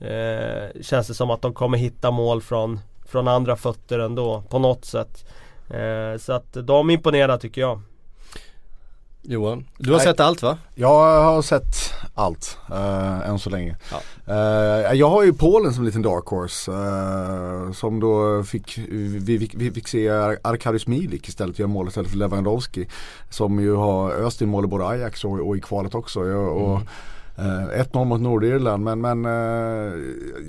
eh, 0.00 0.82
känns 0.82 1.08
det 1.08 1.14
som 1.14 1.30
att 1.30 1.42
de 1.42 1.54
kommer 1.54 1.78
hitta 1.78 2.10
mål 2.10 2.42
från, 2.42 2.80
från 3.06 3.28
andra 3.28 3.56
fötter 3.56 3.98
ändå 3.98 4.42
på 4.48 4.58
något 4.58 4.84
sätt. 4.84 5.24
Eh, 5.70 6.18
så 6.18 6.32
att 6.32 6.52
de 6.52 6.90
imponerar 6.90 7.38
tycker 7.38 7.60
jag. 7.60 7.80
Johan, 9.22 9.66
du 9.78 9.90
har 9.90 9.96
Nej. 9.96 10.06
sett 10.06 10.20
allt 10.20 10.42
va? 10.42 10.58
Jag 10.74 11.22
har 11.22 11.42
sett 11.42 11.93
allt 12.14 12.58
uh, 12.70 13.28
än 13.28 13.38
så 13.38 13.50
länge. 13.50 13.76
Eh, 14.26 14.34
jag 14.94 15.10
har 15.10 15.22
ju 15.24 15.32
Polen 15.32 15.72
som 15.72 15.82
en 15.82 15.86
liten 15.86 16.02
dark 16.02 16.26
horse. 16.26 16.72
eh, 16.72 17.72
som 17.72 18.00
då 18.00 18.42
fick, 18.42 18.78
vi, 18.88 19.36
vi, 19.36 19.50
vi 19.54 19.70
fick 19.70 19.88
se 19.88 20.08
Ar- 20.08 20.38
Arkadiusz 20.42 20.86
Milik 20.86 21.28
istället 21.28 21.58
göra 21.58 21.68
mål 21.68 21.88
istället 21.88 22.10
för 22.10 22.18
Lewandowski. 22.18 22.88
Som 23.30 23.60
ju 23.60 23.74
har 23.74 24.12
öst 24.12 24.42
in 24.42 24.48
mål 24.48 24.64
i 24.64 24.68
både 24.68 24.86
Ajax 24.86 25.24
och, 25.24 25.48
och 25.48 25.56
i 25.56 25.60
kvalet 25.60 25.94
också. 25.94 26.28
Jag, 26.28 26.56
och, 26.56 26.80
Eh, 27.38 27.82
1-0 27.82 28.04
mot 28.04 28.20
Nordirland 28.20 28.84
men, 28.84 29.00
men 29.00 29.24
eh, 29.24 29.92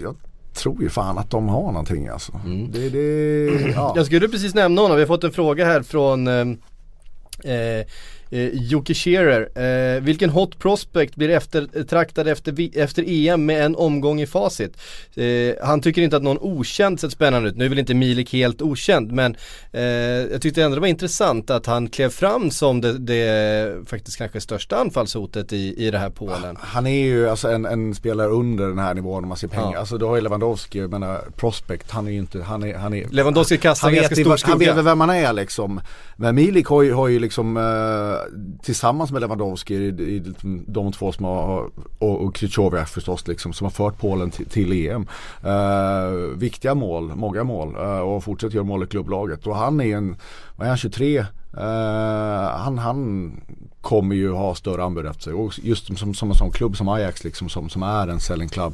jag 0.02 0.16
tror 0.54 0.82
ju 0.82 0.90
fan 0.90 1.18
att 1.18 1.30
de 1.30 1.48
har 1.50 1.62
någonting 1.72 2.08
alltså. 2.08 2.32
Mm. 2.46 2.72
Det, 2.72 2.90
det, 2.90 3.46
ja. 3.76 3.94
Jag 3.96 4.06
skulle 4.06 4.28
precis 4.28 4.54
nämna 4.56 4.82
honom, 4.82 4.98
vi 4.98 5.04
har 5.04 5.08
fått 5.08 5.24
en 5.24 5.32
fråga 5.32 5.66
här 5.66 5.82
från 5.82 6.28
eh, 6.28 7.86
eh, 8.30 8.50
Jocke 8.54 8.94
Shearer, 8.94 9.50
eh, 9.96 10.02
vilken 10.02 10.30
hot 10.30 10.60
prospect 10.60 11.16
blir 11.16 11.30
eftertraktad 11.30 12.28
efter, 12.28 12.78
efter 12.80 13.04
EM 13.08 13.46
med 13.46 13.66
en 13.66 13.76
omgång 13.76 14.22
i 14.22 14.28
facit? 14.28 14.78
Eh, 15.16 15.54
han 15.64 15.82
tycker 15.82 16.02
inte 16.02 16.18
att 16.18 16.24
någon 16.24 16.38
okänd 16.42 17.00
sett 17.00 17.12
spännande 17.12 17.50
ut, 17.50 17.58
nu 17.58 17.66
är 17.66 17.70
väl 17.70 17.80
inte 17.80 17.94
Milik 17.94 18.34
helt 18.34 18.62
okänd 18.62 19.12
men 19.12 19.36
eh, 19.72 19.82
jag 20.32 20.42
tyckte 20.42 20.64
ändå 20.64 20.76
det 20.76 20.82
var 20.82 20.88
intressant 20.88 21.50
att 21.50 21.66
han 21.66 21.90
klev 21.90 22.10
fram 22.10 22.52
som 22.52 22.82
det, 22.82 22.98
det 22.98 23.76
faktiskt 23.90 24.18
kanske 24.18 24.42
största 24.42 24.76
anfallshotet 24.76 25.54
i, 25.54 25.86
i 25.88 25.92
det 25.92 25.98
här 25.98 26.10
Polen. 26.10 26.58
Han 26.60 26.88
är 26.88 27.06
ju 27.06 27.30
alltså 27.30 27.48
en, 27.52 27.66
en 27.66 27.96
spelare 27.96 28.28
under 28.28 28.68
den 28.68 28.80
här 28.80 28.94
nivån 28.94 29.24
om 29.24 29.28
man 29.30 29.38
ser 29.38 29.48
pengar. 29.48 29.72
Ja. 29.74 29.80
Alltså 29.80 29.98
du 29.98 30.06
har 30.06 30.16
ju 30.16 30.22
Lewandowski, 30.22 30.80
jag 30.80 30.92
menar 30.92 31.22
prospect, 31.36 31.92
han 31.92 32.08
är 32.08 32.12
ju 32.12 32.18
inte, 32.18 32.42
han 32.42 32.64
är, 32.64 32.78
han 32.78 32.94
är 32.94 33.08
Lewandowski 33.10 33.58
kastar 33.58 33.92
ganska 33.92 34.16
stor 34.16 34.24
vad- 34.30 34.42
han 34.44 34.60
vet 34.60 34.66
skugga. 34.68 34.74
väl 34.76 34.86
vem 34.86 34.98
man 34.98 35.10
är 35.10 35.34
liksom. 35.34 35.82
Men 36.18 36.36
Milik 36.36 36.68
har 36.68 36.82
ju, 36.82 36.94
har 36.94 37.08
ju 37.08 37.20
liksom 37.20 37.58
eh, 37.58 37.64
tillsammans 38.64 39.12
med 39.12 39.22
Lewandowski, 39.22 39.76
i, 39.76 39.88
i, 39.88 40.34
de 40.68 40.92
två 40.92 41.12
som 41.12 41.26
har, 41.26 41.70
och, 42.00 42.24
och 42.24 42.36
Krychowiak 42.36 42.88
förstås 42.88 43.28
liksom, 43.28 43.54
som 43.54 43.66
har 43.66 43.72
fört 43.72 43.98
Polen 43.98 44.32
till, 44.32 44.46
till 44.46 44.88
EM. 44.88 45.08
Eh, 45.44 46.38
viktiga 46.38 46.76
mål, 46.76 47.16
många 47.16 47.44
mål 47.44 47.76
eh, 47.76 48.00
och 48.00 48.24
fortsätter 48.24 48.56
göra 48.56 48.66
mål 48.66 48.84
i 48.84 48.88
klubblaget. 48.88 49.48
Och 49.48 49.56
han 49.56 49.82
är 49.82 49.98
en, 49.98 50.16
vad 50.56 50.66
är 50.66 50.70
han, 50.70 50.78
23? 50.78 51.18
Eh, 51.18 51.26
han, 52.58 52.78
han 52.78 53.32
kommer 53.82 54.16
ju 54.16 54.32
ha 54.32 54.56
större 54.56 54.84
anbud 54.84 55.06
efter 55.06 55.24
sig. 55.24 55.34
Och 55.34 55.60
just 55.60 55.98
som, 55.98 56.14
som 56.14 56.30
en 56.30 56.36
sån 56.36 56.52
klubb 56.52 56.78
som 56.78 56.90
Ajax 56.90 57.24
liksom, 57.24 57.50
som, 57.50 57.70
som 57.70 57.84
är 57.84 58.08
en 58.08 58.20
selling 58.20 58.50
club. 58.50 58.74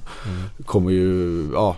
Kommer 0.66 0.92
ju, 0.92 1.50
ja 1.54 1.78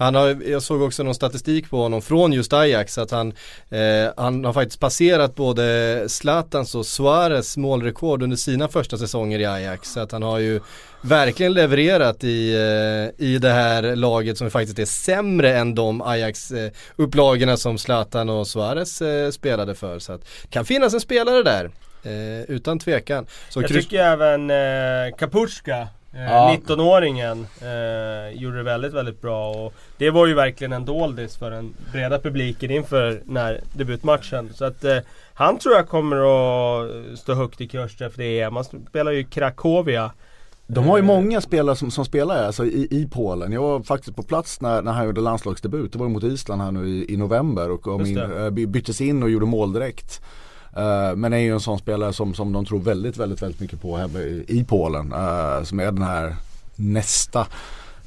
Han 0.00 0.14
har, 0.14 0.42
jag 0.46 0.62
såg 0.62 0.82
också 0.82 1.02
någon 1.02 1.14
statistik 1.14 1.70
på 1.70 1.82
honom 1.82 2.02
från 2.02 2.32
just 2.32 2.52
Ajax 2.52 2.98
att 2.98 3.10
han, 3.10 3.32
eh, 3.70 4.12
han 4.16 4.44
har 4.44 4.52
faktiskt 4.52 4.80
passerat 4.80 5.34
både 5.34 6.04
Zlatans 6.08 6.74
och 6.74 6.86
Suarez 6.86 7.56
målrekord 7.56 8.22
under 8.22 8.36
sina 8.36 8.68
första 8.68 8.98
säsonger 8.98 9.38
i 9.38 9.46
Ajax. 9.46 9.92
Så 9.92 10.00
att 10.00 10.12
han 10.12 10.22
har 10.22 10.38
ju 10.38 10.60
verkligen 11.02 11.52
levererat 11.52 12.24
i, 12.24 12.54
eh, 12.54 13.26
i 13.26 13.38
det 13.38 13.50
här 13.50 13.96
laget 13.96 14.38
som 14.38 14.50
faktiskt 14.50 14.78
är 14.78 14.84
sämre 14.84 15.58
än 15.58 15.74
de 15.74 16.02
Ajax-upplagorna 16.02 17.56
som 17.56 17.78
Zlatan 17.78 18.28
och 18.28 18.46
Suarez 18.46 19.02
eh, 19.02 19.30
spelade 19.30 19.74
för. 19.74 19.98
Så 19.98 20.12
att 20.12 20.24
kan 20.50 20.64
finnas 20.64 20.94
en 20.94 21.00
spelare 21.00 21.42
där. 21.42 21.70
Eh, 22.02 22.50
utan 22.50 22.78
tvekan. 22.78 23.26
Så 23.48 23.60
Jag 23.60 23.68
tycker 23.68 23.98
även 23.98 24.50
eh, 24.50 25.16
Kapuska, 25.18 25.78
eh, 25.78 25.86
Ja. 26.12 26.56
19-åringen, 26.66 27.46
eh, 27.60 28.40
gjorde 28.40 28.56
det 28.56 28.62
väldigt, 28.62 28.92
väldigt 28.94 29.22
bra. 29.22 29.50
Och 29.50 29.74
det 29.98 30.10
var 30.10 30.26
ju 30.26 30.34
verkligen 30.34 30.72
en 30.72 30.84
doldis 30.84 31.36
för 31.36 31.50
den 31.50 31.74
breda 31.92 32.18
publiken 32.18 32.70
inför 32.70 33.22
den 33.24 33.36
här 33.36 33.60
debutmatchen. 33.72 34.50
Så 34.54 34.64
att 34.64 34.84
eh, 34.84 34.96
han 35.34 35.58
tror 35.58 35.74
jag 35.74 35.88
kommer 35.88 36.16
att 36.16 37.18
stå 37.18 37.34
högt 37.34 37.60
i 37.60 37.68
kurs 37.68 38.00
efter 38.02 38.22
EM. 38.22 38.56
Han 38.56 38.64
spelar 38.64 39.12
ju 39.12 39.18
i 39.18 39.24
Cracovia. 39.24 40.10
De 40.66 40.84
har 40.84 40.96
ju 40.96 41.02
Eh, 41.02 41.06
många 41.06 41.40
spelare 41.40 41.76
som, 41.76 41.90
som 41.90 42.04
spelar 42.04 42.44
alltså, 42.44 42.64
i, 42.64 42.88
i 42.90 43.08
Polen. 43.12 43.52
Jag 43.52 43.62
var 43.62 43.82
faktiskt 43.82 44.16
på 44.16 44.22
plats 44.22 44.60
när, 44.60 44.82
när 44.82 44.92
han 44.92 45.06
gjorde 45.06 45.20
landslagsdebut. 45.20 45.92
Det 45.92 45.98
var 45.98 46.08
mot 46.08 46.22
Island 46.22 46.62
här 46.62 46.70
nu 46.72 46.88
i, 46.88 47.14
i 47.14 47.16
november 47.16 47.70
och 47.70 47.82
kom 47.82 48.06
in, 48.06 48.14
det. 48.14 48.44
eh, 48.44 48.50
by- 48.50 48.66
byttes 48.66 49.00
in 49.00 49.22
och 49.22 49.30
gjorde 49.30 49.46
mål 49.46 49.72
direkt. 49.72 50.20
Eh, 50.76 51.16
men 51.16 51.32
är 51.32 51.38
ju 51.38 51.52
en 51.52 51.60
sån 51.60 51.78
spelare 51.78 52.12
som, 52.12 52.34
som 52.34 52.52
de 52.52 52.64
tror 52.64 52.80
väldigt, 52.80 53.16
väldigt, 53.16 53.42
väldigt 53.42 53.60
mycket 53.60 53.82
på 53.82 53.96
här 53.96 54.20
i, 54.20 54.44
i 54.48 54.64
Polen. 54.64 55.12
eh, 55.12 55.62
som 55.62 55.80
är 55.80 55.92
den 55.92 56.02
här 56.02 56.36
nästa 56.76 57.46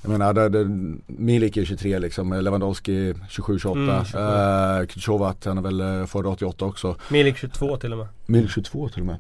jag 0.03 0.11
menar, 0.11 0.33
det, 0.33 0.49
det, 0.49 0.65
Milik 1.07 1.57
är 1.57 1.65
23 1.65 1.99
liksom, 1.99 2.33
Lewandowski 2.33 3.13
27-28. 3.29 3.71
Mm, 3.73 4.05
27. 4.05 4.19
Mm, 4.23 4.87
Krychowiak, 4.87 5.45
han 5.45 5.57
är 5.57 5.61
väl 5.61 5.81
eh, 5.81 6.05
född 6.05 6.25
88 6.25 6.65
också. 6.65 6.95
Milik 7.09 7.37
22 7.37 7.77
till 7.77 7.91
och 7.91 7.97
med. 7.97 8.07
Milik 8.25 8.51
22 8.51 8.89
till 8.89 9.01
och 9.01 9.05
med. 9.07 9.17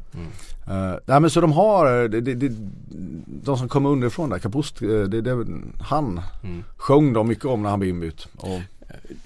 Eh, 0.67 0.99
nej 1.05 1.19
men 1.19 1.29
så 1.29 1.41
de 1.41 1.51
har, 1.51 2.07
det, 2.07 2.21
det, 2.21 2.33
det, 2.33 2.55
de 3.43 3.57
som 3.57 3.69
kommer 3.69 3.89
underifrån 3.89 4.29
där, 4.29 4.39
Kapust, 4.39 4.81
eh, 4.81 4.87
det, 4.87 5.21
det, 5.21 5.45
han 5.79 6.21
Mm. 6.43 6.63
sjöng 6.77 7.13
de 7.13 7.27
mycket 7.27 7.45
om 7.45 7.63
när 7.63 7.69
han 7.69 7.79
blev 7.79 7.89
inbytt. 7.89 8.27
Och, 8.37 8.61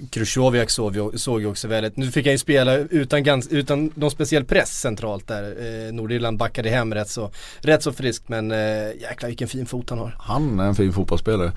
Krychowiak 0.10 0.70
såg, 0.70 0.96
ju- 0.96 1.18
också 1.48 1.68
väldigt, 1.68 1.98
nu 1.98 2.12
fick 2.12 2.26
han 2.26 2.32
ju 2.34 2.38
spela 2.38 2.76
utan, 2.76 3.24
gans, 3.24 3.48
utan 3.48 3.92
någon 3.96 4.12
speciell 4.12 4.46
press 4.46 4.80
centralt 4.80 5.28
där. 5.28 5.44
Eh, 5.88 5.94
Nordirland 5.94 6.38
backade 6.38 6.70
hem 6.70 6.94
rätt 6.94 7.10
så, 7.10 7.32
rätt 7.60 7.84
så 7.84 7.94
friskt 7.94 8.30
men 8.30 8.52
eh, 8.52 8.58
jäklar 9.02 9.28
vilken 9.28 9.48
fin 9.48 9.66
fot 9.66 9.90
han 9.90 10.00
har. 10.00 10.16
han 10.20 10.60
är 10.60 10.64
en 10.66 10.76
fin 10.76 10.94
fotbollsspelare. 10.94 11.52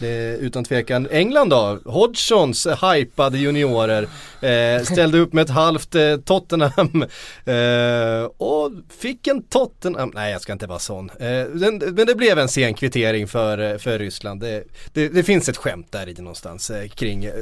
Det 0.00 0.36
utan 0.36 0.64
tvekan. 0.64 1.08
England 1.10 1.48
då? 1.48 1.78
Hodgsons 1.84 2.66
hypade 2.66 3.38
juniorer 3.38 4.08
eh, 4.40 4.82
ställde 4.82 5.18
upp 5.18 5.32
med 5.32 5.42
ett 5.42 5.50
halvt 5.50 5.94
eh, 5.94 6.16
Tottenham 6.16 7.04
eh, 7.44 8.24
och 8.36 8.72
fick 8.98 9.26
en 9.26 9.42
Tottenham, 9.42 10.12
nej 10.14 10.32
jag 10.32 10.40
ska 10.40 10.52
inte 10.52 10.66
vara 10.66 10.78
sån. 10.78 11.10
Eh, 11.10 11.44
den, 11.44 11.78
men 11.78 12.06
det 12.06 12.14
blev 12.14 12.38
en 12.38 12.48
sen 12.48 12.74
kvittering 12.74 13.28
för, 13.28 13.58
eh, 13.58 13.78
för 13.78 13.98
Ryssland. 13.98 14.40
Det, 14.40 14.64
det, 14.92 15.08
det 15.08 15.22
finns 15.22 15.48
ett 15.48 15.56
skämt 15.56 15.92
där 15.92 16.08
i 16.08 16.14
någonstans 16.14 16.70
eh, 16.70 16.88
kring 16.88 17.24
eh, 17.24 17.32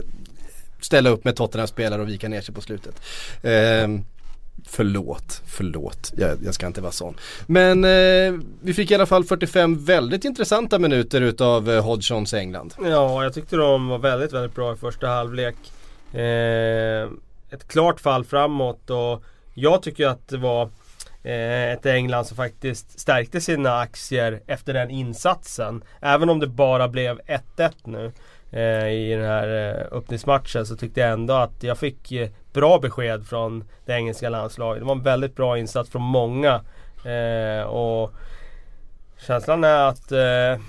ställa 0.80 1.11
upp 1.11 1.24
med 1.24 1.36
Tottenham-spelare 1.36 2.03
och 2.03 2.09
vika 2.09 2.28
ner 2.28 2.40
sig 2.40 2.55
på 2.55 2.61
slutet. 2.61 2.94
Eh, 3.42 3.88
Förlåt, 4.66 5.42
förlåt. 5.46 6.12
Jag, 6.16 6.38
jag 6.44 6.55
ska 6.55 6.66
inte 6.66 6.80
vara 6.80 6.92
sån. 6.92 7.14
Men 7.46 7.84
eh, 7.84 8.40
vi 8.62 8.74
fick 8.74 8.90
i 8.90 8.94
alla 8.94 9.07
fall 9.07 9.24
45 9.24 9.84
väldigt 9.84 10.24
intressanta 10.24 10.78
minuter 10.78 11.20
utav 11.20 11.70
eh, 11.70 11.84
Hodgsons 11.84 12.34
England. 12.34 12.74
Ja, 12.84 13.22
jag 13.22 13.34
tyckte 13.34 13.57
de 13.57 13.88
var 13.88 13.98
väldigt, 13.98 14.32
väldigt 14.32 14.55
bra 14.55 14.72
i 14.72 14.76
första 14.76 15.07
halvlek. 15.07 15.55
Eh, 16.12 17.11
ett 17.50 17.68
klart 17.68 18.00
fall 18.00 18.24
framåt 18.24 18.90
och 18.90 19.24
jag 19.55 19.82
tycker 19.82 20.07
att 20.07 20.28
det 20.28 20.36
var 20.36 20.62
eh, 21.22 21.72
ett 21.72 21.86
England 21.86 22.24
som 22.24 22.36
faktiskt 22.36 23.00
stärkte 23.00 23.40
sina 23.40 23.78
aktier 23.78 24.42
efter 24.46 24.74
den 24.74 24.90
insatsen. 24.90 25.84
Även 26.00 26.30
om 26.30 26.40
det 26.40 26.46
bara 26.46 26.88
blev 26.88 27.20
1-1 27.57 27.72
nu 27.84 28.12
eh, 28.50 28.88
i 28.88 29.14
den 29.14 29.24
här 29.24 29.70
eh, 29.70 29.96
öppningsmatchen 29.98 30.66
så 30.66 30.76
tyckte 30.76 31.00
jag 31.00 31.12
ändå 31.12 31.34
att 31.34 31.62
jag 31.62 31.78
fick 31.78 32.12
eh, 32.12 32.28
bra 32.53 32.78
besked 32.78 33.26
från 33.26 33.64
det 33.84 33.92
engelska 33.92 34.28
landslaget. 34.28 34.80
Det 34.82 34.86
var 34.86 34.94
en 34.94 35.03
väldigt 35.03 35.36
bra 35.36 35.59
insats 35.59 35.90
från 35.90 36.03
många. 36.03 36.61
Eh, 37.05 37.62
och 37.66 38.12
Känslan 39.26 39.64
är 39.64 39.88
att 39.88 40.12
eh, 40.12 40.62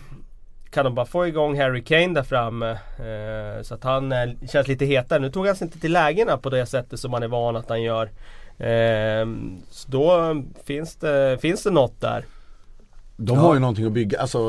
kan 0.69 0.85
de 0.85 0.95
bara 0.95 1.05
få 1.05 1.27
igång 1.27 1.59
Harry 1.59 1.83
Kane 1.83 2.13
där 2.13 2.23
framme 2.23 2.71
eh, 2.71 3.61
så 3.61 3.73
att 3.73 3.83
han 3.83 4.11
eh, 4.11 4.29
känns 4.51 4.67
lite 4.67 4.85
hetare. 4.85 5.19
Nu 5.19 5.29
tog 5.31 5.47
han 5.47 5.55
sig 5.55 5.65
inte 5.65 5.79
till 5.79 5.91
lägena 5.93 6.37
på 6.37 6.49
det 6.49 6.65
sättet 6.65 6.99
som 6.99 7.11
man 7.11 7.23
är 7.23 7.27
van 7.27 7.55
att 7.55 7.69
han 7.69 7.81
gör. 7.81 8.05
Eh, 8.57 9.25
så 9.69 9.91
då 9.91 10.35
finns 10.65 10.95
det, 10.95 11.37
finns 11.41 11.63
det 11.63 11.71
något 11.71 12.01
där. 12.01 12.25
De 13.17 13.35
Ja. 13.35 13.41
har 13.41 13.53
ju 13.53 13.59
någonting 13.59 13.85
att 13.85 13.91
bygga, 13.91 14.19
alltså 14.21 14.39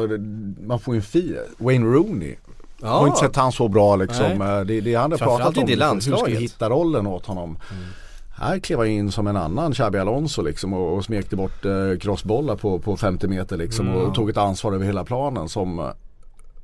man 0.61 0.79
får 0.79 0.95
ju 0.95 0.99
en 0.99 1.03
fin, 1.03 1.39
Wayne 1.59 1.87
Rooney. 1.87 2.37
Ja. 2.85 2.91
Har 2.91 3.07
inte 3.07 3.19
sett 3.19 3.37
han 3.37 3.53
så 3.53 3.69
bra 3.69 3.97
liksom. 3.97 4.39
Nej. 4.39 4.59
Eh, 4.59 4.65
Det, 4.65 4.81
det 4.81 4.95
han 4.95 5.11
har 5.11 5.19
Framförallt 5.19 5.43
pratat 5.43 5.57
om. 5.63 5.69
Hur 6.13 6.17
ska 6.17 6.27
vi 6.27 6.37
hitta 6.43 6.69
rollen 6.71 7.07
åt 7.07 7.27
honom? 7.27 7.59
Här 8.37 8.59
klev 8.59 8.79
han 8.79 8.87
in 8.89 9.13
som 9.13 9.27
en 9.27 9.37
annan 9.37 9.73
Xabi 9.73 9.99
Alonso 9.99 10.43
liksom 10.43 10.73
och, 10.73 10.97
och 10.97 11.05
smekte 11.05 11.37
bort 11.37 11.65
eh, 11.65 11.99
crossbollar 12.01 12.57
på, 12.57 12.79
på 12.79 12.97
50 12.97 13.29
meter 13.29 13.57
liksom 13.57 13.89
och 13.97 14.15
tog 14.15 14.31
ett 14.31 14.37
ansvar 14.37 14.73
över 14.73 14.87
hela 14.87 15.05
planen 15.05 15.49
som 15.49 15.79
eh, 15.79 15.89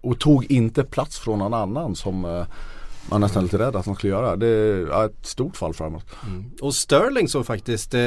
och 0.00 0.18
tog 0.18 0.50
inte 0.50 0.84
plats 0.84 1.18
från 1.18 1.38
någon 1.38 1.54
annan 1.54 1.96
som 1.96 2.24
eh, 2.24 2.44
man 3.10 3.20
nästan 3.20 3.42
lite 3.42 3.58
rädd 3.58 3.76
att 3.76 3.86
han 3.86 3.94
skulle 3.94 4.12
göra. 4.12 4.36
Det 4.36 4.46
är 4.46 5.04
ett 5.06 5.26
stort 5.26 5.56
fall 5.56 5.74
framåt. 5.74 6.04
Och 6.60 6.74
Sterling 6.74 7.28
såg 7.28 7.46
faktiskt 7.46 7.94
eh, 7.94 8.00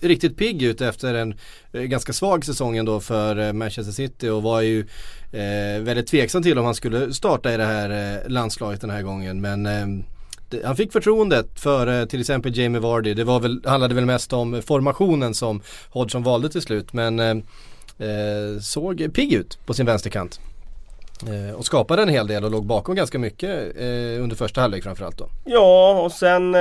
riktigt 0.00 0.36
pigg 0.36 0.62
ut 0.62 0.80
efter 0.80 1.14
en 1.14 1.34
eh, 1.72 1.82
ganska 1.82 2.12
svag 2.12 2.44
säsong 2.44 2.76
ändå 2.76 3.00
för 3.00 3.38
eh, 3.38 3.52
Manchester 3.52 3.92
City 3.92 4.28
och 4.28 4.42
var 4.42 4.60
ju 4.60 4.80
eh, 5.32 5.82
väldigt 5.82 6.06
tveksam 6.06 6.42
till 6.42 6.58
om 6.58 6.64
han 6.64 6.74
skulle 6.74 7.14
starta 7.14 7.54
i 7.54 7.56
det 7.56 7.64
här 7.64 8.16
eh, 8.16 8.28
landslaget 8.28 8.80
den 8.80 8.90
här 8.90 9.02
gången. 9.02 9.40
Men 9.40 9.66
eh, 9.66 9.86
han 10.64 10.76
fick 10.76 10.92
förtroendet 10.92 11.60
för 11.60 12.00
eh, 12.00 12.06
till 12.06 12.20
exempel 12.20 12.58
Jamie 12.58 12.80
Vardy. 12.80 13.14
Det 13.14 13.24
var 13.24 13.40
väl, 13.40 13.62
handlade 13.64 13.94
väl 13.94 14.06
mest 14.06 14.32
om 14.32 14.62
formationen 14.62 15.34
som 15.34 15.62
Hodgson 15.88 16.22
valde 16.22 16.48
till 16.48 16.62
slut. 16.62 16.92
Men 16.92 17.20
ehm, 17.20 17.42
eh, 17.98 18.60
såg 18.60 19.14
pigg 19.14 19.32
ut 19.32 19.58
på 19.66 19.74
sin 19.74 19.86
vänsterkant. 19.86 20.40
Eh, 21.22 21.54
och 21.54 21.64
skapade 21.64 22.02
en 22.02 22.08
hel 22.08 22.26
del 22.26 22.44
och 22.44 22.50
låg 22.50 22.66
bakom 22.66 22.94
ganska 22.94 23.18
mycket 23.18 23.76
eh, 23.76 24.22
under 24.22 24.36
första 24.36 24.60
halvlek 24.60 24.84
framförallt 24.84 25.18
då. 25.18 25.28
Ja 25.44 26.00
och 26.00 26.12
sen, 26.12 26.54
eh, 26.54 26.60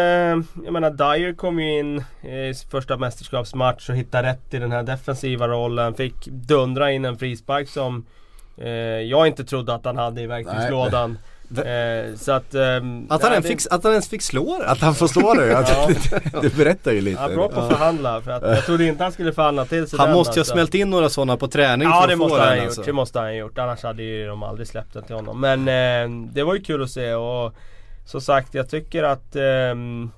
jag 0.66 0.74
menar 0.74 0.92
Dyer 0.92 1.34
kom 1.34 1.60
ju 1.60 1.80
in 1.80 2.04
i 2.32 2.54
första 2.72 2.98
mästerskapsmatch 2.98 3.90
och 3.90 3.96
hittade 3.96 4.28
rätt 4.28 4.54
i 4.54 4.58
den 4.58 4.72
här 4.72 4.84
defensiva 4.84 5.48
rollen. 5.48 5.94
Fick 5.94 6.26
dundra 6.26 6.92
in 6.92 7.06
en 7.06 7.18
frispark 7.18 7.70
som 7.70 8.06
eh, 8.58 8.70
jag 9.02 9.28
inte 9.28 9.44
trodde 9.44 9.74
att 9.74 9.86
han 9.86 9.98
hade 9.98 10.22
i 10.22 10.28
verktygslådan. 10.28 11.18
Eh, 11.58 12.16
så 12.18 12.32
att... 12.32 12.54
ehm, 12.56 13.08
Att 13.10 13.22
han, 13.22 13.32
nej, 13.32 13.32
ens 13.32 13.44
det- 13.46 13.50
fick, 13.64 13.74
att 13.74 13.84
han 13.84 13.92
ens 13.92 14.08
fick 14.10 14.22
slå 14.22 14.58
det. 14.60 14.68
Att 14.70 14.80
han 14.82 14.96
får 14.96 15.08
slå 15.08 15.34
det, 15.34 15.58
att, 15.58 15.68
det, 15.88 16.22
det 16.42 16.56
berättar 16.58 16.92
ju 16.92 17.02
lite. 17.02 17.22
Ja, 17.22 17.30
bra 17.36 17.48
på 17.50 17.60
att 17.60 17.70
förhandla. 17.72 18.22
För 18.22 18.32
att 18.32 18.44
jag 18.44 18.66
trodde 18.66 18.86
inte 18.86 19.04
han 19.04 19.12
skulle 19.12 19.34
förhandla 19.34 19.66
till 19.66 19.88
sig 19.88 20.00
Han 20.00 20.08
den, 20.08 20.18
måste 20.18 20.32
ju 20.32 20.40
ha 20.40 20.42
alltså. 20.42 20.54
smält 20.54 20.74
in 20.76 20.90
några 20.90 21.10
sådana 21.10 21.38
på 21.38 21.48
träning 21.48 21.88
Ja 21.88 22.02
för 22.02 22.08
det 22.08 22.18
få 22.18 22.24
måste 22.24 22.40
han 22.40 22.50
den 22.50 22.58
ha 22.60 22.66
alltså. 22.66 22.80
gjort, 22.82 22.86
det 22.86 22.94
måste 22.94 23.20
han 23.20 23.28
ha 23.28 23.34
gjort. 23.34 23.58
Annars 23.58 23.84
hade 23.84 24.04
ju 24.04 24.28
de 24.28 24.44
aldrig 24.44 24.68
släppt 24.68 24.94
den 24.94 25.04
till 25.04 25.16
honom. 25.16 25.42
Men 25.42 25.60
eh, 25.68 26.30
det 26.34 26.44
var 26.44 26.54
ju 26.56 26.62
kul 26.62 26.84
att 26.84 26.90
se 26.92 27.14
och 27.14 27.54
som 28.06 28.22
sagt 28.22 28.54
jag 28.54 28.70
tycker 28.70 29.04
att 29.04 29.36
ehm, 29.36 30.12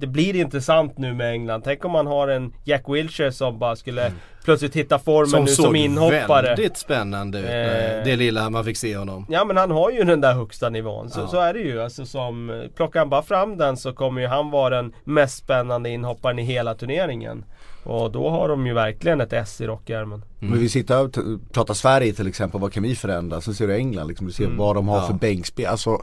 det 0.00 0.06
blir 0.06 0.36
intressant 0.36 0.98
nu 0.98 1.14
med 1.14 1.32
England. 1.32 1.62
Tänk 1.64 1.84
om 1.84 1.92
man 1.92 2.06
har 2.06 2.28
en 2.28 2.52
Jack 2.64 2.84
Wilshere 2.88 3.32
som 3.32 3.58
bara 3.58 3.76
skulle 3.76 4.12
plötsligt 4.44 4.76
hitta 4.76 4.98
formen 4.98 5.28
Som 5.30 5.44
nu 5.44 5.50
som 5.50 5.76
inhoppare. 5.76 6.46
väldigt 6.46 6.76
spännande 6.76 7.38
ut, 7.38 7.44
Eh. 7.46 7.98
eh, 7.98 8.04
det 8.04 8.16
lilla 8.16 8.50
man 8.50 8.64
fick 8.64 8.76
se 8.76 8.96
honom. 8.96 9.26
Ja 9.28 9.44
men 9.44 9.56
han 9.56 9.70
har 9.70 9.90
ju 9.90 10.04
den 10.04 10.20
där 10.20 10.34
högsta 10.34 10.68
nivån. 10.68 11.10
Så, 11.10 11.20
Ja. 11.20 11.26
så 11.26 11.40
är 11.40 11.54
det 11.54 11.60
ju. 11.60 11.82
Alltså, 11.82 12.06
som, 12.06 12.62
plockar 12.76 13.00
han 13.00 13.08
bara 13.08 13.22
fram 13.22 13.56
den 13.56 13.76
så 13.76 13.92
kommer 13.92 14.20
ju 14.20 14.26
han 14.26 14.50
vara 14.50 14.76
den 14.82 14.92
mest 15.04 15.38
spännande 15.38 15.90
inhopparen 15.90 16.38
i 16.38 16.42
hela 16.42 16.74
turneringen. 16.74 17.44
Och 17.84 18.10
då 18.12 18.28
har 18.30 18.48
de 18.48 18.66
ju 18.66 18.74
verkligen 18.74 19.20
ett 19.20 19.32
S 19.32 19.60
i 19.60 19.66
rockärmen. 19.66 20.24
Men 20.38 20.58
vi 20.58 20.68
sitter 20.68 21.00
och 21.04 21.10
pratar 21.52 21.74
Sverige 21.74 22.12
till 22.12 22.28
exempel, 22.28 22.60
vad 22.60 22.72
kan 22.72 22.82
vi 22.82 22.94
förändra? 22.94 23.40
Sen 23.40 23.54
ser 23.54 23.66
du 23.66 23.74
England, 23.76 24.06
liksom, 24.08 24.26
du 24.26 24.32
ser 24.32 24.48
vad 24.56 24.76
de 24.76 24.88
har 24.88 24.96
Ja. 24.96 25.06
för 25.06 25.14
bänkspel. 25.14 25.66
Alltså, 25.66 26.02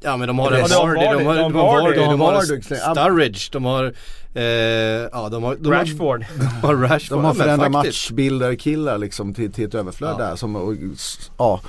Ja 0.00 0.16
men 0.16 0.28
de 0.28 0.38
har 0.38 0.50
Vardy, 0.50 0.62
de 0.68 0.74
har, 1.26 1.36
de 1.36 1.54
har 1.54 1.82
Vardy, 1.82 1.96
de 1.98 2.20
har. 2.20 2.42
Sturridge, 2.94 3.48
de 3.52 3.64
har... 3.64 3.84
Eh, 4.34 4.42
ja 5.12 5.28
de 5.30 5.42
har... 5.42 5.56
De 5.56 5.72
Rashford. 5.72 6.22
Har, 6.24 6.38
de 6.62 6.66
har 6.66 6.74
Rashford. 6.88 7.18
de 7.18 7.24
har 7.24 7.34
förändrat 7.34 7.72
faktiskt. 7.72 8.10
matchbilder, 8.10 8.54
killar 8.54 8.98
liksom 8.98 9.34
till, 9.34 9.52
till 9.52 9.64
ett 9.64 9.74
överflöd 9.74 10.14
Ja. 10.18 10.24
där 10.26 10.36
som, 10.36 10.56
och, 10.56 10.74
ja, 11.38 11.60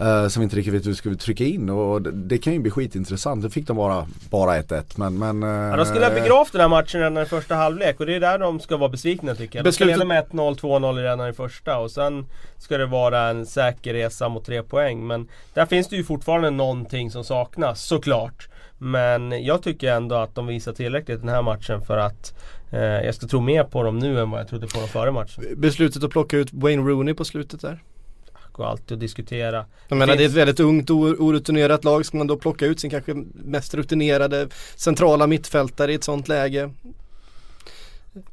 eh, 0.00 0.28
som 0.28 0.42
inte 0.42 0.56
riktigt 0.56 0.74
vet 0.74 0.84
hur 0.86 0.90
du 0.90 0.94
ska 0.96 1.14
trycka 1.14 1.44
in 1.44 1.70
och 1.70 2.02
det, 2.02 2.10
det 2.12 2.38
kan 2.38 2.52
ju 2.52 2.58
bli 2.58 2.70
skitintressant. 2.70 3.42
Det 3.42 3.50
fick 3.50 3.66
de 3.66 3.76
bara, 3.76 4.06
bara 4.30 4.60
1-1 4.62 4.84
men, 4.96 5.18
men 5.18 5.42
eh, 5.42 5.48
Ja, 5.70 5.76
de 5.76 5.86
skulle 5.86 6.06
ha 6.06 6.14
begravt 6.14 6.52
den 6.52 6.60
här 6.60 6.68
matchen 6.68 7.00
redan 7.00 7.22
i 7.22 7.26
första 7.26 7.54
halvlek 7.54 8.00
och 8.00 8.06
det 8.06 8.14
är 8.14 8.20
där 8.20 8.38
de 8.38 8.60
ska 8.60 8.76
vara 8.76 8.88
besvikna 8.88 9.34
tycker 9.34 9.58
jag. 9.58 9.64
De 9.64 9.72
ska 9.72 9.84
Beslutet- 9.84 9.98
leda 9.98 10.04
med 10.08 10.24
1-0, 10.30 10.58
2-0 10.60 10.94
redan 11.02 11.28
i 11.28 11.32
första 11.32 11.78
och 11.78 11.90
sen 11.90 12.26
ska 12.58 12.78
det 12.78 12.86
vara 12.86 13.20
en 13.28 13.46
säker 13.46 13.94
resa 13.94 14.28
mot 14.28 14.44
tre 14.44 14.62
poäng. 14.62 15.06
Men 15.06 15.28
där 15.54 15.66
finns 15.66 15.88
det 15.88 15.96
ju 15.96 16.04
fortfarande 16.04 16.50
någonting 16.50 17.10
som 17.10 17.24
saknas, 17.24 17.82
såklart. 17.84 18.48
Men 18.78 19.44
jag 19.44 19.62
tycker 19.62 19.92
ändå 19.92 20.14
att 20.16 20.34
de 20.34 20.46
visar 20.46 20.72
tillräckligt 20.72 21.20
den 21.20 21.28
här 21.28 21.42
matchen 21.42 21.80
för 21.82 21.96
att 21.98 22.34
eh, 22.70 22.80
jag 22.80 23.14
ska 23.14 23.26
tro 23.26 23.40
mer 23.40 23.64
på 23.64 23.82
dem 23.82 23.98
nu 23.98 24.20
än 24.20 24.30
vad 24.30 24.40
jag 24.40 24.48
trodde 24.48 24.66
på 24.66 24.78
dem 24.78 24.88
före 24.88 25.10
matchen. 25.10 25.44
Beslutet 25.56 26.04
att 26.04 26.10
plocka 26.10 26.36
ut 26.36 26.48
Wayne 26.52 26.82
Rooney 26.82 27.14
på 27.14 27.24
slutet 27.24 27.60
där. 27.60 27.82
Går 28.58 28.66
alltid 28.66 28.92
att 28.96 29.00
diskutera. 29.00 29.64
Jag 29.88 29.98
menar 29.98 30.06
det 30.06 30.12
är 30.12 30.18
finns- 30.18 30.30
ett 30.32 30.36
väldigt 30.38 30.60
ungt 30.60 30.90
orutinerat 30.90 31.84
lag. 31.84 32.06
Ska 32.06 32.16
man 32.18 32.26
då 32.26 32.36
plocka 32.36 32.66
ut 32.66 32.80
sin 32.80 32.90
kanske 32.90 33.14
mest 33.34 33.74
rutinerade 33.74 34.48
centrala 34.76 35.26
mittfältare 35.26 35.92
i 35.92 35.94
ett 35.94 36.04
sånt 36.04 36.28
läge? 36.28 36.70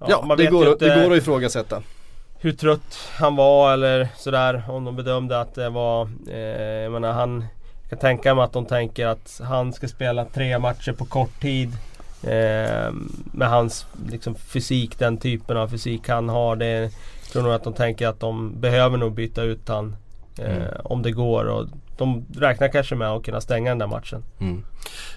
Ja, 0.07 0.23
man 0.25 0.37
det, 0.37 0.45
går, 0.45 0.71
att- 0.71 0.79
det 0.79 0.85
inte- 0.87 1.03
går 1.03 1.11
att 1.11 1.17
ifrågasätta. 1.17 1.83
hur 2.39 2.51
trött 2.51 2.97
han 3.19 3.35
var 3.35 3.73
eller 3.73 4.07
sådär. 4.17 4.63
Om 4.69 4.85
de 4.85 4.95
bedömde 4.95 5.39
att 5.41 5.55
det 5.55 5.69
var, 5.69 6.09
eh, 6.29 6.37
jag 6.83 6.91
menar 6.91 7.11
han 7.11 7.45
jag 7.81 7.89
kan 7.89 7.99
tänka 7.99 8.35
mig 8.35 8.43
att 8.43 8.53
de 8.53 8.65
tänker 8.65 9.07
att 9.07 9.41
han 9.43 9.73
ska 9.73 9.87
spela 9.87 10.25
tre 10.25 10.59
matcher 10.59 10.91
på 10.91 11.05
kort 11.05 11.41
tid. 11.41 11.71
Eh, 12.23 12.91
med 13.33 13.49
hans 13.49 13.85
liksom, 14.09 14.35
fysik, 14.35 14.99
den 14.99 15.17
typen 15.17 15.57
av 15.57 15.67
fysik 15.67 16.09
han 16.09 16.29
har. 16.29 16.55
Det, 16.55 16.65
jag 16.67 16.91
tror 17.31 17.43
nog 17.43 17.51
att 17.53 17.63
de 17.63 17.73
tänker 17.73 18.07
att 18.07 18.19
de 18.19 18.59
behöver 18.61 18.97
nog 18.97 19.13
byta 19.13 19.43
ut 19.43 19.67
han. 19.67 19.95
Eh, 20.39 20.55
Mm. 20.55 20.67
Om 20.83 21.01
det 21.01 21.11
går. 21.11 21.45
Och 21.45 21.67
de 21.97 22.25
räknar 22.37 22.67
kanske 22.67 22.95
med 22.95 23.07
att 23.07 23.23
kunna 23.23 23.41
stänga 23.41 23.71
den 23.71 23.77
där 23.79 23.87
matchen. 23.87 24.23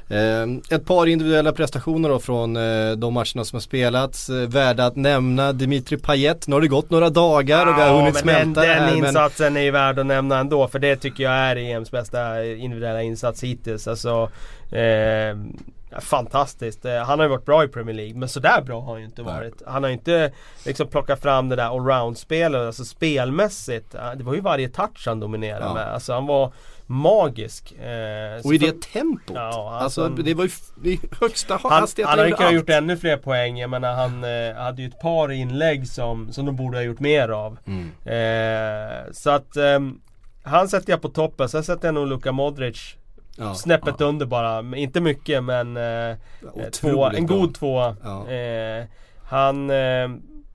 Eh, 0.08 0.76
ett 0.76 0.86
par 0.86 1.06
individuella 1.06 1.52
prestationer 1.52 2.08
då 2.08 2.18
från 2.18 2.56
eh, 2.56 2.92
de 2.96 3.14
matcherna 3.14 3.44
som 3.44 3.56
har 3.56 3.60
spelats. 3.60 4.30
Värda 4.30 4.86
att 4.86 4.96
nämna 4.96 5.52
Dimitri 5.52 5.96
Payet. 5.96 6.48
Nu 6.48 6.54
har 6.54 6.60
det 6.60 6.68
gått 6.68 6.90
några 6.90 7.10
dagar 7.10 7.66
och 7.66 7.78
vi 7.78 7.82
har 7.82 7.98
hunnit 7.98 8.14
men 8.14 8.22
smälta 8.22 8.60
den, 8.60 8.68
den 8.70 8.78
här. 8.78 8.96
Men 8.96 9.04
insatsen 9.06 9.56
är 9.56 9.60
ju 9.60 9.70
värd 9.70 9.98
att 9.98 10.06
nämna 10.06 10.38
ändå. 10.38 10.68
För 10.68 10.78
det 10.78 10.96
tycker 10.96 11.24
jag 11.24 11.32
är 11.32 11.56
EMs 11.56 11.90
bästa 11.90 12.44
individuella 12.44 13.02
insats 13.02 13.44
hittills. 13.44 13.88
Alltså, 13.88 14.30
fantastiskt. 16.00 16.84
Eh, 16.84 16.96
han 16.96 17.18
har 17.18 17.26
ju 17.26 17.30
varit 17.30 17.44
bra 17.44 17.64
i 17.64 17.68
Premier 17.68 17.96
League. 17.96 18.14
Men 18.14 18.28
sådär 18.28 18.62
bra 18.62 18.80
har 18.80 18.92
han 18.92 19.00
ju 19.00 19.06
inte 19.06 19.22
varit. 19.22 19.62
Han 19.66 19.82
har 19.82 19.90
ju 19.90 19.94
inte 19.94 20.32
liksom 20.66 20.86
plockat 20.88 21.22
fram 21.22 21.48
det 21.48 21.56
där 21.56 21.64
allround-spelet. 21.76 22.60
Alltså 22.66 22.84
spelmässigt. 22.84 23.90
Det 24.16 24.22
var 24.24 24.34
ju 24.34 24.40
varje 24.40 24.68
touch 24.68 25.02
han 25.06 25.20
dominerade 25.20 25.64
Ja. 25.64 25.74
med. 25.74 25.86
Alltså 25.86 26.12
han 26.12 26.26
var 26.26 26.52
magisk. 26.86 27.72
Eh, 27.72 28.46
och 28.46 28.54
i 28.54 28.58
det 28.58 28.82
tempot. 28.82 29.34
Ja, 29.36 29.78
alltså, 29.82 30.04
alltså- 30.04 30.22
det 30.22 30.34
var 30.34 30.44
ju 30.44 30.90
i 30.92 31.00
högsta 31.20 31.58
han, 31.62 31.72
hastighet. 31.72 32.08
han 32.08 32.18
hade 32.18 32.32
kunnat 32.32 32.52
gjort 32.54 32.70
ännu 32.70 32.96
fler 32.96 33.16
poäng. 33.16 33.58
Jag 33.58 33.70
menar 33.70 33.94
han 33.94 34.24
eh, 34.24 34.54
hade 34.62 34.82
ju 34.82 34.88
ett 34.88 35.00
par 35.00 35.32
inlägg 35.32 35.88
som, 35.88 36.32
som 36.32 36.46
de 36.46 36.56
borde 36.56 36.76
ha 36.78 36.82
gjort 36.82 37.00
mer 37.00 37.28
av. 37.28 37.58
Mm. 37.66 37.90
Eh, 38.04 39.12
så 39.12 39.30
att 39.30 39.56
ehm, 39.56 40.00
han 40.42 40.68
sätter 40.68 40.90
jag 40.92 41.02
på 41.02 41.08
toppen. 41.08 41.48
Sen 41.48 41.64
sätter 41.64 41.88
jag 41.88 41.94
nog 41.94 42.06
Luka 42.08 42.32
Modric 42.32 42.94
Ja. 43.38 43.54
snäppet 43.54 44.00
under 44.00 44.26
bara. 44.26 44.76
Inte 44.76 45.00
mycket 45.00 45.44
men 45.44 45.76
eh, 45.76 46.16
Otroligt 46.42 46.72
två, 46.72 47.04
en 47.04 47.26
god 47.26 47.54
tvåa. 47.54 47.96
Ja. 48.02 48.28
Eh, 48.28 48.84
han 49.24 49.70
eh, 49.70 50.08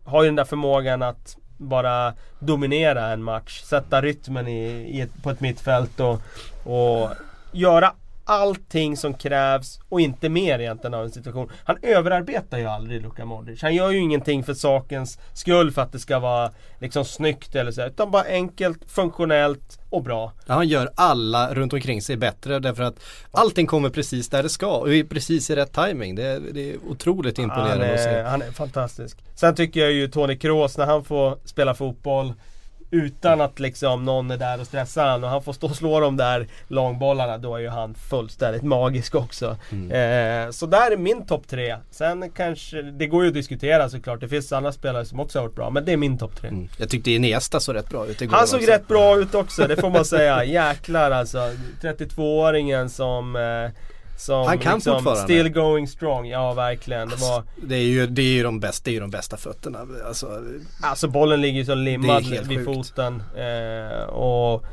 har 0.04 0.24
ju 0.24 0.28
den 0.28 0.36
där 0.36 0.44
förmågan 0.44 1.02
att 1.02 1.38
bara 1.58 2.14
dominera 2.40 3.08
en 3.08 3.24
match. 3.24 3.62
Sätta 3.62 4.02
rytmen 4.02 4.48
i, 4.48 4.66
i 4.98 5.02
ett, 5.02 5.24
på 5.24 5.30
ett 5.30 5.40
mittfält 5.40 6.00
och, 6.00 6.22
och 6.64 7.10
göra 7.52 7.94
allting 8.26 8.98
som 8.98 9.14
krävs 9.14 9.80
och 9.90 10.02
inte 10.02 10.30
mer 10.30 10.60
egentligen 10.60 10.94
av 10.94 11.04
en 11.04 11.12
situation. 11.12 11.50
Han 11.64 11.78
överarbetar 11.82 12.58
ju 12.58 12.66
aldrig 12.66 13.02
Luka 13.02 13.26
Modric. 13.26 13.62
Han 13.62 13.76
gör 13.76 13.92
ju 13.92 13.98
ingenting 14.00 14.44
för 14.44 14.54
sakens 14.54 15.20
skull 15.34 15.72
för 15.72 15.82
att 15.82 15.92
det 15.92 16.00
ska 16.00 16.20
vara 16.20 16.52
liksom 16.80 17.06
snyggt 17.06 17.56
eller 17.56 17.72
så. 17.72 17.86
Utan 17.86 18.12
bara 18.12 18.24
enkelt, 18.24 18.80
funktionellt 18.88 19.80
och 19.90 20.04
bra. 20.04 20.32
Ja, 20.48 20.54
han 20.54 20.68
gör 20.68 20.90
alla 20.96 21.54
runt 21.54 21.74
omkring 21.74 22.02
sig 22.02 22.18
bättre 22.18 22.60
därför 22.60 22.84
att 22.84 22.96
allting 23.32 23.68
kommer 23.68 23.90
precis 23.90 24.30
där 24.30 24.44
det 24.44 24.50
ska 24.50 24.78
och 24.78 24.94
är 24.94 25.04
precis 25.04 25.50
i 25.50 25.56
rätt 25.56 25.74
timing. 25.74 26.16
Det, 26.16 26.24
är- 26.24 26.40
det 26.54 26.72
är 26.74 26.78
otroligt 26.90 27.38
Han 27.38 27.44
imponerande 27.44 27.94
att 27.94 28.00
se. 28.00 28.10
är, 28.10 28.24
han 28.24 28.42
är 28.42 28.52
fantastisk. 28.52 29.18
Sen 29.36 29.56
tycker 29.56 29.80
jag 29.80 29.92
ju 29.92 30.08
Toni 30.08 30.38
Kroos 30.38 30.78
när 30.78 30.86
han 30.86 31.04
får 31.04 31.38
spela 31.46 31.74
fotboll 31.76 32.34
utan 32.94 33.42
att 33.42 33.60
liksom 33.60 34.06
någon 34.06 34.32
är 34.32 34.38
där 34.38 34.60
och 34.60 34.68
stressar 34.68 35.08
han 35.08 35.24
och 35.24 35.30
han 35.30 35.44
får 35.44 35.54
stå 35.54 35.68
och 35.68 35.76
slå 35.76 36.00
de 36.00 36.18
där 36.18 36.48
långbollarna 36.68 37.38
då 37.38 37.56
är 37.56 37.60
ju 37.60 37.70
han 37.70 37.94
fullständigt 37.94 38.64
magisk 38.64 39.16
också. 39.16 39.58
Mm. 39.72 39.92
Eh, 40.46 40.52
så 40.52 40.66
där 40.66 40.92
är 40.92 40.98
min 40.98 41.26
topp 41.26 41.48
tre. 41.48 41.78
Sen 41.92 42.30
kanske, 42.30 42.82
det 42.82 43.08
går 43.08 43.24
ju 43.24 43.28
att 43.28 43.34
diskutera 43.34 43.90
såklart. 43.90 44.20
Det 44.20 44.28
finns 44.28 44.52
andra 44.54 44.72
spelare 44.72 45.06
som 45.06 45.20
också 45.20 45.40
har 45.40 45.44
varit 45.44 45.56
bra 45.56 45.70
men 45.70 45.86
det 45.86 45.94
är 45.94 45.98
min 45.98 46.18
topp 46.18 46.36
tre. 46.36 46.50
Mm. 46.50 46.70
Jag 46.78 46.90
tyckte 46.90 47.12
Iniesta 47.12 47.60
såg 47.60 47.76
rätt 47.76 47.90
bra 47.90 48.08
ut 48.08 48.22
igår 48.22 48.38
Han 48.38 48.48
såg 48.48 48.60
också. 48.60 48.72
rätt 48.72 48.88
bra 48.88 49.18
ut 49.18 49.36
också, 49.36 49.68
det 49.68 49.76
får 49.76 49.90
man 49.90 50.06
säga. 50.06 50.44
Jäklar 50.44 51.12
alltså. 51.12 51.38
32-åringen 51.82 52.88
som 52.90 53.36
eh, 53.36 53.72
som 54.18 54.48
Han 54.48 54.60
kan 54.60 54.76
liksom 54.76 54.94
fortfarande. 54.94 55.24
Still 55.24 55.50
going 55.50 55.88
strong, 55.88 56.28
ja 56.28 56.54
verkligen. 56.54 57.10
Det 57.10 57.16
var, 57.16 57.44
Det 57.56 57.76
är 57.76 57.88
ju, 57.88 58.08
det 58.08 58.22
är 58.22 58.34
ju 58.34 58.44
de 58.44 58.60
bästa, 58.60 58.82
det 58.86 58.92
är 58.92 58.94
ju 58.94 59.00
de 59.00 59.12
bästa 59.12 59.38
fötterna. 59.38 59.80
Alltså, 60.08 60.42
Alltså 60.82 61.08
bollen 61.08 61.42
ligger 61.42 61.60
ju 61.60 61.66
så 61.66 61.76
limmad 61.76 62.24
vid 62.48 62.66
foten. 62.66 63.24
Eh, 63.38 64.04
och 64.04 64.66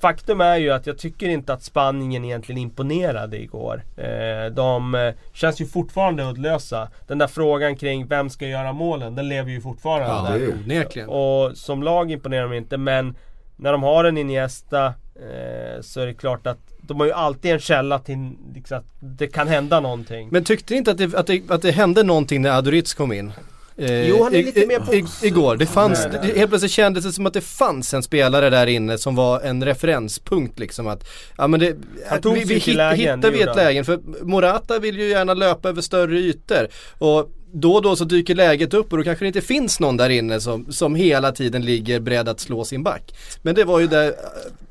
Faktum 0.00 0.40
är 0.40 0.56
ju 0.56 0.70
att 0.70 0.86
jag 0.86 0.98
tycker 0.98 1.28
inte 1.28 1.52
att 1.52 1.62
Spanien 1.62 2.24
egentligen 2.24 2.60
imponerade 2.60 3.42
igår. 3.42 3.82
Eh, 3.96 4.52
de 4.52 4.94
eh, 4.94 5.14
känns 5.32 5.60
ju 5.60 5.66
fortfarande 5.66 6.24
uddlösa. 6.24 6.88
Den 7.06 7.18
där 7.18 7.26
frågan 7.26 7.76
kring 7.76 8.06
vem 8.06 8.30
ska 8.30 8.46
göra 8.46 8.72
målen, 8.72 9.14
den 9.14 9.28
lever 9.28 9.50
ju 9.50 9.60
fortfarande 9.60 10.30
ja, 10.30 10.38
det 10.38 10.44
är 10.44 10.54
onekligen. 10.54 11.08
Och 11.08 11.56
som 11.56 11.82
lag 11.82 12.10
imponerar 12.10 12.42
de 12.48 12.56
inte 12.56 12.76
men 12.76 13.16
när 13.56 13.72
de 13.72 13.82
har 13.82 14.04
en 14.04 14.18
Iniesta 14.18 14.94
eh, 15.20 15.80
så 15.82 16.00
är 16.00 16.06
det 16.06 16.14
klart 16.14 16.46
att 16.46 16.58
de 16.80 17.00
har 17.00 17.06
ju 17.06 17.12
alltid 17.12 17.50
en 17.52 17.58
källa 17.60 17.98
till 17.98 18.16
liksom, 18.54 18.78
att 18.78 18.84
det 19.00 19.26
kan 19.26 19.48
hända 19.48 19.80
någonting. 19.80 20.28
Men 20.32 20.44
tyckte 20.44 20.74
ni 20.74 20.78
inte 20.78 20.90
att 20.90 20.98
det, 20.98 21.14
att 21.14 21.26
det, 21.26 21.42
att 21.50 21.62
det 21.62 21.70
hände 21.70 22.02
någonting 22.02 22.42
när 22.42 22.50
Aduriz 22.50 22.94
kom 22.94 23.12
in? 23.12 23.32
Eh, 23.78 24.08
Jo, 24.08 24.22
han 24.24 24.34
är 24.34 24.42
lite 24.42 24.66
mer 24.66 24.80
på- 24.80 24.94
i- 24.94 25.04
Igår, 25.22 25.56
det 25.56 25.66
fanns, 25.66 26.06
Nej, 26.12 26.18
det, 26.22 26.38
helt 26.38 26.50
plötsligt 26.50 26.72
kändes 26.72 27.04
det 27.04 27.12
som 27.12 27.26
att 27.26 27.32
det 27.34 27.40
fanns 27.40 27.94
en 27.94 28.02
spelare 28.02 28.50
där 28.50 28.66
inne 28.66 28.98
som 28.98 29.14
var 29.16 29.40
en 29.40 29.64
referenspunkt 29.64 30.58
liksom 30.58 30.86
att 30.86 31.08
Ja 31.38 31.46
men 31.46 31.60
det, 31.60 31.76
Han 32.08 32.20
tog 32.20 32.34
vi, 32.34 32.44
vi 32.44 32.72
lägen, 32.74 33.18
hittar 33.18 33.30
vi 33.30 33.42
ett 33.42 33.48
han. 33.48 33.56
lägen 33.56 33.84
för 33.84 34.00
Morata 34.22 34.78
vill 34.78 34.98
ju 34.98 35.08
gärna 35.08 35.34
löpa 35.34 35.68
över 35.68 35.82
större 35.82 36.18
ytor 36.18 36.68
och 36.98 37.30
då 37.52 37.72
och 37.74 37.82
då 37.82 37.96
så 37.96 38.04
dyker 38.04 38.34
läget 38.34 38.74
upp 38.74 38.92
och 38.92 38.98
då 38.98 39.04
kanske 39.04 39.24
det 39.24 39.28
inte 39.28 39.40
finns 39.40 39.80
någon 39.80 39.96
där 39.96 40.10
inne 40.10 40.40
som, 40.40 40.72
som 40.72 40.94
hela 40.94 41.32
tiden 41.32 41.64
ligger 41.64 42.00
beredd 42.00 42.28
att 42.28 42.40
slå 42.40 42.64
sin 42.64 42.82
back. 42.82 43.14
Men 43.42 43.54
det 43.54 43.64
var 43.64 43.80
ju 43.80 43.86
där 43.86 44.14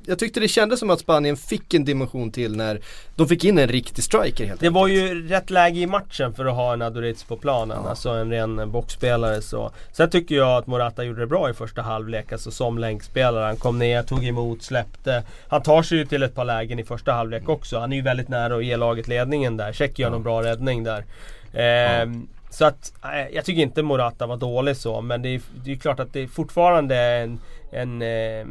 jag 0.08 0.20
tyckte 0.20 0.39
det 0.39 0.47
kändes 0.47 0.80
som 0.80 0.89
att 0.89 0.99
Spanien 0.99 1.38
fick 1.38 1.74
en 1.74 1.86
dimension 1.86 2.32
till 2.32 2.56
när 2.56 2.80
de 3.16 3.28
fick 3.28 3.43
in 3.43 3.58
en 3.58 3.68
riktig 3.68 4.03
striker 4.03 4.45
helt 4.45 4.60
Det 4.60 4.70
var 4.70 4.88
enkelt. 4.88 5.03
ju 5.03 5.28
rätt 5.28 5.49
läge 5.49 5.80
i 5.80 5.86
matchen 5.88 6.34
för 6.34 6.45
att 6.45 6.56
ha 6.56 6.74
en 6.74 6.82
Aduriz 6.82 7.24
på 7.24 7.38
planen, 7.38 7.78
alltså 7.88 8.10
en 8.10 8.30
ren 8.32 8.72
boxspelare 8.72 9.41
så. 9.41 9.72
Sen 9.91 10.10
tycker 10.10 10.36
jag 10.36 10.58
att 10.58 10.68
Morata 10.68 11.03
gjorde 11.03 11.20
det 11.20 11.28
bra 11.28 11.49
i 11.49 11.53
första 11.53 11.82
halvlek, 11.82 12.32
alltså 12.32 12.51
som 12.51 12.78
länkspelare. 12.78 13.45
Han 13.45 13.56
kom 13.58 13.80
ner, 13.80 14.03
tog 14.03 14.26
emot, 14.26 14.64
släppte. 14.64 15.24
Han 15.47 15.62
tar 15.64 15.84
sig 15.84 15.97
ju 15.97 16.06
till 16.06 16.24
ett 16.24 16.36
par 16.36 16.45
lägen 16.45 16.80
i 16.80 16.84
första 16.84 17.12
halvlek 17.12 17.49
också. 17.49 17.80
Han 17.80 17.91
är 17.91 17.95
ju 17.95 18.01
väldigt 18.01 18.30
nära 18.30 18.56
att 18.56 18.66
ge 18.66 18.78
laget 18.78 19.08
ledningen 19.08 19.58
där. 19.58 19.74
Tjeck 19.74 19.99
gör 19.99 20.10
någon 20.10 20.24
bra 20.24 20.43
räddning 20.43 20.84
där. 20.84 21.06
Ehm, 21.53 22.28
Så 22.56 22.66
att, 22.66 22.93
jag 23.32 23.45
tycker 23.45 23.62
inte 23.62 23.84
Morata 23.84 24.28
var 24.28 24.38
dålig 24.38 24.78
så, 24.78 25.01
men 25.01 25.22
det 25.22 25.30
är, 25.30 25.41
det 25.64 25.72
är 25.72 25.76
klart 25.76 25.99
att 25.99 26.14
det 26.14 26.20
är 26.20 26.28
fortfarande 26.28 26.97
en, 26.97 27.39
en, 27.72 28.01
eh, 28.01 28.45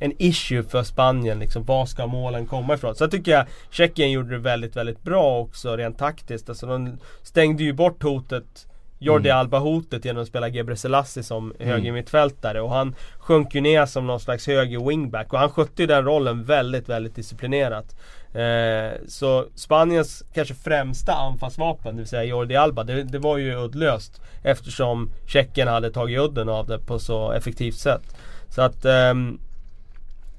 en 0.00 0.12
issue 0.18 0.62
för 0.62 0.82
Spanien. 0.82 1.38
Liksom, 1.38 1.64
var 1.64 1.86
ska 1.86 2.06
målen 2.06 2.46
komma 2.46 2.74
ifrån? 2.74 2.94
Så 2.94 3.04
jag 3.04 3.10
tycker 3.10 3.32
jag 3.32 3.46
Tjeckien 3.70 4.10
gjorde 4.10 4.30
det 4.30 4.38
väldigt, 4.38 4.76
väldigt 4.76 5.02
bra 5.02 5.38
också 5.40 5.76
rent 5.76 5.98
taktiskt. 5.98 6.48
Alltså, 6.48 6.66
de 6.66 6.98
stängde 7.22 7.62
ju 7.64 7.72
bort 7.72 8.02
hotet 8.02 8.66
Jordi 8.98 9.30
Alba-hotet 9.30 10.04
genom 10.04 10.22
att 10.22 10.28
spela 10.28 10.48
Gebre 10.48 10.76
Selassie 10.76 11.22
som 11.22 11.54
högermittfältare 11.58 12.60
och 12.60 12.70
han 12.70 12.94
sjönk 13.18 13.54
ju 13.54 13.60
ner 13.60 13.86
som 13.86 14.06
någon 14.06 14.20
slags 14.20 14.46
höger 14.46 14.88
wingback 14.88 15.32
och 15.32 15.38
han 15.38 15.50
skötte 15.50 15.82
ju 15.82 15.86
den 15.86 16.04
rollen 16.04 16.44
väldigt, 16.44 16.88
väldigt 16.88 17.14
disciplinerat. 17.14 17.96
Eh, 18.34 18.92
så 19.08 19.46
Spaniens 19.54 20.24
kanske 20.34 20.54
främsta 20.54 21.12
anfallsvapen, 21.12 21.96
det 21.96 22.02
vill 22.02 22.08
säga 22.08 22.24
Jordi 22.24 22.56
Alba, 22.56 22.84
det, 22.84 23.02
det 23.02 23.18
var 23.18 23.38
ju 23.38 23.56
uddlöst 23.56 24.20
eftersom 24.42 25.10
Tjeckien 25.26 25.68
hade 25.68 25.90
tagit 25.90 26.18
udden 26.18 26.48
av 26.48 26.66
det 26.66 26.78
på 26.78 26.98
så 26.98 27.32
effektivt 27.32 27.78
sätt. 27.78 28.02
Så 28.48 28.62
att 28.62 28.84
eh, 28.84 29.14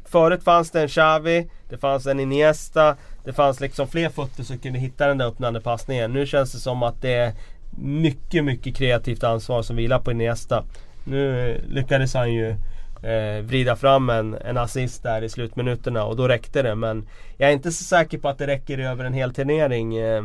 Förut 0.06 0.44
fanns 0.44 0.72
det 0.72 0.82
en 0.82 0.88
Xavi, 0.88 1.50
det 1.70 1.78
fanns 1.78 2.08
en 2.08 2.20
Iniesta, 2.20 2.96
det 3.24 3.34
fanns 3.34 3.60
liksom 3.60 3.88
fler 3.88 4.10
fötter 4.10 4.44
som 4.44 4.58
kunde 4.58 4.80
hitta 4.80 5.08
den 5.08 5.18
där 5.18 5.26
öppnande 5.26 5.62
passningen. 5.62 6.14
Nu 6.14 6.26
känns 6.26 6.52
det 6.52 6.60
som 6.60 6.84
att 6.84 7.02
det 7.02 7.14
är 7.14 7.34
mycket, 7.78 8.44
mycket 8.44 8.76
kreativt 8.76 9.24
ansvar 9.24 9.62
som 9.62 9.76
vilar 9.76 10.00
på 10.00 10.12
Iniesta. 10.12 10.64
Nu 11.04 11.50
eh, 11.50 11.62
lyckades 11.68 12.14
han 12.14 12.34
ju 12.34 12.56
eh, 13.04 13.44
vrida 13.44 13.76
fram 13.76 14.10
en, 14.10 14.34
en 14.34 14.58
assist 14.58 15.04
där 15.04 15.22
i 15.22 15.30
slutminuterna 15.30 16.04
och 16.04 16.16
då 16.16 16.28
räckte 16.28 16.62
det. 16.62 16.76
Men 16.76 17.08
jag 17.38 17.50
är 17.50 17.54
inte 17.54 17.72
så 17.72 17.84
säker 17.84 18.18
på 18.18 18.30
att 18.30 18.38
det 18.38 18.48
räcker 18.48 18.78
över 18.78 19.06
en 19.06 19.14
hel 19.14 19.34
turnering. 19.34 19.96
Eh, 19.98 20.24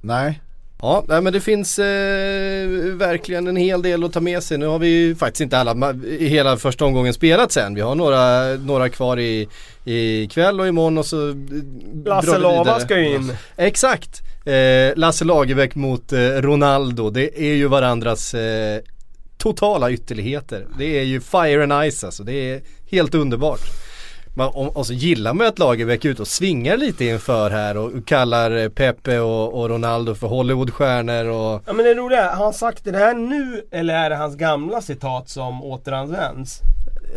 Nej, 0.00 0.40
Ja, 0.82 1.04
nej, 1.08 1.20
men 1.20 1.32
det 1.32 1.40
finns 1.40 1.78
eh, 1.78 2.68
verkligen 2.94 3.46
en 3.46 3.56
hel 3.56 3.82
del 3.82 4.04
att 4.04 4.12
ta 4.12 4.20
med 4.20 4.42
sig. 4.42 4.58
Nu 4.58 4.66
har 4.66 4.78
vi 4.78 4.88
ju 4.88 5.14
faktiskt 5.16 5.40
inte 5.40 5.58
alla, 5.58 5.94
hela 6.18 6.56
första 6.56 6.84
omgången 6.84 7.14
spelat 7.14 7.52
sen. 7.52 7.74
Vi 7.74 7.80
har 7.80 7.94
några, 7.94 8.54
några 8.56 8.88
kvar 8.88 9.18
i, 9.18 9.48
i 9.84 10.26
kväll 10.26 10.60
och 10.60 10.68
imorgon 10.68 10.98
och 10.98 11.06
så 11.06 11.28
eh, 11.28 11.34
Lasse 12.04 12.38
Lava 12.38 12.80
ska 12.80 12.98
ju 12.98 13.14
in. 13.14 13.32
Exakt! 13.56 14.22
Eh, 14.44 14.96
Lasse 14.96 15.24
Lagerbäck 15.24 15.74
mot 15.74 16.12
eh, 16.12 16.18
Ronaldo, 16.18 17.10
det 17.10 17.40
är 17.42 17.54
ju 17.54 17.68
varandras 17.68 18.34
eh, 18.34 18.80
totala 19.40 19.90
ytterligheter. 19.90 20.66
Det 20.78 20.98
är 20.98 21.02
ju 21.02 21.20
fire 21.20 21.62
and 21.62 21.92
ice 21.92 22.04
alltså, 22.04 22.22
det 22.22 22.32
är 22.32 22.60
helt 22.90 23.14
underbart. 23.14 23.60
Man, 24.36 24.48
och, 24.48 24.76
och 24.76 24.86
så 24.86 24.92
gillar 24.92 25.34
man 25.34 25.44
ju 25.44 25.48
att 25.48 25.58
Lagerbäck 25.58 26.04
ute 26.04 26.22
och 26.22 26.28
svingar 26.28 26.76
lite 26.76 27.04
inför 27.04 27.50
här 27.50 27.76
och 27.76 28.06
kallar 28.06 28.68
Pepe 28.68 29.18
och, 29.18 29.60
och 29.60 29.68
Ronaldo 29.68 30.14
för 30.14 30.26
Hollywoodstjärnor 30.26 31.24
och 31.24 31.62
Ja 31.66 31.72
men 31.72 31.84
det 31.84 31.94
roliga 31.94 32.30
är, 32.30 32.36
har 32.36 32.44
han 32.44 32.54
sagt 32.54 32.84
det 32.84 32.98
här 32.98 33.14
nu 33.14 33.62
eller 33.70 33.94
är 33.94 34.10
det 34.10 34.16
hans 34.16 34.36
gamla 34.36 34.80
citat 34.80 35.28
som 35.28 35.64
återanvänds? 35.64 36.60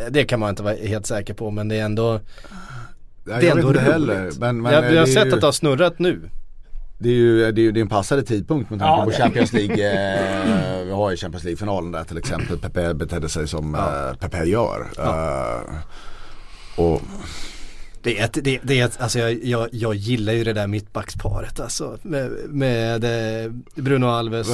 det 0.10 0.24
kan 0.24 0.40
man 0.40 0.50
inte 0.50 0.64
vara 0.64 0.76
helt 0.76 1.06
säker 1.06 1.34
på 1.34 1.52
men 1.52 1.68
det 1.68 1.76
är 1.76 1.86
ändå 1.86 2.20
jag, 3.26 3.40
det 3.40 3.46
är 3.46 3.50
jag 3.50 3.58
ändå 3.58 3.68
vet 3.68 3.78
inte 3.78 3.90
roligt. 3.90 3.94
heller. 3.94 4.32
Men, 4.40 4.62
men 4.62 4.74
jag, 4.74 4.94
jag 4.94 5.00
har 5.00 5.06
sett 5.06 5.26
ju, 5.26 5.34
att 5.34 5.42
det 5.42 5.48
har 5.48 5.52
snurrat 5.52 6.00
nu. 6.00 6.22
Det 7.04 7.10
är 7.10 7.14
ju 7.14 7.52
det 7.52 7.62
är, 7.62 7.72
det 7.72 7.80
är 7.80 7.82
en 7.82 7.88
passande 7.90 8.24
tidpunkt 8.24 8.70
med 8.70 8.80
tanke 8.80 9.00
Ja, 9.00 9.04
på 9.04 9.10
det- 9.10 9.16
Champions 9.18 9.54
League. 9.54 9.76
Eh, 9.76 10.84
vi 10.86 10.92
har 10.92 11.12
ju 11.12 11.18
Champions 11.18 11.44
League-finalen 11.44 11.92
där 11.92 12.04
till 12.04 12.18
exempel. 12.18 12.58
Pepe 12.58 12.94
betedde 12.94 13.30
sig 13.30 13.48
som 13.48 13.76
eh, 13.76 14.14
Pepe 14.20 14.44
gör. 14.44 14.88
Eh, 15.00 15.76
och 16.76 17.02
Det 18.04 18.20
är, 18.20 18.30
det, 18.34 18.60
det 18.64 18.80
är 18.80 18.86
ett, 18.86 19.02
alltså 19.02 19.20
jag, 19.20 19.44
jag, 19.44 19.68
jag 19.72 19.96
gillar 19.96 20.34
ju 20.34 20.44
det 20.44 20.54
där 20.54 20.68
mittbacksparet 20.68 21.60
alltså 21.60 21.98
med, 22.02 22.32
med 22.50 23.04
eh, 23.46 23.52
Bruno 23.76 24.06
Alves 24.06 24.48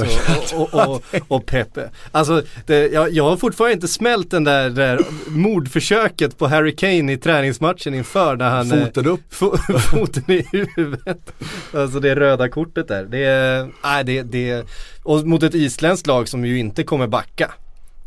och, 0.54 0.74
och, 0.74 0.88
och, 0.88 1.04
och, 1.28 1.46
Pepe. 1.46 1.90
Alltså 2.12 2.44
det, 2.66 2.88
jag, 2.88 3.12
jag 3.12 3.30
har 3.30 3.38
fortfarande 3.38 3.74
inte 3.74 3.88
smält 3.88 4.32
den 4.32 4.44
där, 4.44 4.70
där 4.70 5.00
mordförsöket 5.28 6.38
på 6.38 6.48
Harry 6.48 6.76
Kane 6.76 7.14
i 7.14 7.18
träningsmatchen 7.18 7.94
inför 7.94 8.36
när 8.36 8.50
han 8.50 8.72
eh, 8.72 8.86
foten 8.86 9.06
upp. 9.08 9.34
fo- 9.34 9.78
foten 9.80 10.24
i 10.32 10.46
huvudet. 10.76 11.34
Alltså 11.74 12.00
det 12.00 12.16
röda 12.16 12.50
kortet 12.50 12.88
där. 12.88 13.04
Det 13.04 13.68
nej 13.84 14.04
det, 14.04 14.24
det, 14.24 14.66
och 15.04 15.28
mot 15.28 15.44
ett 15.44 15.56
isländskt 15.56 16.08
lag 16.08 16.28
som 16.28 16.46
ju 16.46 16.60
inte 16.60 16.84
kommer 16.84 17.08
backa. 17.08 17.52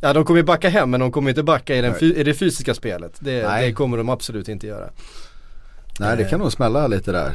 Ja 0.01 0.13
de 0.13 0.25
kommer 0.25 0.41
ju 0.41 0.45
backa 0.45 0.69
hem 0.69 0.91
men 0.91 1.01
de 1.01 1.13
kommer 1.13 1.29
inte 1.31 1.43
backa 1.43 1.75
i, 1.77 1.81
den, 1.81 2.05
i 2.05 2.23
det 2.25 2.35
fysiska 2.35 2.75
spelet. 2.75 3.13
Det, 3.21 3.43
det 3.61 3.73
kommer 3.73 3.97
de 3.97 4.09
absolut 4.09 4.49
inte 4.49 4.67
göra. 4.67 4.91
Nej 6.03 6.17
det 6.17 6.23
eh, 6.23 6.29
kan 6.29 6.41
nog 6.41 6.53
smälla 6.53 6.87
lite 6.87 7.13
där. 7.13 7.33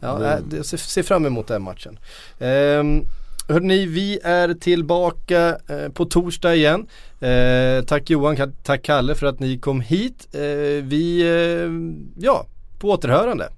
Ja, 0.00 0.24
jag 0.24 0.54
eh, 0.58 0.62
ser 0.62 1.02
fram 1.02 1.26
emot 1.26 1.46
den 1.46 1.62
matchen. 1.62 1.98
Um, 2.38 3.06
Hörrni, 3.48 3.86
vi 3.86 4.18
är 4.22 4.54
tillbaka 4.54 5.58
eh, 5.68 5.88
på 5.88 6.04
torsdag 6.04 6.54
igen. 6.54 6.86
Tack 7.86 8.10
Johan, 8.10 8.52
tack 8.62 8.82
Kalle 8.82 9.14
för 9.14 9.26
att 9.26 9.40
ni 9.40 9.58
kom 9.58 9.80
hit. 9.80 10.28
Vi, 10.82 11.24
ja, 12.16 12.46
på 12.78 12.90
återhörande. 12.90 13.48